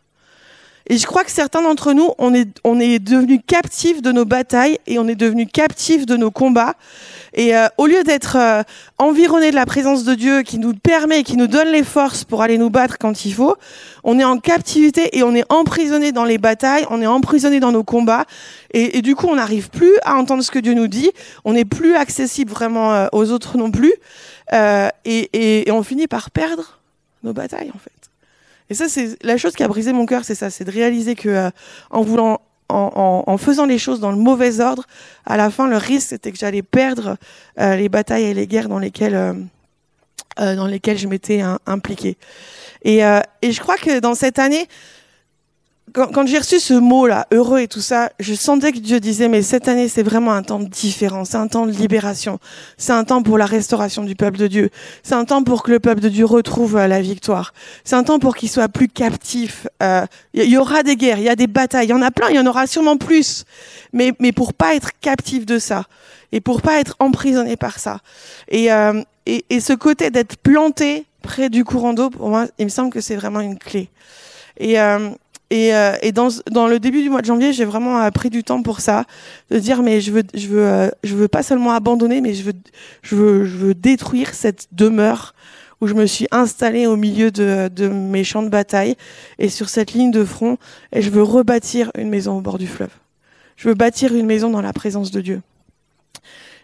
Et 0.88 0.99
je 0.99 1.07
crois 1.07 1.25
que 1.25 1.31
certains 1.31 1.62
d'entre 1.62 1.92
nous, 1.92 2.11
on 2.18 2.35
est, 2.35 2.49
on 2.64 2.81
est 2.81 2.99
devenus 2.99 3.40
captifs 3.47 4.03
de 4.03 4.12
nos 4.12 4.25
batailles 4.25 4.79
et 4.87 4.99
on 4.99 5.07
est 5.09 5.14
devenus 5.14 5.49
captifs 5.53 6.07
de 6.07 6.16
nos 6.16 6.31
combats. 6.31 6.75
Et 7.35 7.57
euh, 7.57 7.68
au 7.79 7.87
lieu 7.87 8.03
d'être 8.03 8.37
euh, 8.37 8.62
environné 8.99 9.51
de 9.51 9.57
la 9.57 9.64
présence 9.64 10.05
de 10.05 10.14
Dieu 10.14 10.42
qui 10.42 10.59
nous 10.59 10.75
permet, 10.75 11.23
qui 11.23 11.37
nous 11.37 11.47
donne 11.47 11.68
les 11.68 11.85
forces 11.85 12.25
pour 12.25 12.42
aller 12.42 12.59
nous 12.59 12.68
battre 12.68 12.99
quand 12.99 13.25
il 13.25 13.33
faut, 13.33 13.57
on 14.05 14.18
est 14.18 14.25
en 14.25 14.38
captivité 14.38 15.16
et 15.16 15.23
on 15.23 15.35
est 15.35 15.45
emprisonné 15.51 16.12
dans 16.12 16.25
les 16.25 16.38
batailles, 16.38 16.87
on 16.90 17.01
est 17.01 17.07
emprisonné 17.07 17.61
dans 17.61 17.73
nos 17.73 17.85
combats. 17.85 18.27
Et, 18.75 19.03
du 19.03 19.14
coup, 19.14 19.27
on 19.27 19.37
n'arrive 19.37 19.68
plus 19.68 19.92
à 20.03 20.16
entendre 20.16 20.42
ce 20.42 20.51
que 20.51 20.59
Dieu 20.59 20.73
nous 20.73 20.88
dit. 20.88 21.11
On 21.45 21.53
n'est 21.53 21.66
plus 21.66 21.95
accessible 21.95 22.51
vraiment 22.51 22.95
euh, 22.95 23.07
aux 23.12 23.31
autres 23.31 23.59
non 23.59 23.71
plus. 23.71 23.92
Et, 25.05 25.64
et 25.64 25.71
on 25.71 25.83
finit 25.83 26.07
par 26.07 26.31
perdre 26.31 26.79
nos 27.23 27.33
batailles 27.33 27.71
en 27.75 27.79
fait. 27.79 28.01
Et 28.72 28.74
ça, 28.74 28.88
c'est 28.88 29.22
la 29.22 29.37
chose 29.37 29.52
qui 29.52 29.62
a 29.62 29.68
brisé 29.68 29.92
mon 29.92 30.06
cœur, 30.06 30.24
c'est 30.24 30.35
ça, 30.35 30.48
c'est 30.48 30.64
de 30.64 30.70
réaliser 30.70 31.14
que 31.14 31.28
euh, 31.28 31.50
en 31.90 32.00
voulant, 32.00 32.40
faisant 33.37 33.66
les 33.66 33.76
choses 33.76 34.00
dans 34.00 34.11
le 34.11 34.16
mauvais 34.16 34.61
ordre, 34.61 34.87
à 35.26 35.37
la 35.37 35.50
fin, 35.50 35.68
le 35.68 35.76
risque 35.76 36.08
c'était 36.08 36.32
que 36.32 36.38
j'allais 36.38 36.62
perdre 36.62 37.18
euh, 37.61 37.76
les 37.76 37.90
batailles 37.90 38.24
et 38.24 38.32
les 38.32 38.46
guerres 38.46 38.70
dans 38.70 38.78
lesquelles 38.78 39.14
euh, 39.14 40.56
dans 40.56 40.66
lesquelles 40.66 40.96
je 40.96 41.06
m'étais 41.06 41.42
impliquée. 41.66 42.16
Et, 42.82 43.00
et 43.42 43.52
je 43.52 43.61
crois 43.61 43.76
que 43.76 44.00
dans 44.00 44.14
cette 44.14 44.38
année, 44.38 44.66
quand, 45.92 46.26
j'ai 46.26 46.38
reçu 46.38 46.59
ce 46.59 46.74
mot-là, 46.74 47.26
heureux 47.33 47.61
et 47.61 47.68
tout 47.68 47.81
ça, 47.81 48.11
je 48.18 48.35
sentais 48.35 48.72
que 48.72 48.78
Dieu 48.78 49.00
disait, 49.00 49.28
mais 49.28 49.42
cette 49.42 49.68
année, 49.68 49.88
c'est 49.88 50.02
vraiment 50.02 50.33
un 50.33 50.42
temps 50.42 50.59
différent, 50.59 51.24
c'est 51.24 51.37
un 51.37 51.48
temps 51.48 51.66
de 51.66 51.72
libération, 51.72 52.38
c'est 52.78 52.92
un 52.92 53.05
temps 53.05 53.22
pour 53.22 53.38
la 53.38 53.46
restauration 53.46 54.02
du 54.02 54.16
peuple 54.16 54.38
de 54.38 54.46
Dieu, 54.46 54.70
c'est 55.02 55.14
un 55.14 55.24
temps 55.24 55.42
pour 55.42 55.62
que 55.62 55.70
le 55.70 55.81
peuple 55.81 56.00
de 56.00 56.09
Dieu 56.09 56.24
retrouve 56.24 56.76
euh, 56.76 56.87
la 56.87 57.00
victoire, 57.00 57.52
c'est 57.85 57.96
un 57.96 58.05
temps 58.05 58.18
pour 58.18 58.37
qu'il 58.37 58.48
soit 58.48 58.68
plus 58.68 58.88
captif. 58.88 59.66
Il 59.81 59.87
euh, 59.87 60.07
y, 60.35 60.57
aura 60.57 60.83
des 60.83 60.96
guerres, 60.96 61.18
il 61.18 61.24
y 61.24 61.28
a 61.28 61.37
des 61.37 61.46
batailles, 61.46 61.87
il 61.87 61.90
y 61.90 61.94
en 61.94 62.02
a 62.02 62.11
plein, 62.11 62.28
il 62.31 62.37
y 62.37 62.40
en 62.40 62.46
aura 62.46 62.66
sûrement 62.66 62.96
plus, 62.96 63.44
mais, 63.92 64.12
mais 64.18 64.33
pour 64.33 64.55
pas 64.55 64.74
être 64.74 64.90
captif 65.00 65.46
de 65.46 65.59
ça, 65.59 65.85
et 66.33 66.40
pour 66.40 66.62
pas 66.62 66.81
être 66.81 66.96
emprisonné 66.98 67.57
par 67.57 67.78
ça. 67.78 68.00
Et, 68.48 68.72
euh, 68.72 69.02
et, 69.26 69.44
et 69.50 69.61
ce 69.61 69.72
côté 69.72 70.11
d'être 70.11 70.37
planté 70.38 71.07
près 71.22 71.50
du 71.50 71.64
courant 71.64 71.92
d'eau, 71.92 72.11
pour 72.11 72.28
moi, 72.28 72.46
il 72.59 72.64
me 72.64 72.70
semble 72.70 72.90
que 72.90 73.00
c'est 73.00 73.16
vraiment 73.16 73.40
une 73.40 73.59
clé. 73.59 73.90
Et, 74.59 74.81
euh, 74.81 75.11
et, 75.52 75.74
euh, 75.74 75.92
dans, 76.50 76.66
le 76.66 76.80
début 76.80 77.02
du 77.02 77.10
mois 77.10 77.20
de 77.20 77.26
janvier, 77.26 77.52
j'ai 77.52 77.66
vraiment 77.66 78.10
pris 78.10 78.30
du 78.30 78.42
temps 78.42 78.62
pour 78.62 78.80
ça, 78.80 79.04
de 79.50 79.58
dire 79.58 79.82
mais 79.82 80.00
je 80.00 80.10
veux, 80.10 80.24
euh, 80.54 80.88
veux 81.04 81.28
pas 81.28 81.42
seulement 81.42 81.72
abandonner, 81.72 82.22
mais 82.22 82.32
je 82.32 83.14
veux, 83.14 83.74
détruire 83.74 84.32
cette 84.32 84.68
demeure 84.72 85.34
où 85.82 85.86
je 85.86 85.92
me 85.92 86.06
suis 86.06 86.26
installée 86.30 86.86
au 86.86 86.96
milieu 86.96 87.30
de, 87.30 87.88
mes 87.88 88.24
champs 88.24 88.42
de 88.42 88.48
bataille 88.48 88.96
et 89.38 89.50
sur 89.50 89.68
cette 89.68 89.92
ligne 89.92 90.10
de 90.10 90.24
front, 90.24 90.56
et 90.90 91.02
je 91.02 91.10
veux 91.10 91.22
rebâtir 91.22 91.90
une 91.98 92.08
maison 92.08 92.38
au 92.38 92.40
bord 92.40 92.56
du 92.56 92.66
fleuve. 92.66 92.92
Je 93.56 93.68
veux 93.68 93.74
bâtir 93.74 94.14
une 94.14 94.24
maison 94.24 94.48
dans 94.48 94.62
la 94.62 94.72
présence 94.72 95.10
de 95.10 95.20
Dieu. 95.20 95.42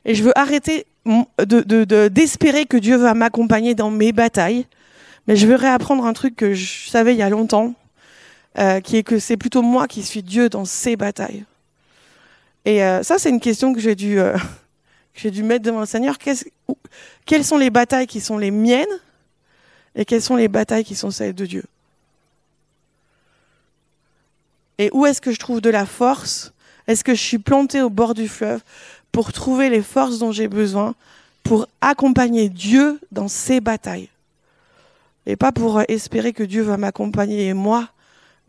Et 0.06 0.14
je 0.14 0.22
veux 0.22 0.32
arrêter 0.38 0.86
de 1.04 2.08
d'espérer 2.08 2.62
de, 2.62 2.68
que 2.68 2.78
Dieu 2.78 2.96
va 2.96 3.12
m'accompagner 3.12 3.74
dans 3.74 3.90
mes 3.90 4.12
batailles, 4.12 4.64
mais 5.26 5.36
je 5.36 5.46
veux 5.46 5.56
réapprendre 5.56 6.06
un 6.06 6.14
truc 6.14 6.36
que 6.36 6.54
je 6.54 6.88
savais 6.88 7.12
il 7.12 7.18
y 7.18 7.22
a 7.22 7.28
longtemps, 7.28 7.74
euh, 8.56 8.80
qui 8.80 8.96
est 8.96 9.02
que 9.02 9.18
c'est 9.18 9.36
plutôt 9.36 9.62
moi 9.62 9.86
qui 9.86 10.02
suis 10.02 10.22
Dieu 10.22 10.48
dans 10.48 10.64
ces 10.64 10.96
batailles. 10.96 11.44
Et 12.64 12.82
euh, 12.82 13.02
ça, 13.02 13.18
c'est 13.18 13.30
une 13.30 13.40
question 13.40 13.72
que 13.72 13.80
j'ai 13.80 13.94
dû, 13.94 14.18
euh, 14.18 14.36
dû 15.24 15.42
mettre 15.42 15.64
devant 15.64 15.80
le 15.80 15.86
Seigneur. 15.86 16.16
quelles 17.26 17.44
sont 17.44 17.58
les 17.58 17.70
batailles 17.70 18.06
qui 18.06 18.20
sont 18.20 18.38
les 18.38 18.50
miennes 18.50 18.86
et 19.94 20.04
quelles 20.04 20.22
sont 20.22 20.36
les 20.36 20.48
batailles 20.48 20.84
qui 20.84 20.94
sont 20.94 21.10
celles 21.10 21.34
de 21.34 21.46
Dieu? 21.46 21.64
Et 24.78 24.90
où 24.92 25.06
est-ce 25.06 25.20
que 25.20 25.32
je 25.32 25.38
trouve 25.38 25.60
de 25.60 25.70
la 25.70 25.86
force? 25.86 26.52
Est-ce 26.86 27.04
que 27.04 27.14
je 27.14 27.20
suis 27.20 27.38
planté 27.38 27.82
au 27.82 27.90
bord 27.90 28.14
du 28.14 28.28
fleuve 28.28 28.62
pour 29.12 29.32
trouver 29.32 29.68
les 29.68 29.82
forces 29.82 30.18
dont 30.18 30.32
j'ai 30.32 30.48
besoin 30.48 30.94
pour 31.42 31.66
accompagner 31.80 32.48
Dieu 32.48 32.98
dans 33.12 33.28
ces 33.28 33.60
batailles? 33.60 34.08
Et 35.26 35.36
pas 35.36 35.52
pour 35.52 35.82
espérer 35.88 36.32
que 36.32 36.42
Dieu 36.42 36.62
va 36.62 36.76
m'accompagner 36.76 37.48
et 37.48 37.54
moi 37.54 37.90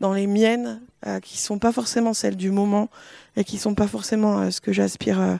dans 0.00 0.12
les 0.12 0.26
miennes, 0.26 0.80
euh, 1.06 1.18
qui 1.18 1.38
sont 1.38 1.58
pas 1.58 1.72
forcément 1.72 2.12
celles 2.12 2.36
du 2.36 2.50
moment 2.50 2.90
et 3.34 3.42
qui 3.42 3.56
sont 3.56 3.74
pas 3.74 3.86
forcément 3.86 4.40
euh, 4.40 4.50
ce 4.50 4.60
que 4.60 4.70
j'aspire 4.70 5.18
euh, 5.18 5.36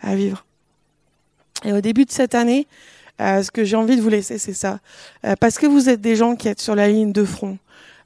à 0.00 0.14
vivre. 0.14 0.46
Et 1.64 1.72
au 1.74 1.82
début 1.82 2.06
de 2.06 2.10
cette 2.10 2.34
année, 2.34 2.66
ce 3.18 3.50
que 3.50 3.62
j'ai 3.62 3.76
envie 3.76 3.94
de 3.94 4.00
vous 4.00 4.08
laisser, 4.08 4.36
c'est 4.36 4.54
ça. 4.54 4.80
parce 5.38 5.56
que 5.56 5.66
vous 5.66 5.88
êtes 5.88 6.00
des 6.00 6.16
gens 6.16 6.34
qui 6.34 6.48
êtes 6.48 6.60
sur 6.60 6.74
la 6.74 6.88
ligne 6.88 7.12
de 7.12 7.24
front, 7.24 7.56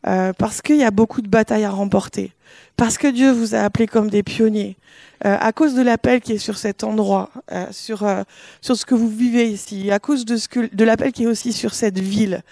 parce 0.02 0.60
qu'il 0.60 0.76
y 0.76 0.84
a 0.84 0.90
beaucoup 0.90 1.22
de 1.22 1.28
batailles 1.28 1.64
à 1.64 1.70
remporter, 1.70 2.32
parce 2.76 2.98
que 2.98 3.06
Dieu 3.06 3.30
vous 3.30 3.54
a 3.54 3.60
appelés 3.60 3.86
comme 3.86 4.10
des 4.10 4.22
pionniers, 4.22 4.76
à 5.22 5.52
cause 5.52 5.74
de 5.74 5.80
l'appel 5.80 6.20
qui 6.20 6.32
est 6.32 6.38
sur 6.38 6.58
cet 6.58 6.84
endroit, 6.84 7.30
sur 7.70 8.06
sur 8.60 8.76
ce 8.76 8.84
que 8.84 8.94
vous 8.94 9.08
vivez 9.08 9.48
ici, 9.48 9.90
à 9.90 10.00
cause 10.00 10.26
de 10.26 10.36
ce 10.36 10.48
que 10.48 10.68
de 10.74 10.84
l'appel 10.84 11.12
qui 11.12 11.22
est 11.22 11.28
aussi 11.28 11.54
sur 11.54 11.72
cette 11.72 11.98
ville. 11.98 12.42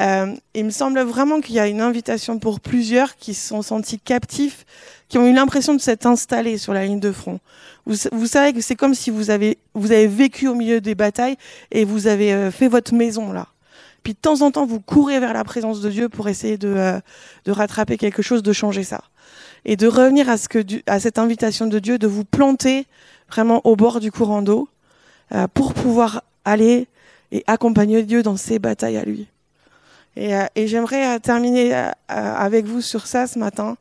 Euh, 0.00 0.34
il 0.54 0.64
me 0.64 0.70
semble 0.70 1.00
vraiment 1.00 1.40
qu'il 1.40 1.54
y 1.54 1.58
a 1.58 1.68
une 1.68 1.82
invitation 1.82 2.38
pour 2.38 2.60
plusieurs 2.60 3.16
qui 3.16 3.34
se 3.34 3.48
sont 3.48 3.60
sentis 3.60 3.98
captifs, 3.98 4.64
qui 5.08 5.18
ont 5.18 5.26
eu 5.26 5.34
l'impression 5.34 5.74
de 5.74 5.80
s'être 5.80 6.06
installés 6.06 6.56
sur 6.56 6.72
la 6.72 6.86
ligne 6.86 7.00
de 7.00 7.12
front. 7.12 7.38
Vous, 7.86 8.26
savez 8.26 8.52
que 8.52 8.60
c'est 8.60 8.76
comme 8.76 8.94
si 8.94 9.10
vous 9.10 9.30
avez, 9.30 9.58
vous 9.74 9.92
avez 9.92 10.06
vécu 10.06 10.48
au 10.48 10.54
milieu 10.54 10.80
des 10.80 10.94
batailles 10.94 11.36
et 11.70 11.84
vous 11.84 12.06
avez 12.06 12.32
euh, 12.32 12.50
fait 12.50 12.68
votre 12.68 12.94
maison 12.94 13.32
là. 13.32 13.48
Puis 14.02 14.14
de 14.14 14.18
temps 14.18 14.40
en 14.40 14.50
temps, 14.50 14.64
vous 14.64 14.80
courez 14.80 15.20
vers 15.20 15.34
la 15.34 15.44
présence 15.44 15.82
de 15.82 15.90
Dieu 15.90 16.08
pour 16.08 16.28
essayer 16.28 16.56
de, 16.56 16.68
euh, 16.68 17.00
de 17.44 17.52
rattraper 17.52 17.98
quelque 17.98 18.22
chose, 18.22 18.42
de 18.42 18.52
changer 18.52 18.84
ça. 18.84 19.02
Et 19.66 19.76
de 19.76 19.86
revenir 19.86 20.30
à, 20.30 20.38
ce 20.38 20.48
que, 20.48 20.58
à 20.86 21.00
cette 21.00 21.18
invitation 21.18 21.66
de 21.66 21.78
Dieu, 21.78 21.98
de 21.98 22.06
vous 22.06 22.24
planter 22.24 22.86
vraiment 23.28 23.60
au 23.64 23.76
bord 23.76 24.00
du 24.00 24.10
courant 24.10 24.40
d'eau 24.40 24.68
pour 25.54 25.74
pouvoir 25.74 26.24
aller 26.44 26.88
et 27.30 27.44
accompagner 27.46 28.02
Dieu 28.02 28.22
dans 28.22 28.36
ses 28.36 28.58
batailles 28.58 28.96
à 28.96 29.04
lui. 29.04 29.28
Et, 30.20 30.36
euh, 30.36 30.44
et 30.54 30.66
j'aimerais 30.66 31.16
euh, 31.16 31.18
terminer 31.18 31.74
euh, 31.74 31.90
avec 32.08 32.66
vous 32.66 32.82
sur 32.82 33.06
ça 33.06 33.26
ce 33.26 33.38
matin, 33.38 33.78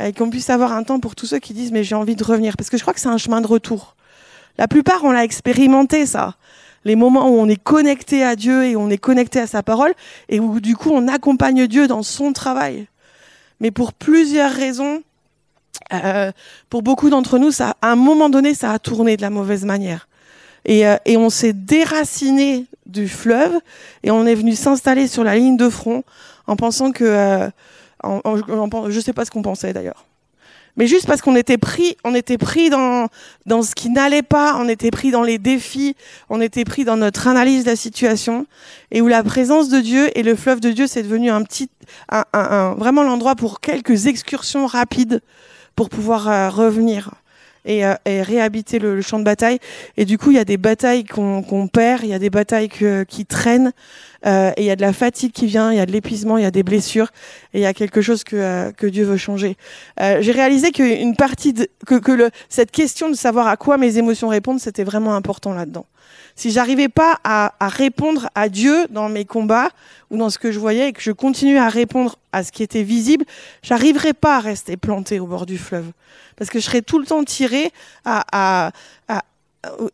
et 0.00 0.12
qu'on 0.12 0.28
puisse 0.28 0.50
avoir 0.50 0.72
un 0.72 0.82
temps 0.82 0.98
pour 0.98 1.14
tous 1.14 1.26
ceux 1.26 1.38
qui 1.38 1.54
disent 1.54 1.70
mais 1.70 1.84
j'ai 1.84 1.94
envie 1.94 2.16
de 2.16 2.24
revenir, 2.24 2.56
parce 2.56 2.68
que 2.68 2.76
je 2.76 2.82
crois 2.82 2.92
que 2.92 2.98
c'est 2.98 3.08
un 3.08 3.18
chemin 3.18 3.40
de 3.40 3.46
retour. 3.46 3.94
La 4.58 4.66
plupart, 4.66 5.04
on 5.04 5.12
l'a 5.12 5.22
expérimenté 5.22 6.04
ça. 6.04 6.34
Les 6.84 6.96
moments 6.96 7.28
où 7.28 7.38
on 7.38 7.48
est 7.48 7.62
connecté 7.62 8.24
à 8.24 8.34
Dieu 8.34 8.64
et 8.64 8.74
on 8.74 8.90
est 8.90 8.98
connecté 8.98 9.38
à 9.38 9.46
sa 9.46 9.62
parole, 9.62 9.94
et 10.28 10.40
où 10.40 10.58
du 10.60 10.76
coup 10.76 10.90
on 10.92 11.06
accompagne 11.06 11.68
Dieu 11.68 11.86
dans 11.86 12.02
son 12.02 12.32
travail. 12.32 12.88
Mais 13.60 13.70
pour 13.70 13.92
plusieurs 13.92 14.50
raisons, 14.50 15.02
euh, 15.92 16.32
pour 16.68 16.82
beaucoup 16.82 17.10
d'entre 17.10 17.38
nous, 17.38 17.52
ça, 17.52 17.76
à 17.80 17.92
un 17.92 17.96
moment 17.96 18.28
donné, 18.28 18.54
ça 18.54 18.72
a 18.72 18.80
tourné 18.80 19.16
de 19.16 19.22
la 19.22 19.30
mauvaise 19.30 19.64
manière. 19.64 20.08
Et, 20.66 20.86
euh, 20.86 20.96
et 21.04 21.16
on 21.16 21.30
s'est 21.30 21.52
déraciné 21.52 22.66
du 22.86 23.08
fleuve 23.08 23.54
et 24.02 24.10
on 24.10 24.26
est 24.26 24.34
venu 24.34 24.54
s'installer 24.54 25.06
sur 25.06 25.24
la 25.24 25.36
ligne 25.36 25.56
de 25.56 25.68
front 25.68 26.04
en 26.46 26.56
pensant 26.56 26.92
que, 26.92 27.04
euh, 27.04 27.48
en, 28.02 28.90
je 28.90 29.00
sais 29.00 29.12
pas 29.12 29.24
ce 29.24 29.30
qu'on 29.30 29.42
pensait 29.42 29.72
d'ailleurs, 29.72 30.04
mais 30.76 30.86
juste 30.86 31.06
parce 31.06 31.22
qu'on 31.22 31.36
était 31.36 31.56
pris, 31.56 31.96
on 32.04 32.14
était 32.14 32.36
pris 32.36 32.68
dans 32.68 33.08
dans 33.46 33.62
ce 33.62 33.74
qui 33.74 33.90
n'allait 33.90 34.22
pas, 34.22 34.56
on 34.58 34.68
était 34.68 34.90
pris 34.90 35.10
dans 35.10 35.22
les 35.22 35.38
défis, 35.38 35.96
on 36.28 36.40
était 36.40 36.64
pris 36.64 36.84
dans 36.84 36.96
notre 36.96 37.28
analyse 37.28 37.64
de 37.64 37.70
la 37.70 37.76
situation 37.76 38.46
et 38.90 39.00
où 39.00 39.08
la 39.08 39.22
présence 39.22 39.68
de 39.68 39.80
Dieu 39.80 40.10
et 40.18 40.22
le 40.22 40.34
fleuve 40.34 40.60
de 40.60 40.70
Dieu 40.70 40.86
c'est 40.86 41.02
devenu 41.02 41.30
un 41.30 41.42
petit, 41.42 41.70
un, 42.10 42.24
un, 42.32 42.74
vraiment 42.74 43.02
l'endroit 43.02 43.36
pour 43.36 43.60
quelques 43.60 44.06
excursions 44.06 44.66
rapides 44.66 45.22
pour 45.76 45.88
pouvoir 45.88 46.28
euh, 46.28 46.50
revenir 46.50 47.10
et, 47.66 47.84
euh, 47.84 47.94
et 48.04 48.22
réhabiter 48.22 48.78
le, 48.78 49.00
champ 49.02 49.18
de 49.18 49.24
bataille. 49.24 49.58
Et 49.96 50.04
du 50.04 50.16
coup, 50.18 50.30
il 50.30 50.36
y 50.36 50.40
a 50.40 50.44
des 50.44 50.56
batailles 50.56 51.04
qu'on 51.04 51.68
perd, 51.70 52.02
il 52.04 52.08
y 52.08 52.14
a 52.14 52.18
des 52.18 52.30
batailles 52.30 52.68
qui 52.68 53.26
traînent. 53.26 53.72
Euh, 54.26 54.52
et 54.56 54.62
il 54.62 54.66
y 54.66 54.70
a 54.70 54.76
de 54.76 54.82
la 54.82 54.92
fatigue 54.92 55.32
qui 55.32 55.46
vient, 55.46 55.72
il 55.72 55.76
y 55.76 55.80
a 55.80 55.86
de 55.86 55.92
l'épuisement, 55.92 56.36
il 56.38 56.42
y 56.42 56.46
a 56.46 56.50
des 56.50 56.62
blessures, 56.62 57.10
et 57.54 57.58
il 57.58 57.62
y 57.62 57.66
a 57.66 57.74
quelque 57.74 58.00
chose 58.00 58.24
que, 58.24 58.36
euh, 58.36 58.72
que 58.72 58.86
Dieu 58.86 59.04
veut 59.04 59.16
changer. 59.16 59.56
Euh, 60.00 60.18
j'ai 60.20 60.32
réalisé 60.32 60.72
qu'une 60.72 61.16
partie 61.16 61.52
de, 61.52 61.68
que, 61.86 61.94
que 61.94 62.12
le, 62.12 62.30
cette 62.48 62.70
question 62.70 63.08
de 63.08 63.14
savoir 63.14 63.46
à 63.46 63.56
quoi 63.56 63.78
mes 63.78 63.98
émotions 63.98 64.28
répondent, 64.28 64.60
c'était 64.60 64.84
vraiment 64.84 65.14
important 65.14 65.54
là-dedans. 65.54 65.86
Si 66.34 66.50
j'arrivais 66.50 66.88
pas 66.88 67.18
à, 67.24 67.54
à, 67.60 67.68
répondre 67.68 68.28
à 68.34 68.48
Dieu 68.48 68.86
dans 68.90 69.08
mes 69.08 69.24
combats 69.24 69.70
ou 70.10 70.18
dans 70.18 70.28
ce 70.28 70.38
que 70.38 70.52
je 70.52 70.58
voyais 70.58 70.88
et 70.88 70.92
que 70.92 71.00
je 71.00 71.12
continuais 71.12 71.58
à 71.58 71.68
répondre 71.68 72.16
à 72.32 72.44
ce 72.44 72.52
qui 72.52 72.62
était 72.62 72.82
visible, 72.82 73.24
j'arriverais 73.62 74.12
pas 74.12 74.36
à 74.36 74.40
rester 74.40 74.76
planté 74.76 75.18
au 75.18 75.26
bord 75.26 75.46
du 75.46 75.56
fleuve 75.56 75.90
parce 76.36 76.50
que 76.50 76.60
je 76.60 76.64
serais 76.64 76.82
tout 76.82 76.98
le 76.98 77.06
temps 77.06 77.24
tiré 77.24 77.72
à, 78.04 78.24
à, 78.32 78.72
à 79.08 79.22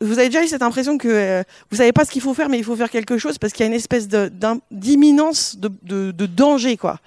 vous 0.00 0.18
avez 0.18 0.28
déjà 0.28 0.42
eu 0.42 0.48
cette 0.48 0.62
impression 0.62 0.98
que 0.98 1.08
euh, 1.08 1.42
vous 1.70 1.76
savez 1.76 1.92
pas 1.92 2.04
ce 2.04 2.10
qu'il 2.10 2.22
faut 2.22 2.34
faire, 2.34 2.48
mais 2.48 2.58
il 2.58 2.64
faut 2.64 2.76
faire 2.76 2.90
quelque 2.90 3.18
chose 3.18 3.38
parce 3.38 3.52
qu'il 3.52 3.60
y 3.60 3.64
a 3.64 3.66
une 3.66 3.76
espèce 3.76 4.08
d'imminence 4.70 5.56
de, 5.58 6.26
danger, 6.26 6.76
quoi. 6.76 6.98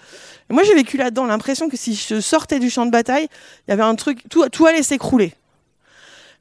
Moi, 0.49 0.63
j'ai 0.63 0.75
vécu 0.75 0.97
là-dedans 0.97 1.25
l'impression 1.25 1.69
que 1.69 1.77
si 1.77 1.95
je 1.95 2.19
sortais 2.19 2.59
du 2.59 2.69
champ 2.69 2.85
de 2.85 2.91
bataille, 2.91 3.27
il 3.67 3.71
y 3.71 3.73
avait 3.73 3.83
un 3.83 3.95
truc, 3.95 4.21
tout, 4.29 4.65
allait 4.65 4.83
s'écrouler. 4.83 5.33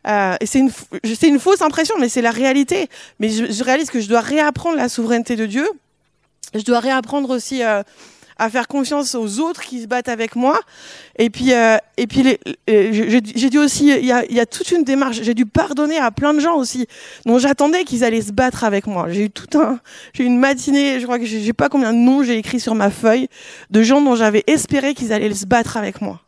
Euh, 0.06 0.36
c'est 0.44 0.58
une, 0.58 1.38
fausse 1.38 1.62
impression, 1.62 1.94
mais 1.98 2.10
c'est 2.10 2.20
la 2.20 2.30
réalité. 2.30 2.88
Mais 3.18 3.30
je, 3.30 3.50
je, 3.50 3.64
réalise 3.64 3.90
que 3.90 4.00
je 4.00 4.08
dois 4.08 4.20
réapprendre 4.20 4.76
la 4.76 4.90
souveraineté 4.90 5.36
de 5.36 5.46
Dieu. 5.46 5.66
Je 6.54 6.62
dois 6.62 6.80
réapprendre 6.80 7.30
aussi 7.30 7.62
euh, 7.62 7.82
à 8.38 8.50
faire 8.50 8.68
confiance 8.68 9.14
aux 9.14 9.40
autres 9.40 9.62
qui 9.62 9.82
se 9.82 9.86
battent 9.86 10.08
avec 10.08 10.36
moi. 10.36 10.60
Et 11.18 11.30
puis, 11.30 11.52
euh, 11.52 11.76
et 11.96 12.06
puis 12.06 12.38
j'ai 12.66 13.50
dit 13.50 13.58
aussi, 13.58 13.88
il 13.88 14.04
y 14.04 14.12
a, 14.12 14.24
y 14.30 14.40
a, 14.40 14.46
toute 14.46 14.70
une 14.70 14.84
démarche. 14.84 15.20
J'ai 15.22 15.34
dû 15.34 15.46
pardonner 15.46 15.98
à 15.98 16.10
plein 16.10 16.34
de 16.34 16.40
gens 16.40 16.56
aussi, 16.56 16.86
dont 17.26 17.38
j'attendais 17.38 17.84
qu'ils 17.84 18.04
allaient 18.04 18.22
se 18.22 18.32
battre 18.32 18.64
avec 18.64 18.86
moi. 18.86 19.06
J'ai 19.10 19.24
eu 19.24 19.30
tout 19.30 19.58
un, 19.58 19.78
j'ai 20.12 20.24
eu 20.24 20.26
une 20.26 20.38
matinée, 20.38 21.00
je 21.00 21.04
crois 21.04 21.18
que 21.18 21.24
j'ai 21.24 21.52
pas 21.52 21.68
combien 21.68 21.92
de 21.92 21.98
noms 21.98 22.22
j'ai 22.22 22.36
écrit 22.38 22.60
sur 22.60 22.74
ma 22.74 22.90
feuille 22.90 23.28
de 23.70 23.82
gens 23.82 24.00
dont 24.00 24.16
j'avais 24.16 24.44
espéré 24.46 24.94
qu'ils 24.94 25.12
allaient 25.12 25.32
se 25.34 25.46
battre 25.46 25.76
avec 25.76 26.00
moi 26.00 26.20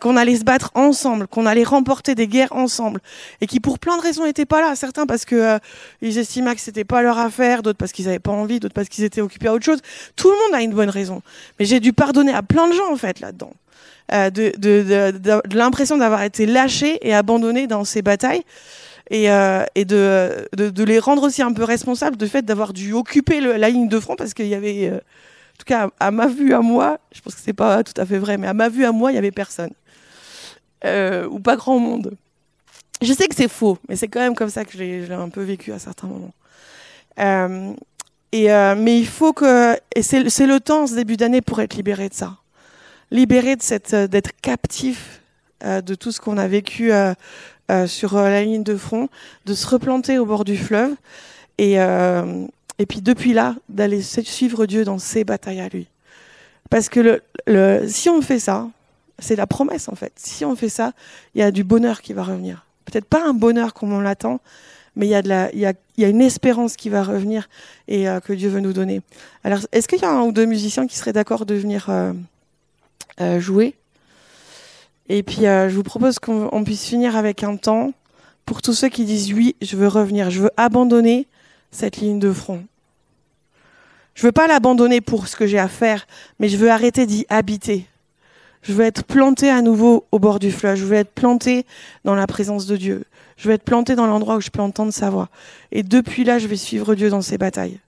qu'on 0.00 0.16
allait 0.16 0.36
se 0.36 0.44
battre 0.44 0.70
ensemble, 0.74 1.26
qu'on 1.26 1.46
allait 1.46 1.64
remporter 1.64 2.14
des 2.14 2.26
guerres 2.26 2.52
ensemble, 2.52 3.00
et 3.40 3.46
qui 3.46 3.60
pour 3.60 3.78
plein 3.78 3.96
de 3.96 4.02
raisons 4.02 4.24
n'étaient 4.24 4.46
pas 4.46 4.60
là. 4.60 4.74
Certains 4.74 5.06
parce 5.06 5.24
que 5.24 5.36
euh, 5.36 5.58
ils 6.00 6.18
estimaient 6.18 6.54
que 6.54 6.60
c'était 6.60 6.84
pas 6.84 7.02
leur 7.02 7.18
affaire, 7.18 7.62
d'autres 7.62 7.78
parce 7.78 7.92
qu'ils 7.92 8.08
avaient 8.08 8.18
pas 8.18 8.32
envie, 8.32 8.60
d'autres 8.60 8.74
parce 8.74 8.88
qu'ils 8.88 9.04
étaient 9.04 9.20
occupés 9.20 9.48
à 9.48 9.54
autre 9.54 9.64
chose. 9.64 9.80
Tout 10.16 10.30
le 10.30 10.36
monde 10.36 10.54
a 10.54 10.62
une 10.62 10.72
bonne 10.72 10.90
raison, 10.90 11.22
mais 11.58 11.66
j'ai 11.66 11.80
dû 11.80 11.92
pardonner 11.92 12.32
à 12.32 12.42
plein 12.42 12.68
de 12.68 12.72
gens 12.72 12.90
en 12.90 12.96
fait 12.96 13.20
là-dedans, 13.20 13.52
euh, 14.12 14.30
de, 14.30 14.52
de, 14.56 14.82
de, 15.18 15.46
de 15.46 15.56
l'impression 15.56 15.98
d'avoir 15.98 16.22
été 16.22 16.46
lâché 16.46 16.98
et 17.06 17.14
abandonné 17.14 17.66
dans 17.66 17.84
ces 17.84 18.02
batailles. 18.02 18.42
Et, 19.12 19.28
euh, 19.28 19.64
et 19.74 19.84
de, 19.84 20.48
de, 20.56 20.84
les 20.84 21.00
rendre 21.00 21.24
aussi 21.24 21.42
un 21.42 21.52
peu 21.52 21.64
responsables 21.64 22.16
du 22.16 22.28
fait 22.28 22.42
d'avoir 22.42 22.72
dû 22.72 22.92
occuper 22.92 23.40
la 23.40 23.68
ligne 23.68 23.88
de 23.88 23.98
front 23.98 24.14
parce 24.14 24.34
qu'il 24.34 24.46
y 24.46 24.54
avait 24.54 24.88
euh, 24.88 25.00
tout 25.60 25.66
cas, 25.66 25.90
à, 26.00 26.10
ma 26.10 26.26
vue, 26.26 26.54
à 26.54 26.60
moi, 26.60 26.98
je 27.12 27.20
pense 27.20 27.34
que 27.34 27.40
c'est 27.40 27.52
pas 27.52 27.84
tout 27.84 27.92
à 27.98 28.06
fait 28.06 28.18
vrai, 28.18 28.38
mais 28.38 28.46
à 28.46 28.54
ma 28.54 28.70
vue, 28.70 28.84
à 28.86 28.92
moi, 28.92 29.12
il 29.12 29.14
y 29.14 29.18
avait 29.18 29.30
personne. 29.30 29.72
Euh, 30.86 31.28
ou 31.28 31.38
pas 31.38 31.56
grand 31.56 31.78
monde. 31.78 32.16
Je 33.02 33.12
sais 33.12 33.28
que 33.28 33.34
c'est 33.34 33.48
faux, 33.48 33.78
mais 33.88 33.96
c'est 33.96 34.08
quand 34.08 34.20
même 34.20 34.34
comme 34.34 34.48
ça 34.48 34.64
que 34.64 34.72
je 34.72 34.78
l'ai 34.78 35.12
un 35.12 35.28
peu 35.28 35.42
vécu 35.42 35.72
à 35.72 35.78
certains 35.78 36.06
moments. 36.06 36.32
Euh, 37.18 37.74
euh, 38.34 38.74
mais 38.74 38.98
il 38.98 39.06
faut 39.06 39.34
que, 39.34 39.76
et 39.94 40.02
c'est 40.02 40.46
le 40.46 40.60
temps, 40.60 40.86
ce 40.86 40.94
début 40.94 41.18
d'année, 41.18 41.42
pour 41.42 41.60
être 41.60 41.74
libéré 41.74 42.08
de 42.08 42.14
ça. 42.14 42.38
Libéré 43.10 43.56
d'être 43.56 44.30
captif 44.40 45.20
de 45.62 45.94
tout 45.94 46.10
ce 46.10 46.20
qu'on 46.20 46.38
a 46.38 46.48
vécu 46.48 46.90
sur 47.86 48.14
la 48.14 48.42
ligne 48.42 48.62
de 48.62 48.76
front, 48.76 49.08
de 49.44 49.52
se 49.52 49.66
replanter 49.66 50.18
au 50.18 50.24
bord 50.24 50.44
du 50.44 50.56
fleuve. 50.56 50.94
Et, 51.58 51.76
et 52.80 52.86
puis 52.86 53.02
depuis 53.02 53.34
là, 53.34 53.56
d'aller 53.68 54.00
suivre 54.00 54.64
Dieu 54.64 54.86
dans 54.86 54.98
ses 54.98 55.22
batailles 55.22 55.60
à 55.60 55.68
lui. 55.68 55.86
Parce 56.70 56.88
que 56.88 57.22
si 57.86 58.08
on 58.08 58.22
fait 58.22 58.38
ça, 58.38 58.70
c'est 59.18 59.36
la 59.36 59.46
promesse 59.46 59.90
en 59.90 59.94
fait. 59.94 60.14
Si 60.16 60.46
on 60.46 60.56
fait 60.56 60.70
ça, 60.70 60.94
il 61.34 61.40
y 61.40 61.42
a 61.42 61.50
du 61.50 61.62
bonheur 61.62 62.00
qui 62.00 62.14
va 62.14 62.22
revenir. 62.22 62.64
Peut-être 62.86 63.04
pas 63.04 63.22
un 63.22 63.34
bonheur 63.34 63.74
comme 63.74 63.92
on 63.92 64.00
l'attend, 64.00 64.40
mais 64.96 65.06
il 65.06 65.10
y, 65.10 66.04
a 66.04 66.08
une 66.08 66.22
espérance 66.22 66.76
qui 66.76 66.88
va 66.88 67.02
revenir 67.02 67.50
et 67.86 68.08
euh, 68.08 68.18
que 68.18 68.32
Dieu 68.32 68.48
veut 68.48 68.60
nous 68.60 68.72
donner. 68.72 69.02
Alors, 69.44 69.60
est-ce 69.72 69.86
qu'il 69.86 70.00
y 70.00 70.06
a 70.06 70.10
un 70.10 70.22
ou 70.22 70.32
deux 70.32 70.46
musiciens 70.46 70.86
qui 70.86 70.96
seraient 70.96 71.12
d'accord 71.12 71.44
de 71.44 71.56
venir 71.56 71.90
euh, 71.90 72.14
euh, 73.20 73.40
jouer? 73.40 73.74
Et 75.10 75.22
puis, 75.22 75.42
je 75.42 75.74
vous 75.74 75.82
propose 75.82 76.18
qu'on 76.18 76.64
puisse 76.64 76.86
finir 76.86 77.14
avec 77.14 77.44
un 77.44 77.56
temps 77.56 77.92
pour 78.46 78.62
tous 78.62 78.72
ceux 78.72 78.88
qui 78.88 79.04
disent 79.04 79.34
oui, 79.34 79.54
je 79.60 79.76
veux 79.76 79.88
revenir, 79.88 80.30
je 80.30 80.40
veux 80.40 80.50
abandonner 80.56 81.26
cette 81.70 81.98
ligne 81.98 82.18
de 82.18 82.32
front. 82.32 82.64
Je 84.14 84.26
veux 84.26 84.32
pas 84.32 84.46
l'abandonner 84.46 85.00
pour 85.00 85.28
ce 85.28 85.36
que 85.36 85.46
j'ai 85.46 85.58
à 85.58 85.68
faire, 85.68 86.06
mais 86.38 86.48
je 86.48 86.56
veux 86.56 86.70
arrêter 86.70 87.06
d'y 87.06 87.26
habiter. 87.28 87.86
Je 88.62 88.72
veux 88.72 88.84
être 88.84 89.04
planté 89.04 89.48
à 89.48 89.62
nouveau 89.62 90.04
au 90.12 90.18
bord 90.18 90.38
du 90.38 90.52
fleuve. 90.52 90.76
Je 90.76 90.84
veux 90.84 90.96
être 90.96 91.12
planté 91.12 91.64
dans 92.04 92.14
la 92.14 92.26
présence 92.26 92.66
de 92.66 92.76
Dieu. 92.76 93.04
Je 93.36 93.48
veux 93.48 93.54
être 93.54 93.62
planté 93.62 93.94
dans 93.94 94.06
l'endroit 94.06 94.36
où 94.36 94.40
je 94.40 94.50
peux 94.50 94.60
entendre 94.60 94.92
sa 94.92 95.08
voix. 95.08 95.30
Et 95.72 95.82
depuis 95.82 96.24
là, 96.24 96.38
je 96.38 96.46
vais 96.46 96.56
suivre 96.56 96.94
Dieu 96.94 97.08
dans 97.08 97.22
ses 97.22 97.38
batailles. 97.38 97.78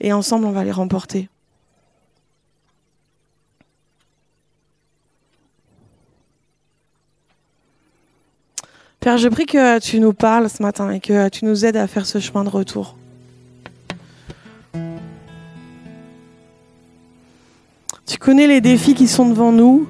Et 0.00 0.12
ensemble, 0.12 0.46
on 0.46 0.50
va 0.50 0.64
les 0.64 0.72
remporter. 0.72 1.28
Père, 8.98 9.18
je 9.18 9.28
prie 9.28 9.46
que 9.46 9.78
tu 9.78 10.00
nous 10.00 10.12
parles 10.12 10.50
ce 10.50 10.60
matin 10.60 10.90
et 10.90 10.98
que 10.98 11.28
tu 11.28 11.44
nous 11.44 11.64
aides 11.64 11.76
à 11.76 11.86
faire 11.86 12.04
ce 12.04 12.18
chemin 12.18 12.42
de 12.42 12.48
retour. 12.48 12.96
Tu 18.08 18.16
connais 18.16 18.46
les 18.46 18.62
défis 18.62 18.94
qui 18.94 19.06
sont 19.06 19.28
devant 19.28 19.52
nous. 19.52 19.86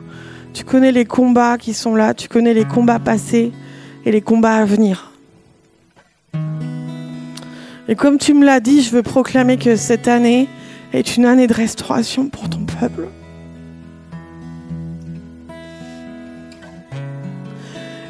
Tu 0.52 0.64
connais 0.64 0.90
les 0.90 1.04
combats 1.04 1.56
qui 1.56 1.72
sont 1.72 1.94
là. 1.94 2.14
Tu 2.14 2.28
connais 2.28 2.52
les 2.52 2.64
combats 2.64 2.98
passés 2.98 3.52
et 4.04 4.10
les 4.10 4.20
combats 4.20 4.56
à 4.56 4.64
venir. 4.64 5.12
Et 7.86 7.94
comme 7.94 8.18
tu 8.18 8.34
me 8.34 8.44
l'as 8.44 8.58
dit, 8.58 8.82
je 8.82 8.90
veux 8.90 9.04
proclamer 9.04 9.56
que 9.56 9.76
cette 9.76 10.08
année 10.08 10.48
est 10.92 11.16
une 11.16 11.26
année 11.26 11.46
de 11.46 11.54
restauration 11.54 12.28
pour 12.28 12.50
ton 12.50 12.64
peuple. 12.64 13.06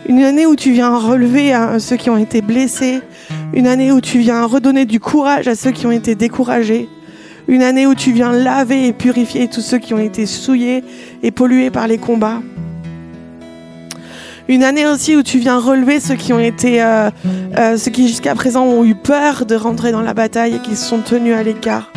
Une 0.08 0.22
année 0.22 0.46
où 0.46 0.56
tu 0.56 0.72
viens 0.72 0.96
relever 0.96 1.52
ceux 1.80 1.96
qui 1.96 2.08
ont 2.08 2.16
été 2.16 2.40
blessés. 2.40 3.02
Une 3.52 3.66
année 3.66 3.92
où 3.92 4.00
tu 4.00 4.20
viens 4.20 4.46
redonner 4.46 4.86
du 4.86 5.00
courage 5.00 5.48
à 5.48 5.54
ceux 5.54 5.70
qui 5.70 5.86
ont 5.86 5.92
été 5.92 6.14
découragés. 6.14 6.88
Une 7.48 7.62
année 7.62 7.86
où 7.86 7.94
tu 7.94 8.12
viens 8.12 8.30
laver 8.30 8.88
et 8.88 8.92
purifier 8.92 9.48
tous 9.48 9.62
ceux 9.62 9.78
qui 9.78 9.94
ont 9.94 9.98
été 9.98 10.26
souillés 10.26 10.84
et 11.22 11.30
pollués 11.30 11.70
par 11.70 11.88
les 11.88 11.96
combats. 11.96 12.42
Une 14.48 14.62
année 14.62 14.86
aussi 14.86 15.16
où 15.16 15.22
tu 15.22 15.38
viens 15.38 15.58
relever 15.58 15.98
ceux 15.98 16.14
qui 16.14 16.34
ont 16.34 16.38
été, 16.38 16.82
euh, 16.82 17.10
euh, 17.56 17.78
ceux 17.78 17.90
qui 17.90 18.06
jusqu'à 18.06 18.34
présent 18.34 18.64
ont 18.64 18.84
eu 18.84 18.94
peur 18.94 19.46
de 19.46 19.54
rentrer 19.54 19.92
dans 19.92 20.02
la 20.02 20.12
bataille 20.12 20.56
et 20.56 20.58
qui 20.58 20.76
se 20.76 20.84
sont 20.84 21.00
tenus 21.00 21.34
à 21.34 21.42
l'écart. 21.42 21.90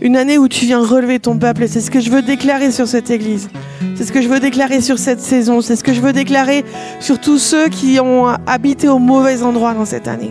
Une 0.00 0.16
année 0.16 0.38
où 0.38 0.46
tu 0.46 0.64
viens 0.64 0.84
relever 0.84 1.18
ton 1.18 1.38
peuple 1.38 1.66
c'est 1.66 1.80
ce 1.80 1.90
que 1.90 1.98
je 1.98 2.10
veux 2.10 2.22
déclarer 2.22 2.70
sur 2.70 2.86
cette 2.86 3.10
église. 3.10 3.48
C'est 3.96 4.04
ce 4.04 4.12
que 4.12 4.22
je 4.22 4.28
veux 4.28 4.38
déclarer 4.38 4.80
sur 4.80 4.98
cette 5.00 5.20
saison. 5.20 5.60
C'est 5.60 5.74
ce 5.74 5.82
que 5.82 5.92
je 5.92 6.00
veux 6.00 6.12
déclarer 6.12 6.64
sur 7.00 7.18
tous 7.20 7.38
ceux 7.38 7.68
qui 7.68 7.98
ont 7.98 8.26
habité 8.46 8.88
au 8.88 9.00
mauvais 9.00 9.42
endroit 9.42 9.74
dans 9.74 9.84
cette 9.84 10.06
année. 10.06 10.30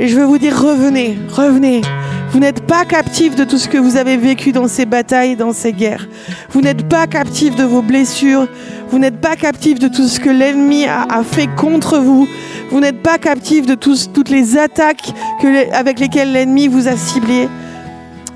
Et 0.00 0.08
je 0.08 0.16
veux 0.16 0.24
vous 0.24 0.38
dire, 0.38 0.58
revenez, 0.58 1.18
revenez, 1.28 1.82
vous 2.30 2.40
n'êtes 2.40 2.60
pas 2.66 2.84
captif 2.84 3.34
de 3.36 3.44
tout 3.44 3.58
ce 3.58 3.68
que 3.68 3.78
vous 3.78 3.96
avez 3.96 4.16
vécu 4.16 4.52
dans 4.52 4.68
ces 4.68 4.84
batailles, 4.84 5.34
dans 5.34 5.52
ces 5.52 5.72
guerres. 5.72 6.06
Vous 6.50 6.60
n'êtes 6.60 6.88
pas 6.88 7.06
captif 7.06 7.56
de 7.56 7.64
vos 7.64 7.82
blessures. 7.82 8.46
Vous 8.90 8.98
n'êtes 8.98 9.20
pas 9.20 9.34
captif 9.34 9.78
de 9.78 9.88
tout 9.88 10.06
ce 10.06 10.20
que 10.20 10.30
l'ennemi 10.30 10.86
a, 10.86 11.22
fait 11.22 11.48
contre 11.56 11.98
vous. 11.98 12.28
Vous 12.70 12.80
n'êtes 12.80 13.02
pas 13.02 13.18
captif 13.18 13.66
de 13.66 13.74
toutes 13.74 14.28
les 14.28 14.58
attaques 14.58 15.12
avec 15.72 15.98
lesquelles 15.98 16.32
l'ennemi 16.32 16.68
vous 16.68 16.86
a 16.86 16.96
ciblé. 16.96 17.48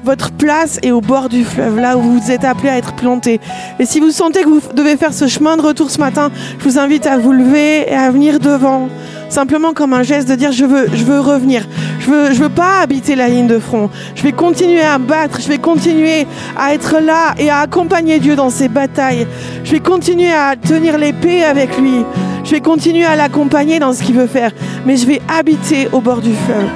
Votre 0.05 0.32
place 0.32 0.80
est 0.82 0.90
au 0.90 1.01
bord 1.01 1.28
du 1.28 1.45
fleuve, 1.45 1.78
là 1.78 1.97
où 1.97 2.01
vous 2.01 2.30
êtes 2.30 2.45
appelé 2.45 2.70
à 2.70 2.78
être 2.78 2.95
planté. 2.95 3.40
Et 3.78 3.86
si 3.86 4.01
vous 4.01 4.11
sentez 4.11 4.43
que 4.43 4.49
vous 4.49 4.61
devez 4.74 4.97
faire 4.97 5.14
ce 5.14 5.28
chemin 5.28 5.57
de 5.57 5.62
retour 5.62 5.90
ce 5.90 6.01
matin, 6.01 6.32
je 6.59 6.64
vous 6.64 6.78
invite 6.78 7.07
à 7.07 7.18
vous 7.18 7.30
lever 7.30 7.88
et 7.88 7.95
à 7.95 8.11
venir 8.11 8.40
devant 8.40 8.88
simplement 9.33 9.72
comme 9.72 9.93
un 9.95 10.03
geste 10.03 10.28
de 10.28 10.35
dire 10.35 10.53
je 10.53 10.64
veux, 10.64 10.89
je 10.93 11.05
veux 11.05 11.20
revenir. 11.20 11.66
Je 12.01 12.11
veux, 12.11 12.33
je 12.33 12.43
veux 12.43 12.49
pas 12.49 12.80
habiter 12.80 13.16
la 13.16 13.28
ligne 13.28 13.47
de 13.47 13.59
front. 13.59 13.91
Je 14.14 14.22
vais 14.22 14.33
continuer 14.33 14.83
à 14.83 14.99
battre. 14.99 15.41
Je 15.41 15.49
vais 15.49 15.59
continuer 15.59 16.26
à 16.57 16.74
être 16.74 17.01
là 17.01 17.35
et 17.39 17.51
à 17.51 17.59
accompagner 17.59 18.20
Dieu 18.20 18.37
dans 18.37 18.51
ses 18.51 18.68
batailles. 18.68 19.26
Je 19.64 19.72
vais 19.72 19.80
continuer 19.80 20.33
à 20.33 20.55
tenir 20.57 20.99
l'épée 20.99 21.43
avec 21.43 21.78
lui. 21.78 22.05
Je 22.45 22.51
vais 22.51 22.61
continuer 22.61 23.05
à 23.05 23.16
l'accompagner 23.16 23.78
dans 23.78 23.93
ce 23.93 24.03
qu'il 24.03 24.14
veut 24.14 24.26
faire. 24.26 24.53
Mais 24.87 24.97
je 24.97 25.07
vais 25.07 25.22
habiter 25.28 25.89
au 25.93 26.01
bord 26.01 26.20
du 26.20 26.35
fleuve. 26.35 26.68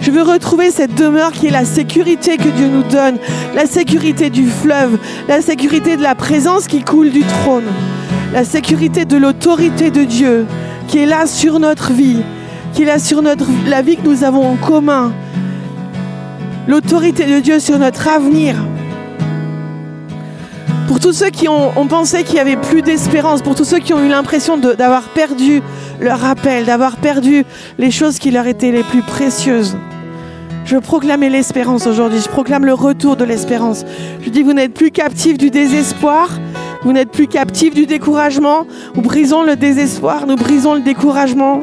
Je 0.00 0.10
veux 0.10 0.22
retrouver 0.22 0.70
cette 0.70 0.94
demeure 0.96 1.30
qui 1.30 1.46
est 1.46 1.50
la 1.50 1.64
sécurité 1.64 2.36
que 2.36 2.48
Dieu 2.48 2.66
nous 2.66 2.82
donne, 2.82 3.18
la 3.54 3.66
sécurité 3.66 4.30
du 4.30 4.48
fleuve, 4.48 4.98
la 5.28 5.40
sécurité 5.40 5.96
de 5.96 6.02
la 6.02 6.16
présence 6.16 6.66
qui 6.66 6.82
coule 6.82 7.10
du 7.10 7.20
trône, 7.20 7.66
la 8.32 8.44
sécurité 8.44 9.04
de 9.04 9.16
l'autorité 9.16 9.90
de 9.90 10.04
Dieu 10.04 10.46
qui 10.88 10.98
est 10.98 11.06
là 11.06 11.26
sur 11.26 11.60
notre 11.60 11.92
vie, 11.92 12.22
qui 12.72 12.82
est 12.82 12.86
là 12.86 12.98
sur 12.98 13.22
la 13.22 13.82
vie 13.82 13.96
que 13.96 14.08
nous 14.08 14.24
avons 14.24 14.52
en 14.52 14.56
commun. 14.56 15.12
l'autorité 16.68 17.26
de 17.26 17.40
Dieu 17.40 17.58
sur 17.58 17.78
notre 17.78 18.08
avenir. 18.08 18.54
Pour 20.86 21.00
tous 21.00 21.12
ceux 21.12 21.30
qui 21.30 21.48
ont, 21.48 21.72
pensé 21.88 22.22
qu'il 22.22 22.34
n'y 22.34 22.40
avait 22.40 22.56
plus 22.56 22.82
d'espérance, 22.82 23.42
pour 23.42 23.54
tous 23.54 23.64
ceux 23.64 23.80
qui 23.80 23.92
ont 23.92 24.04
eu 24.04 24.08
l'impression 24.08 24.56
d'avoir 24.58 25.08
perdu 25.08 25.60
leur 26.00 26.24
appel, 26.24 26.64
d'avoir 26.64 26.96
perdu 26.96 27.44
les 27.78 27.90
choses 27.90 28.18
qui 28.18 28.30
leur 28.30 28.46
étaient 28.46 28.70
les 28.70 28.84
plus 28.84 29.02
précieuses. 29.02 29.76
Je 30.64 30.76
proclame 30.76 31.22
l'espérance 31.22 31.86
aujourd'hui. 31.86 32.20
Je 32.20 32.28
proclame 32.28 32.64
le 32.64 32.74
retour 32.74 33.16
de 33.16 33.24
l'espérance. 33.24 33.84
Je 34.20 34.30
dis, 34.30 34.42
vous 34.42 34.52
n'êtes 34.52 34.74
plus 34.74 34.90
captifs 34.90 35.38
du 35.38 35.50
désespoir. 35.50 36.28
Vous 36.84 36.92
n'êtes 36.92 37.10
plus 37.10 37.28
captifs 37.28 37.74
du 37.74 37.86
découragement. 37.86 38.66
Nous 38.94 39.02
brisons 39.02 39.44
le 39.44 39.56
désespoir. 39.56 40.26
Nous 40.26 40.36
brisons 40.36 40.74
le 40.74 40.80
découragement. 40.80 41.62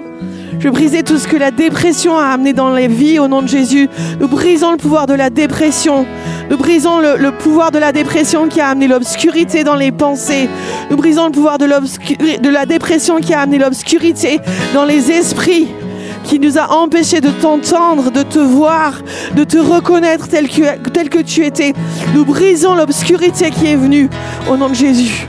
Je 0.59 0.69
brisais 0.69 1.03
tout 1.03 1.17
ce 1.17 1.27
que 1.27 1.37
la 1.37 1.51
dépression 1.51 2.17
a 2.17 2.25
amené 2.25 2.53
dans 2.53 2.73
les 2.73 2.87
vies 2.87 3.19
au 3.19 3.27
nom 3.27 3.41
de 3.41 3.47
Jésus. 3.47 3.89
Nous 4.19 4.27
brisons 4.27 4.71
le 4.71 4.77
pouvoir 4.77 5.07
de 5.07 5.13
la 5.13 5.29
dépression. 5.29 6.05
Nous 6.49 6.57
brisons 6.57 6.99
le, 6.99 7.31
pouvoir 7.31 7.71
de 7.71 7.79
la 7.79 7.91
dépression 7.91 8.47
qui 8.47 8.59
a 8.59 8.67
amené 8.67 8.87
l'obscurité 8.87 9.63
dans 9.63 9.75
les 9.75 9.91
pensées. 9.91 10.49
Nous 10.89 10.97
brisons 10.97 11.27
le 11.27 11.31
pouvoir 11.31 11.57
de 11.57 12.49
la 12.49 12.65
dépression 12.65 13.19
qui 13.19 13.33
a 13.33 13.41
amené 13.41 13.57
l'obscurité 13.57 14.39
dans 14.73 14.85
les 14.85 15.11
esprits 15.11 15.67
qui 16.29 16.39
nous 16.39 16.59
a 16.59 16.71
empêchés 16.71 17.21
de 17.21 17.31
t'entendre, 17.31 18.11
de 18.11 18.21
te 18.21 18.37
voir, 18.37 19.01
de 19.35 19.43
te 19.43 19.57
reconnaître 19.57 20.27
tel 20.27 20.47
que, 20.47 21.21
tu 21.23 21.43
étais. 21.43 21.73
Nous 22.13 22.23
brisons 22.23 22.75
l'obscurité 22.75 23.49
qui 23.49 23.65
est 23.65 23.75
venue 23.75 24.11
au 24.47 24.55
nom 24.55 24.69
de 24.69 24.75
Jésus. 24.75 25.27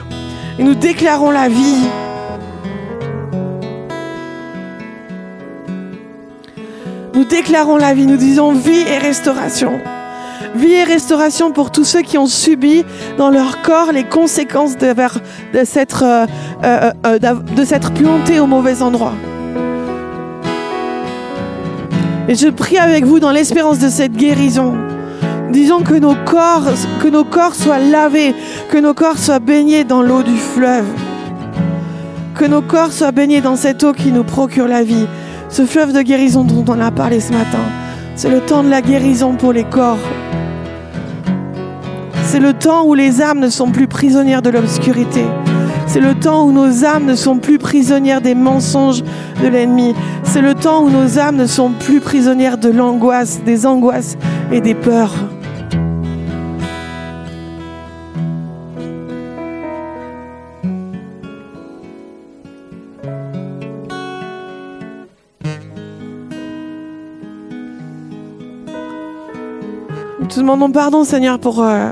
Nous 0.59 0.75
déclarons 0.75 1.31
la 1.31 1.49
vie. 1.49 1.87
Nous 7.15 7.25
déclarons 7.25 7.79
la 7.79 7.95
vie, 7.95 8.07
nous 8.07 8.19
disons 8.19 8.53
vie 8.53 8.85
et 8.87 8.99
restauration. 8.99 9.81
Vie 10.55 10.73
et 10.73 10.85
restauration 10.85 11.51
pour 11.51 11.71
tous 11.71 11.85
ceux 11.85 12.03
qui 12.03 12.19
ont 12.19 12.27
subi 12.27 12.85
dans 13.17 13.31
leur 13.31 13.63
corps 13.63 13.93
les 13.93 14.05
conséquences 14.05 14.77
de, 14.77 14.93
de 14.93 15.65
s'être 15.65 16.05
euh, 16.05 16.27
euh, 16.63 16.91
euh, 17.07 17.91
plantés 17.95 18.39
au 18.39 18.47
mauvais 18.47 18.83
endroit. 18.83 19.15
Et 22.31 22.37
je 22.37 22.47
prie 22.47 22.79
avec 22.79 23.05
vous 23.05 23.19
dans 23.19 23.33
l'espérance 23.33 23.81
de 23.81 23.89
cette 23.89 24.13
guérison. 24.13 24.75
Disons 25.51 25.81
que 25.81 25.95
nos 25.95 26.15
corps, 26.25 26.63
que 27.03 27.09
nos 27.09 27.25
corps 27.25 27.57
soient 27.57 27.81
lavés, 27.81 28.37
que 28.69 28.79
nos 28.79 28.95
corps 28.95 29.19
soient 29.19 29.41
baignés 29.41 29.83
dans 29.83 30.01
l'eau 30.01 30.23
du 30.23 30.37
fleuve. 30.37 30.87
Que 32.37 32.45
nos 32.45 32.63
corps 32.63 32.93
soient 32.93 33.11
baignés 33.11 33.41
dans 33.41 33.57
cette 33.57 33.83
eau 33.83 33.93
qui 33.93 34.13
nous 34.13 34.23
procure 34.23 34.69
la 34.69 34.85
vie. 34.85 35.09
Ce 35.49 35.67
fleuve 35.67 35.93
de 35.93 36.03
guérison 36.03 36.45
dont 36.45 36.65
on 36.69 36.79
a 36.79 36.93
parlé 36.93 37.19
ce 37.19 37.33
matin. 37.33 37.65
C'est 38.15 38.31
le 38.31 38.39
temps 38.39 38.63
de 38.63 38.71
la 38.71 38.81
guérison 38.81 39.33
pour 39.35 39.53
les 39.53 39.65
corps. 39.65 39.99
C'est 42.23 42.39
le 42.39 42.53
temps 42.53 42.85
où 42.85 42.95
les 42.95 43.23
âmes 43.23 43.41
ne 43.41 43.49
sont 43.49 43.73
plus 43.73 43.89
prisonnières 43.89 44.43
de 44.43 44.51
l'obscurité. 44.51 45.25
C'est 45.89 45.99
le 45.99 46.15
temps 46.15 46.45
où 46.45 46.53
nos 46.53 46.85
âmes 46.85 47.07
ne 47.07 47.17
sont 47.17 47.39
plus 47.39 47.59
prisonnières 47.59 48.21
des 48.21 48.37
mensonges 48.37 49.03
de 49.43 49.49
l'ennemi. 49.49 49.93
C'est 50.33 50.43
le 50.43 50.55
temps 50.55 50.85
où 50.85 50.91
nos 50.91 51.19
âmes 51.19 51.35
ne 51.35 51.47
sont 51.47 51.73
plus 51.73 51.99
prisonnières 51.99 52.57
de 52.57 52.69
l'angoisse, 52.69 53.41
des 53.45 53.67
angoisses 53.67 54.17
et 54.53 54.61
des 54.61 54.77
peurs. 54.77 55.13
Nous 70.21 70.27
te 70.29 70.39
demandons 70.39 70.71
pardon, 70.71 71.03
Seigneur, 71.03 71.41
pour 71.41 71.65
euh, 71.65 71.91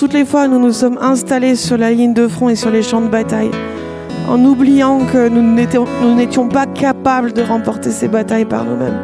toutes 0.00 0.14
les 0.14 0.24
fois 0.24 0.46
où 0.46 0.48
nous 0.48 0.58
nous 0.58 0.72
sommes 0.72 0.96
installés 1.02 1.56
sur 1.56 1.76
la 1.76 1.90
ligne 1.90 2.14
de 2.14 2.26
front 2.26 2.48
et 2.48 2.56
sur 2.56 2.70
les 2.70 2.82
champs 2.82 3.02
de 3.02 3.08
bataille, 3.08 3.50
en 4.28 4.44
oubliant 4.44 5.00
que 5.12 5.28
nous 5.28 6.14
n'étions 6.14 6.48
pas 6.48 6.66
capables 6.66 7.32
de 7.32 7.42
remporter 7.42 7.90
ces 7.90 8.08
batailles 8.08 8.44
par 8.44 8.64
nous-mêmes. 8.64 8.98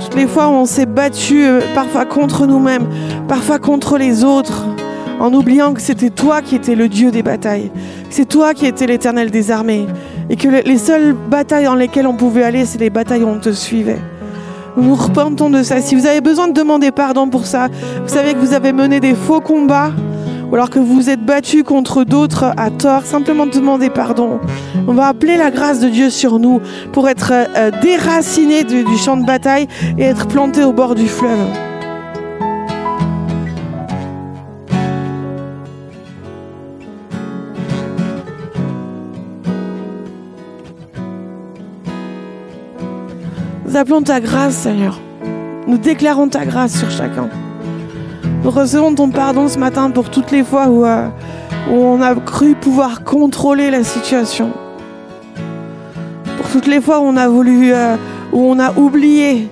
Toutes 0.00 0.14
les 0.14 0.26
fois 0.26 0.48
où 0.48 0.52
on 0.52 0.64
s'est 0.64 0.86
battu, 0.86 1.44
euh, 1.44 1.60
parfois 1.74 2.04
contre 2.04 2.46
nous-mêmes, 2.46 2.86
parfois 3.28 3.58
contre 3.58 3.98
les 3.98 4.24
autres, 4.24 4.64
en 5.20 5.32
oubliant 5.32 5.74
que 5.74 5.80
c'était 5.80 6.10
toi 6.10 6.42
qui 6.42 6.56
étais 6.56 6.74
le 6.74 6.88
Dieu 6.88 7.10
des 7.10 7.22
batailles, 7.22 7.70
que 8.08 8.14
c'est 8.14 8.28
toi 8.28 8.54
qui 8.54 8.66
étais 8.66 8.86
l'éternel 8.86 9.30
des 9.30 9.50
armées, 9.50 9.86
et 10.30 10.36
que 10.36 10.48
les 10.48 10.78
seules 10.78 11.12
batailles 11.12 11.64
dans 11.64 11.74
lesquelles 11.74 12.06
on 12.06 12.14
pouvait 12.14 12.44
aller, 12.44 12.64
c'est 12.64 12.78
les 12.78 12.90
batailles 12.90 13.24
où 13.24 13.28
on 13.28 13.38
te 13.38 13.50
suivait. 13.50 13.98
Nous 14.76 14.84
nous 14.84 14.94
repentons 14.94 15.50
de 15.50 15.62
ça. 15.62 15.80
Si 15.80 15.96
vous 15.96 16.06
avez 16.06 16.20
besoin 16.20 16.46
de 16.46 16.52
demander 16.52 16.92
pardon 16.92 17.28
pour 17.28 17.46
ça, 17.46 17.68
vous 18.02 18.08
savez 18.08 18.34
que 18.34 18.38
vous 18.38 18.52
avez 18.54 18.72
mené 18.72 19.00
des 19.00 19.14
faux 19.14 19.40
combats 19.40 19.90
ou 20.50 20.54
alors 20.54 20.70
que 20.70 20.78
vous 20.78 21.10
êtes 21.10 21.24
battu 21.24 21.64
contre 21.64 22.04
d'autres 22.04 22.52
à 22.56 22.70
tort, 22.70 23.04
simplement 23.04 23.46
demandez 23.46 23.90
pardon. 23.90 24.40
On 24.86 24.94
va 24.94 25.08
appeler 25.08 25.36
la 25.36 25.50
grâce 25.50 25.80
de 25.80 25.88
Dieu 25.88 26.10
sur 26.10 26.38
nous 26.38 26.60
pour 26.92 27.08
être 27.08 27.32
euh, 27.32 27.70
déracinés 27.82 28.64
du, 28.64 28.84
du 28.84 28.96
champ 28.96 29.16
de 29.16 29.26
bataille 29.26 29.68
et 29.98 30.04
être 30.04 30.26
plantés 30.28 30.64
au 30.64 30.72
bord 30.72 30.94
du 30.94 31.06
fleuve. 31.06 31.46
Nous 43.66 43.76
appelons 43.76 44.02
ta 44.02 44.18
grâce, 44.18 44.54
Seigneur. 44.54 44.98
Nous 45.66 45.76
déclarons 45.76 46.28
ta 46.28 46.46
grâce 46.46 46.78
sur 46.78 46.90
chacun. 46.90 47.28
Recevons 48.44 48.94
ton 48.94 49.10
pardon 49.10 49.48
ce 49.48 49.58
matin 49.58 49.90
pour 49.90 50.10
toutes 50.10 50.30
les 50.30 50.42
fois 50.42 50.68
où, 50.68 50.84
euh, 50.84 51.08
on 51.70 52.00
a 52.00 52.14
cru 52.14 52.54
pouvoir 52.54 53.04
contrôler 53.04 53.70
la 53.70 53.84
situation. 53.84 54.50
Pour 56.36 56.48
toutes 56.48 56.66
les 56.66 56.80
fois 56.80 57.00
où 57.00 57.02
on 57.02 57.16
a 57.16 57.28
voulu, 57.28 57.72
euh, 57.72 57.96
où 58.32 58.40
on 58.40 58.58
a 58.58 58.72
oublié 58.78 59.48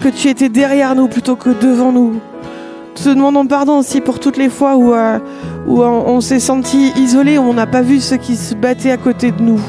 que 0.00 0.08
tu 0.08 0.28
étais 0.28 0.48
derrière 0.48 0.94
nous 0.94 1.08
plutôt 1.08 1.36
que 1.36 1.50
devant 1.50 1.92
nous. 1.92 2.14
Nous 2.14 3.04
te 3.04 3.08
demandons 3.10 3.46
pardon 3.46 3.78
aussi 3.78 4.00
pour 4.00 4.18
toutes 4.18 4.36
les 4.36 4.48
fois 4.48 4.76
où, 4.76 4.92
euh, 4.92 5.18
où 5.66 5.82
on 5.82 6.20
s'est 6.20 6.40
senti 6.40 6.92
isolé, 6.96 7.38
où 7.38 7.42
on 7.42 7.54
n'a 7.54 7.66
pas 7.66 7.82
vu 7.82 8.00
ceux 8.00 8.16
qui 8.16 8.36
se 8.36 8.54
battaient 8.54 8.90
à 8.90 8.96
côté 8.96 9.30
de 9.30 9.42
nous. 9.42 9.60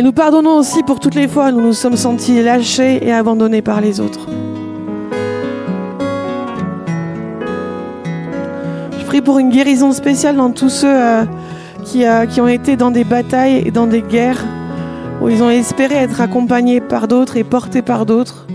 Et 0.00 0.02
nous 0.02 0.12
pardonnons 0.12 0.56
aussi 0.56 0.82
pour 0.82 0.98
toutes 0.98 1.14
les 1.14 1.28
fois 1.28 1.48
où 1.48 1.52
nous 1.52 1.60
nous 1.60 1.72
sommes 1.74 1.98
sentis 1.98 2.42
lâchés 2.42 3.06
et 3.06 3.12
abandonnés 3.12 3.60
par 3.60 3.82
les 3.82 4.00
autres. 4.00 4.30
Je 8.98 9.04
prie 9.04 9.20
pour 9.20 9.38
une 9.38 9.50
guérison 9.50 9.92
spéciale 9.92 10.36
dans 10.36 10.52
tous 10.52 10.70
ceux 10.70 10.88
euh, 10.88 11.24
qui, 11.84 12.06
euh, 12.06 12.24
qui 12.24 12.40
ont 12.40 12.48
été 12.48 12.76
dans 12.76 12.90
des 12.90 13.04
batailles 13.04 13.62
et 13.66 13.70
dans 13.70 13.86
des 13.86 14.00
guerres 14.00 14.42
où 15.20 15.28
ils 15.28 15.42
ont 15.42 15.50
espéré 15.50 15.96
être 15.96 16.22
accompagnés 16.22 16.80
par 16.80 17.06
d'autres 17.06 17.36
et 17.36 17.44
portés 17.44 17.82
par 17.82 18.06
d'autres 18.06 18.46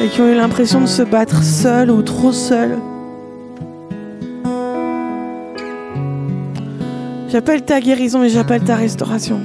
et 0.00 0.06
qui 0.06 0.20
ont 0.20 0.28
eu 0.28 0.36
l'impression 0.36 0.80
de 0.80 0.86
se 0.86 1.02
battre 1.02 1.42
seuls 1.42 1.90
ou 1.90 2.02
trop 2.02 2.30
seuls. 2.30 2.78
J'appelle 7.30 7.62
ta 7.62 7.80
guérison 7.80 8.22
et 8.22 8.28
j'appelle 8.28 8.62
ta 8.62 8.76
restauration. 8.76 9.40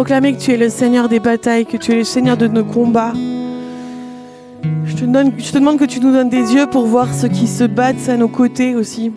Proclamer 0.00 0.32
que 0.32 0.40
tu 0.40 0.52
es 0.52 0.56
le 0.56 0.70
Seigneur 0.70 1.10
des 1.10 1.20
batailles, 1.20 1.66
que 1.66 1.76
tu 1.76 1.92
es 1.92 1.96
le 1.96 2.04
Seigneur 2.04 2.38
de 2.38 2.46
nos 2.46 2.64
combats. 2.64 3.12
Je 4.86 4.94
te, 4.94 5.04
demande 5.04 5.78
que 5.78 5.84
tu 5.84 6.00
nous 6.00 6.10
donnes 6.10 6.30
des 6.30 6.54
yeux 6.54 6.66
pour 6.66 6.86
voir 6.86 7.12
ceux 7.12 7.28
qui 7.28 7.46
se 7.46 7.64
battent 7.64 8.08
à 8.08 8.16
nos 8.16 8.28
côtés 8.28 8.74
aussi, 8.74 9.12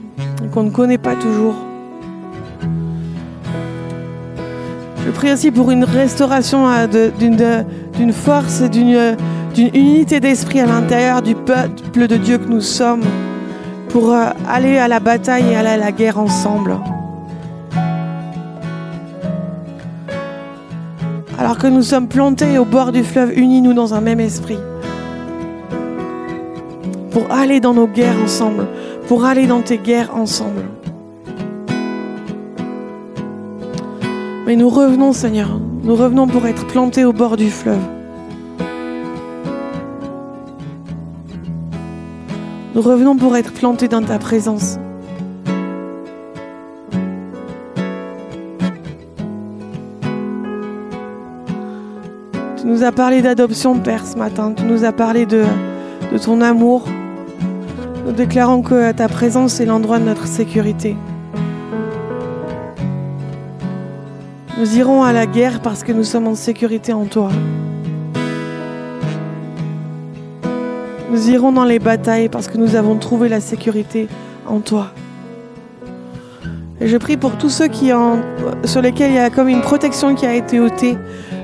qu'on 0.53 0.63
ne 0.63 0.71
connaît 0.71 0.97
pas 0.97 1.15
toujours. 1.15 1.55
Je 5.05 5.11
prie 5.11 5.31
aussi 5.31 5.51
pour 5.51 5.71
une 5.71 5.85
restauration 5.85 6.67
d'une 7.17 8.11
force, 8.11 8.61
d'une 8.63 9.15
unité 9.73 10.19
d'esprit 10.19 10.59
à 10.59 10.65
l'intérieur 10.65 11.21
du 11.21 11.33
peuple 11.33 12.07
de 12.07 12.17
Dieu 12.17 12.39
que 12.39 12.49
nous 12.49 12.59
sommes, 12.59 13.03
pour 13.87 14.11
euh, 14.11 14.25
aller 14.49 14.79
à 14.79 14.89
la 14.89 14.99
bataille 14.99 15.45
et 15.49 15.55
aller 15.55 15.69
à 15.69 15.77
la 15.77 15.93
guerre 15.93 16.19
ensemble. 16.19 16.75
Que 21.57 21.67
nous 21.67 21.81
sommes 21.81 22.07
plantés 22.07 22.57
au 22.57 22.65
bord 22.65 22.91
du 22.91 23.03
fleuve, 23.03 23.37
unis 23.37 23.61
nous 23.61 23.73
dans 23.73 23.93
un 23.93 24.01
même 24.01 24.19
esprit. 24.19 24.57
Pour 27.11 27.31
aller 27.31 27.59
dans 27.59 27.73
nos 27.73 27.87
guerres 27.87 28.21
ensemble, 28.23 28.67
pour 29.07 29.25
aller 29.25 29.45
dans 29.45 29.61
tes 29.61 29.77
guerres 29.77 30.15
ensemble. 30.15 30.63
Mais 34.45 34.55
nous 34.55 34.69
revenons, 34.69 35.13
Seigneur, 35.13 35.59
nous 35.83 35.95
revenons 35.95 36.27
pour 36.27 36.45
être 36.47 36.65
plantés 36.67 37.05
au 37.05 37.13
bord 37.13 37.37
du 37.37 37.49
fleuve. 37.49 37.79
Nous 42.75 42.81
revenons 42.81 43.15
pour 43.15 43.35
être 43.37 43.53
plantés 43.53 43.87
dans 43.87 44.01
ta 44.01 44.17
présence. 44.17 44.79
Nous 52.73 52.83
as 52.83 52.91
parlé 52.91 53.21
d'adoption, 53.21 53.77
Père, 53.77 54.03
ce 54.03 54.17
matin. 54.17 54.51
Tu 54.57 54.63
nous 54.63 54.83
as 54.83 54.91
parlé 54.91 55.27
de, 55.27 55.43
ton 56.23 56.41
amour. 56.41 56.85
Nous 58.03 58.13
déclarons 58.13 58.63
que 58.63 58.91
ta 58.93 59.07
présence 59.07 59.59
est 59.59 59.65
l'endroit 59.65 59.99
de 59.99 60.05
notre 60.05 60.25
sécurité. 60.25 60.95
Nous 64.57 64.75
irons 64.75 65.03
à 65.03 65.13
la 65.13 65.27
guerre 65.27 65.61
parce 65.61 65.83
que 65.83 65.91
nous 65.91 66.03
sommes 66.03 66.25
en 66.25 66.33
sécurité 66.33 66.93
en 66.93 67.05
toi. 67.05 67.29
Nous 71.11 71.29
irons 71.29 71.51
dans 71.51 71.65
les 71.65 71.77
batailles 71.77 72.27
parce 72.27 72.47
que 72.47 72.57
nous 72.57 72.75
avons 72.75 72.95
trouvé 72.95 73.29
la 73.29 73.39
sécurité 73.39 74.07
en 74.47 74.61
toi. 74.61 74.87
Et 76.81 76.87
je 76.87 76.97
prie 76.97 77.17
pour 77.17 77.37
tous 77.37 77.51
ceux 77.51 77.67
qui 77.67 77.91
sur 78.65 78.81
lesquels 78.81 79.11
il 79.11 79.15
y 79.15 79.19
a 79.19 79.29
comme 79.29 79.47
une 79.47 79.61
protection 79.61 80.15
qui 80.15 80.25
a 80.25 80.33
été 80.33 80.59
ôtée. 80.59 80.97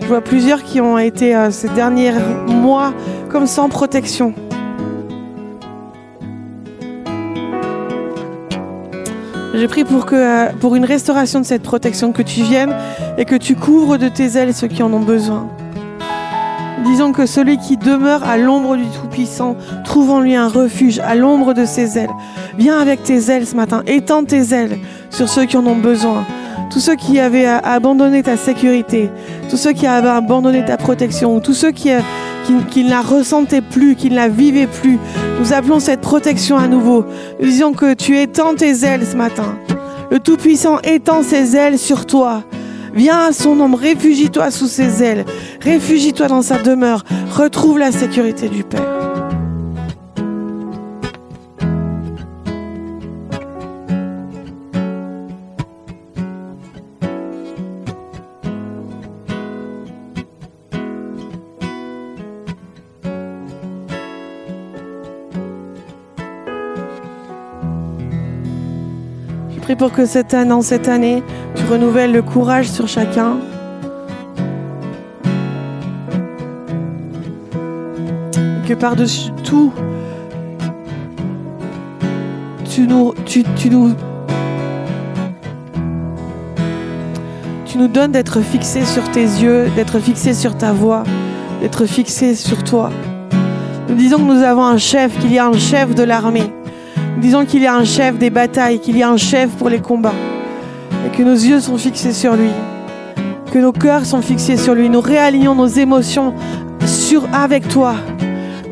Je 0.09 0.13
vois 0.15 0.23
plusieurs 0.23 0.63
qui 0.63 0.81
ont 0.81 0.97
été 0.97 1.35
euh, 1.35 1.51
ces 1.51 1.69
derniers 1.69 2.13
mois 2.47 2.95
comme 3.29 3.45
sans 3.45 3.69
protection. 3.69 4.33
Je 9.53 9.67
prie 9.67 9.83
pour, 9.83 10.07
euh, 10.11 10.47
pour 10.59 10.73
une 10.73 10.85
restauration 10.85 11.41
de 11.41 11.45
cette 11.45 11.61
protection, 11.61 12.11
que 12.11 12.23
tu 12.23 12.41
viennes 12.41 12.73
et 13.19 13.25
que 13.25 13.35
tu 13.35 13.53
couvres 13.55 13.97
de 13.97 14.09
tes 14.09 14.35
ailes 14.35 14.55
ceux 14.55 14.65
qui 14.65 14.81
en 14.81 14.91
ont 14.93 14.99
besoin. 15.01 15.47
Disons 16.83 17.11
que 17.11 17.27
celui 17.27 17.59
qui 17.59 17.77
demeure 17.77 18.27
à 18.27 18.37
l'ombre 18.37 18.77
du 18.77 18.85
Tout-Puissant 18.85 19.57
trouve 19.85 20.09
en 20.09 20.21
lui 20.21 20.35
un 20.35 20.47
refuge 20.47 20.97
à 20.97 21.13
l'ombre 21.13 21.53
de 21.53 21.65
ses 21.65 21.99
ailes. 21.99 22.09
Viens 22.57 22.79
avec 22.79 23.03
tes 23.03 23.29
ailes 23.29 23.45
ce 23.45 23.55
matin, 23.55 23.83
étends 23.85 24.23
tes 24.23 24.55
ailes 24.55 24.79
sur 25.11 25.29
ceux 25.29 25.45
qui 25.45 25.55
en 25.55 25.67
ont 25.67 25.75
besoin. 25.75 26.25
Tous 26.69 26.79
ceux 26.79 26.95
qui 26.95 27.19
avaient 27.19 27.45
abandonné 27.45 28.21
ta 28.21 28.37
sécurité, 28.37 29.09
tous 29.49 29.57
ceux 29.57 29.73
qui 29.73 29.87
avaient 29.87 30.07
abandonné 30.07 30.63
ta 30.63 30.77
protection, 30.77 31.39
tous 31.39 31.53
ceux 31.55 31.71
qui, 31.71 31.89
qui, 32.69 32.83
ne 32.83 32.89
la 32.89 33.01
ressentaient 33.01 33.61
plus, 33.61 33.95
qui 33.95 34.09
ne 34.09 34.15
la 34.15 34.27
vivaient 34.27 34.67
plus. 34.67 34.99
Nous 35.39 35.51
appelons 35.51 35.79
cette 35.79 36.01
protection 36.01 36.57
à 36.57 36.67
nouveau. 36.67 37.05
Nous 37.39 37.47
disons 37.47 37.73
que 37.73 37.93
tu 37.95 38.17
étends 38.19 38.53
tes 38.53 38.85
ailes 38.85 39.05
ce 39.05 39.15
matin. 39.15 39.55
Le 40.11 40.19
Tout-Puissant 40.19 40.79
étend 40.83 41.23
ses 41.23 41.55
ailes 41.55 41.79
sur 41.79 42.05
toi. 42.05 42.43
Viens 42.93 43.19
à 43.19 43.31
son 43.31 43.59
ombre, 43.59 43.77
réfugie-toi 43.77 44.51
sous 44.51 44.67
ses 44.67 45.03
ailes, 45.03 45.25
réfugie-toi 45.61 46.27
dans 46.27 46.41
sa 46.41 46.57
demeure, 46.57 47.03
retrouve 47.31 47.77
la 47.77 47.91
sécurité 47.91 48.49
du 48.49 48.63
Père. 48.63 49.08
Pour 69.79 69.91
que 69.93 70.05
cette 70.05 70.33
année, 70.33 70.61
cette 70.61 70.89
année, 70.89 71.23
tu 71.55 71.63
renouvelles 71.65 72.11
le 72.11 72.21
courage 72.21 72.69
sur 72.69 72.89
chacun. 72.89 73.37
Et 78.35 78.67
que 78.67 78.73
par-dessus 78.73 79.31
tout, 79.45 79.71
tu 82.65 82.87
nous 82.87 83.13
donnes 87.87 88.11
d'être 88.11 88.41
fixés 88.41 88.83
sur 88.83 89.09
tes 89.11 89.21
yeux, 89.21 89.69
d'être 89.77 89.99
fixés 89.99 90.33
sur 90.33 90.57
ta 90.57 90.73
voix, 90.73 91.03
d'être 91.61 91.85
fixés 91.85 92.35
sur 92.35 92.65
toi. 92.65 92.91
Nous 93.87 93.95
disons 93.95 94.17
que 94.17 94.23
nous 94.23 94.43
avons 94.43 94.65
un 94.65 94.77
chef, 94.77 95.17
qu'il 95.19 95.31
y 95.31 95.39
a 95.39 95.47
un 95.47 95.57
chef 95.57 95.95
de 95.95 96.03
l'armée 96.03 96.51
disons 97.19 97.45
qu'il 97.45 97.61
y 97.61 97.67
a 97.67 97.75
un 97.75 97.83
chef 97.83 98.17
des 98.17 98.29
batailles, 98.29 98.79
qu'il 98.79 98.97
y 98.97 99.03
a 99.03 99.09
un 99.09 99.17
chef 99.17 99.49
pour 99.51 99.69
les 99.69 99.79
combats, 99.79 100.15
et 101.05 101.15
que 101.15 101.23
nos 101.23 101.33
yeux 101.33 101.59
sont 101.59 101.77
fixés 101.77 102.13
sur 102.13 102.35
lui, 102.35 102.49
que 103.51 103.59
nos 103.59 103.71
cœurs 103.71 104.05
sont 104.05 104.21
fixés 104.21 104.57
sur 104.57 104.73
lui. 104.73 104.89
Nous 104.89 105.01
réalignons 105.01 105.55
nos 105.55 105.67
émotions 105.67 106.33
sur, 106.85 107.27
avec 107.33 107.67
toi. 107.67 107.95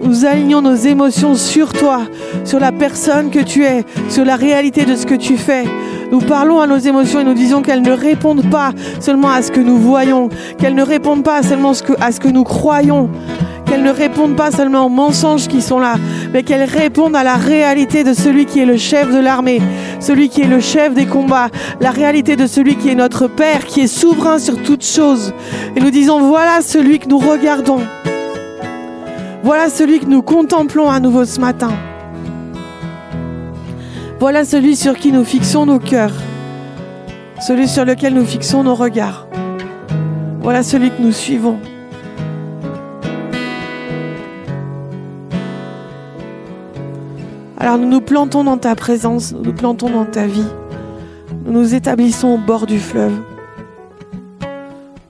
Nous 0.01 0.25
alignons 0.25 0.61
nos 0.61 0.75
émotions 0.75 1.35
sur 1.35 1.73
toi, 1.73 2.01
sur 2.45 2.59
la 2.59 2.71
personne 2.71 3.29
que 3.29 3.39
tu 3.39 3.65
es, 3.65 3.83
sur 4.09 4.23
la 4.23 4.35
réalité 4.35 4.85
de 4.85 4.95
ce 4.95 5.05
que 5.05 5.15
tu 5.15 5.37
fais. 5.37 5.65
Nous 6.11 6.19
parlons 6.19 6.61
à 6.61 6.67
nos 6.67 6.77
émotions 6.77 7.19
et 7.19 7.23
nous 7.23 7.33
disons 7.33 7.61
qu'elles 7.61 7.81
ne 7.81 7.91
répondent 7.91 8.49
pas 8.49 8.71
seulement 8.99 9.29
à 9.29 9.41
ce 9.41 9.51
que 9.51 9.59
nous 9.59 9.77
voyons, 9.77 10.29
qu'elles 10.57 10.75
ne 10.75 10.83
répondent 10.83 11.23
pas 11.23 11.43
seulement 11.43 11.73
à 11.99 12.11
ce 12.11 12.19
que 12.19 12.29
nous 12.29 12.43
croyons, 12.43 13.09
qu'elles 13.67 13.83
ne 13.83 13.91
répondent 13.91 14.35
pas 14.35 14.51
seulement 14.51 14.85
aux 14.85 14.89
mensonges 14.89 15.47
qui 15.47 15.61
sont 15.61 15.79
là, 15.79 15.95
mais 16.33 16.43
qu'elles 16.43 16.63
répondent 16.63 17.15
à 17.15 17.23
la 17.23 17.35
réalité 17.35 18.03
de 18.03 18.13
celui 18.13 18.45
qui 18.45 18.59
est 18.59 18.65
le 18.65 18.77
chef 18.77 19.13
de 19.13 19.19
l'armée, 19.19 19.61
celui 19.99 20.29
qui 20.29 20.41
est 20.41 20.47
le 20.47 20.59
chef 20.59 20.93
des 20.93 21.05
combats, 21.05 21.49
la 21.79 21.91
réalité 21.91 22.35
de 22.35 22.47
celui 22.47 22.75
qui 22.75 22.89
est 22.89 22.95
notre 22.95 23.27
Père, 23.27 23.65
qui 23.65 23.81
est 23.81 23.87
souverain 23.87 24.39
sur 24.39 24.61
toutes 24.61 24.85
choses. 24.85 25.33
Et 25.75 25.79
nous 25.79 25.91
disons, 25.91 26.21
voilà 26.21 26.61
celui 26.61 26.99
que 26.99 27.07
nous 27.07 27.19
regardons. 27.19 27.81
Voilà 29.43 29.69
celui 29.69 29.99
que 29.99 30.05
nous 30.05 30.21
contemplons 30.21 30.89
à 30.89 30.99
nouveau 30.99 31.25
ce 31.25 31.39
matin. 31.39 31.71
Voilà 34.19 34.45
celui 34.45 34.75
sur 34.75 34.97
qui 34.97 35.11
nous 35.11 35.23
fixons 35.23 35.65
nos 35.65 35.79
cœurs, 35.79 36.15
celui 37.39 37.67
sur 37.67 37.85
lequel 37.85 38.13
nous 38.13 38.25
fixons 38.25 38.63
nos 38.63 38.75
regards. 38.75 39.27
Voilà 40.41 40.63
celui 40.63 40.89
que 40.89 41.01
nous 41.01 41.11
suivons. 41.11 41.59
Alors 47.67 47.79
nous 47.79 47.89
nous 47.89 47.99
plantons 47.99 48.45
dans 48.45 48.57
ta 48.57 48.75
présence, 48.75 49.33
nous 49.33 49.41
nous 49.41 49.51
plantons 49.51 49.89
dans 49.89 50.05
ta 50.05 50.25
vie. 50.25 50.47
Nous 51.43 51.51
nous 51.51 51.75
établissons 51.75 52.29
au 52.29 52.37
bord 52.37 52.65
du 52.65 52.79
fleuve. 52.79 53.19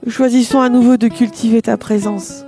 Nous 0.04 0.10
choisissons 0.10 0.60
à 0.60 0.68
nouveau 0.68 0.96
de 0.96 1.06
cultiver 1.06 1.62
ta 1.62 1.76
présence, 1.76 2.44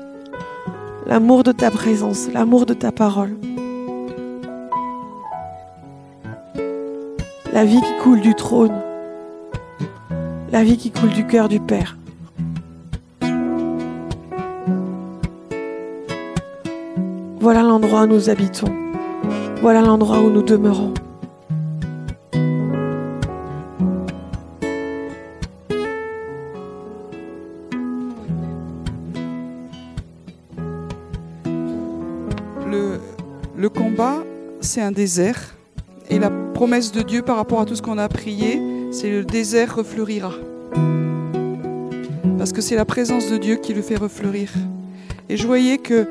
l'amour 1.07 1.45
de 1.45 1.53
ta 1.53 1.71
présence, 1.71 2.27
l'amour 2.35 2.67
de 2.67 2.75
ta 2.75 2.91
parole. 2.91 3.37
La 7.53 7.65
vie 7.65 7.81
qui 7.81 8.03
coule 8.03 8.21
du 8.21 8.35
trône, 8.35 8.75
la 10.51 10.65
vie 10.65 10.77
qui 10.77 10.91
coule 10.91 11.11
du 11.11 11.25
cœur 11.25 11.49
du 11.49 11.61
Père. 11.61 11.97
Voilà 17.39 17.63
l'endroit 17.63 18.03
où 18.03 18.07
nous 18.09 18.29
habitons. 18.29 18.80
Voilà 19.63 19.83
l'endroit 19.83 20.21
où 20.21 20.31
nous 20.31 20.43
demeurons. 20.43 20.95
Le, 33.55 33.69
combat, 33.69 34.25
c'est 34.63 34.81
un 34.81 34.93
désert. 34.93 35.55
Et 36.09 36.19
la 36.19 36.31
promesse 36.31 36.91
de 36.91 37.03
Dieu 37.03 37.21
par 37.21 37.37
rapport 37.37 37.61
à 37.61 37.67
tout 37.67 37.77
ce 37.77 37.83
qu'on 37.83 37.99
a 37.99 38.09
prié, 38.09 38.59
c'est 38.91 39.11
le 39.11 39.25
désert 39.25 39.77
refleurira. 39.77 40.33
Parce 42.39 42.55
que 42.55 42.63
c'est 42.63 42.77
la 42.77 42.87
présence 42.87 43.31
de 43.31 43.37
Dieu 43.37 43.57
qui 43.57 43.75
le 43.75 43.83
fait 43.83 43.97
refleurir. 43.97 44.51
Et 45.29 45.37
je 45.37 45.47
voyais 45.47 45.77
que 45.77 46.09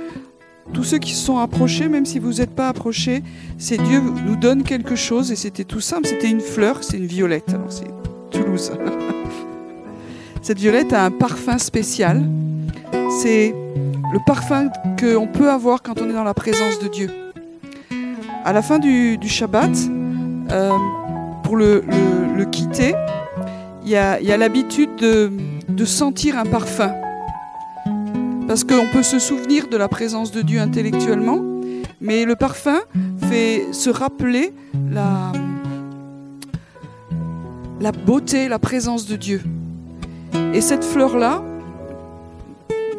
tous 0.74 0.84
ceux 0.84 0.97
qui 0.97 1.13
se 1.13 1.26
sont 1.26 1.38
approchés, 1.38 1.88
même 1.88 2.05
si 2.05 2.20
vous 2.20 2.34
n'êtes 2.34 2.51
pas 2.51 2.67
approchés, 2.67 3.24
c'est 3.57 3.78
Dieu 3.78 4.01
nous 4.01 4.36
donne 4.36 4.63
quelque 4.63 4.95
chose 4.95 5.32
et 5.32 5.36
c'était 5.36 5.63
tout 5.63 5.82
simple, 5.82 6.07
c'était 6.07 6.30
une 6.30 6.41
fleur, 6.41 6.84
c'est 6.84 6.97
une 6.97 7.07
violette. 7.07 7.49
Alors 7.49 7.72
c'est 7.72 7.88
Toulouse. 8.32 8.72
Cette 10.41 10.59
violette 10.59 10.93
a 10.93 11.03
un 11.03 11.11
parfum 11.11 11.57
spécial. 11.57 12.24
C'est 13.22 13.53
le 14.13 14.20
parfum 14.26 14.70
qu'on 14.99 15.28
peut 15.28 15.49
avoir 15.49 15.82
quand 15.82 15.99
on 16.01 16.09
est 16.09 16.13
dans 16.13 16.24
la 16.24 16.34
présence 16.34 16.80
de 16.80 16.88
Dieu. 16.88 17.09
À 18.45 18.53
la 18.53 18.61
fin 18.61 18.80
du, 18.80 19.20
Shabbat, 19.26 19.72
euh, 20.51 20.72
pour 21.43 21.57
le, 21.57 21.84
quitter, 22.51 22.95
il 23.84 23.89
y 23.89 23.97
a, 23.97 24.38
l'habitude 24.38 24.95
de 24.97 25.86
sentir 25.86 26.38
un 26.38 26.45
parfum. 26.45 26.93
Parce 28.50 28.64
qu'on 28.64 28.88
peut 28.88 29.04
se 29.04 29.20
souvenir 29.20 29.68
de 29.68 29.78
la 29.78 29.88
présence 29.88 30.32
de 30.32 30.41
Dieu 30.41 30.60
intellectuellement, 30.60 31.39
mais 32.02 32.26
le 32.26 32.36
parfum 32.36 32.80
fait 33.30 33.68
se 33.74 33.91
rappeler 33.91 34.54
la, 34.91 35.32
la 37.80 37.91
beauté, 37.91 38.47
la 38.47 38.58
présence 38.58 39.06
de 39.06 39.18
Dieu. 39.18 39.43
Et 40.52 40.62
cette 40.62 40.84
fleur-là, 40.84 41.43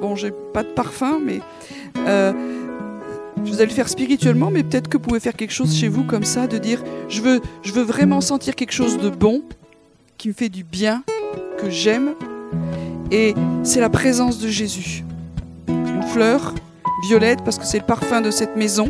bon, 0.01 0.15
j'ai 0.15 0.31
pas 0.31 0.63
de 0.63 0.69
parfum, 0.69 1.19
mais 1.21 1.41
euh, 2.07 2.33
Je 3.45 3.51
vous 3.51 3.57
allez 3.57 3.71
le 3.71 3.75
faire 3.75 3.89
spirituellement, 3.89 4.53
mais 4.53 4.63
peut-être 4.63 4.87
que 4.87 4.99
vous 4.99 5.03
pouvez 5.03 5.19
faire 5.19 5.35
quelque 5.35 5.53
chose 5.53 5.75
chez 5.77 5.89
vous 5.89 6.05
comme 6.05 6.23
ça, 6.23 6.47
de 6.47 6.59
dire 6.59 6.81
je 7.09 7.23
veux, 7.23 7.41
je 7.63 7.73
veux 7.73 7.83
vraiment 7.83 8.21
sentir 8.21 8.55
quelque 8.55 8.71
chose 8.71 8.99
de 8.99 9.11
bon, 9.11 9.43
qui 10.17 10.29
me 10.29 10.33
fait 10.33 10.49
du 10.49 10.63
bien, 10.63 11.03
que 11.59 11.69
j'aime. 11.71 12.11
Et 13.11 13.35
c'est 13.65 13.81
la 13.81 13.91
présence 13.91 14.39
de 14.39 14.47
Jésus. 14.47 15.03
Fleur 16.13 16.55
violette 17.03 17.41
parce 17.45 17.59
que 17.59 17.65
c'est 17.65 17.79
le 17.79 17.87
parfum 17.87 18.21
de 18.21 18.31
cette 18.31 18.57
maison. 18.57 18.89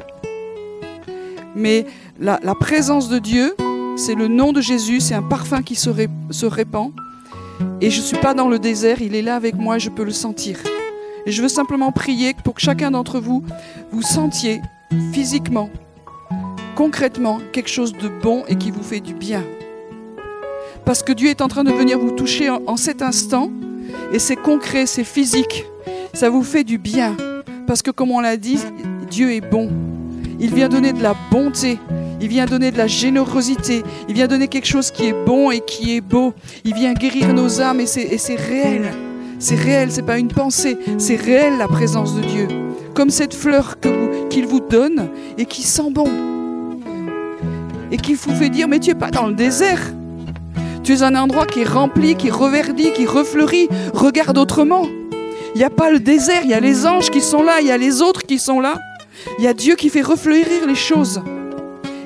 Mais 1.55 1.87
la, 2.19 2.39
présence 2.55 3.09
de 3.09 3.19
Dieu, 3.19 3.55
c'est 3.97 4.15
le 4.15 4.27
nom 4.29 4.53
de 4.53 4.61
Jésus, 4.61 5.01
c'est 5.01 5.15
un 5.15 5.23
parfum 5.23 5.63
qui 5.63 5.75
se, 5.75 5.91
ré- 5.91 6.09
se 6.31 6.47
répand. 6.47 6.93
Et 7.81 7.91
je 7.91 8.01
ne 8.01 8.05
suis 8.05 8.17
pas 8.19 8.33
dans 8.33 8.49
le 8.49 8.59
désert, 8.59 9.03
il 9.03 9.15
est 9.15 9.23
là 9.23 9.37
avec 9.37 9.55
moi, 9.55 9.79
je 9.79 9.91
peux 9.91 10.05
le 10.05 10.13
sentir. 10.13 10.59
Et 11.27 11.33
je 11.33 11.43
veux 11.43 11.49
simplement 11.49 11.93
prier 11.93 12.35
pour 12.43 12.55
que 12.55 12.63
chacun 12.63 12.91
d'entre 12.91 13.21
vous, 13.21 13.43
vous 13.93 14.03
sentiez 14.03 14.61
physiquement, 15.13 15.69
concrètement, 16.75 17.39
quelque 17.53 17.69
chose 17.69 17.93
de 17.93 18.09
bon 18.09 18.45
et 18.49 18.57
qui 18.57 18.71
vous 18.71 18.83
fait 18.83 19.01
du 19.01 19.13
bien. 19.13 19.45
Parce 20.87 21.03
que 21.03 21.13
Dieu 21.13 21.29
est 21.29 21.43
en 21.43 21.49
train 21.49 21.65
de 21.65 21.73
venir 21.73 21.99
vous 21.99 22.13
toucher 22.13 22.49
en 22.49 22.77
cet 22.77 23.03
instant, 23.03 23.51
et 24.13 24.19
c'est 24.19 24.37
concret, 24.37 24.87
c'est 24.87 25.05
physique, 25.05 25.67
ça 26.13 26.31
vous 26.31 26.43
fait 26.43 26.65
du 26.65 26.79
bien. 26.79 27.17
Parce 27.67 27.83
que 27.83 27.91
comme 27.91 28.11
on 28.11 28.21
l'a 28.21 28.37
dit, 28.37 28.59
Dieu 29.11 29.33
est 29.33 29.41
bon. 29.41 29.71
Il 30.39 30.55
vient 30.55 30.69
donner 30.69 30.93
de 30.93 31.03
la 31.03 31.15
bonté, 31.31 31.79
il 32.21 32.29
vient 32.29 32.47
donner 32.47 32.71
de 32.71 32.79
la 32.79 32.87
générosité, 32.87 33.83
il 34.09 34.15
vient 34.15 34.27
donner 34.27 34.49
quelque 34.49 34.67
chose 34.67 34.91
qui 34.91 35.07
est 35.07 35.25
bon 35.27 35.51
et 35.51 35.61
qui 35.61 35.97
est 35.97 36.01
beau. 36.01 36.33
Il 36.65 36.75
vient 36.75 36.95
guérir 36.95 37.33
nos 37.35 37.61
âmes 37.61 37.81
et 37.81 37.87
c'est, 37.87 38.35
réel. 38.37 38.91
C'est 39.39 39.55
réel, 39.55 39.91
c'est 39.93 40.03
pas 40.03 40.19
une 40.19 40.29
pensée, 40.29 40.79
c'est 40.99 41.17
réel 41.17 41.59
la 41.59 41.69
présence 41.69 42.15
de 42.17 42.23
Dieu. 42.23 42.49
Comme 42.95 43.11
cette 43.11 43.35
fleur 43.35 43.79
que 43.81 43.89
vous- 43.89 44.29
qu'il 44.29 44.47
vous 44.47 44.61
donne 44.61 45.09
et 45.39 45.45
qui 45.45 45.63
sent 45.63 45.91
bon. 45.91 46.09
Et 47.93 47.97
qui 47.97 48.15
vous 48.15 48.35
fait 48.35 48.51
dire, 48.51 48.69
mais 48.69 48.79
tu 48.79 48.91
es 48.91 48.95
pas 48.95 49.11
dans 49.11 49.27
le 49.27 49.35
désert. 49.35 49.81
Tu 50.83 50.93
es 50.95 51.03
un 51.03 51.15
endroit 51.17 51.45
qui 51.47 51.61
est 51.61 51.69
rempli, 51.69 52.15
qui 52.15 52.29
est 52.29 52.33
reverdi, 52.33 52.93
qui 52.93 53.05
refleurit. 53.07 53.69
Regarde 53.93 54.39
autrement. 54.39 54.87
Il 55.55 55.59
n'y 55.59 55.65
a 55.65 55.71
pas 55.71 55.91
le 55.91 55.99
désert, 55.99 56.43
il 56.45 56.51
y 56.51 56.55
a 56.55 56.61
les 56.61 56.87
anges 56.87 57.11
qui 57.11 57.21
sont 57.21 57.43
là, 57.43 57.61
il 57.61 57.67
y 57.67 57.73
a 57.73 57.77
les 57.77 58.03
autres 58.03 58.23
qui 58.23 58.39
sont 58.39 58.61
là. 58.61 58.79
Il 59.39 59.45
y 59.45 59.49
a 59.49 59.55
Dieu 59.55 59.75
qui 59.75 59.89
fait 59.89 60.03
refleurir 60.03 60.67
les 60.67 60.75
choses. 60.75 61.21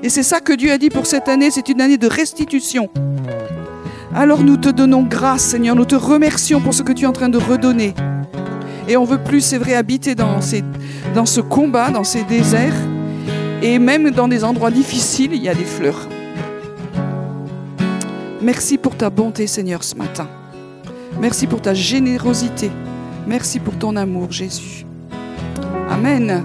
Et 0.03 0.09
c'est 0.09 0.23
ça 0.23 0.41
que 0.41 0.53
Dieu 0.53 0.73
a 0.73 0.79
dit 0.79 0.91
pour 0.91 1.07
cette 1.07 1.29
année, 1.29 1.51
c'est 1.51 1.69
une 1.69 1.81
année 1.81 1.99
de 1.99 2.07
restitution. 2.07 2.89
Alors 4.15 4.43
nous 4.43 4.57
te 4.57 4.69
donnons 4.69 5.03
grâce, 5.03 5.43
Seigneur, 5.43 5.77
nous 5.77 5.85
te 5.85 5.95
remercions 5.95 6.61
pour 6.61 6.73
ce 6.73 6.83
que 6.83 6.93
tu 6.93 7.05
es 7.05 7.07
en 7.07 7.13
train 7.13 7.29
de 7.29 7.39
redonner. 7.39 7.95
Et 8.87 8.97
on 8.97 9.05
veut 9.05 9.19
plus, 9.19 9.41
c'est 9.41 9.59
vrai, 9.59 9.75
habiter 9.75 10.15
dans, 10.15 10.41
ce 10.41 11.41
combat, 11.41 11.91
dans 11.91 12.05
ces 12.05 12.23
déserts. 12.23 12.75
Et 13.63 13.79
même 13.79 14.11
dans 14.11 14.29
des 14.29 14.45
endroits 14.45 14.71
difficiles, 14.71 15.31
il 15.33 15.43
y 15.43 15.49
a 15.49 15.55
des 15.55 15.65
fleurs. 15.65 16.07
Merci 18.43 18.77
pour 18.77 18.95
ta 18.95 19.09
bonté, 19.09 19.47
Seigneur, 19.47 19.83
ce 19.83 19.95
matin. 19.95 20.29
Merci 21.19 21.47
pour 21.47 21.63
ta 21.63 21.73
générosité. 21.73 22.71
Merci 23.27 23.61
pour 23.61 23.79
ton 23.79 23.97
amour, 23.97 24.31
Jésus. 24.33 24.85
Amen. 25.91 26.45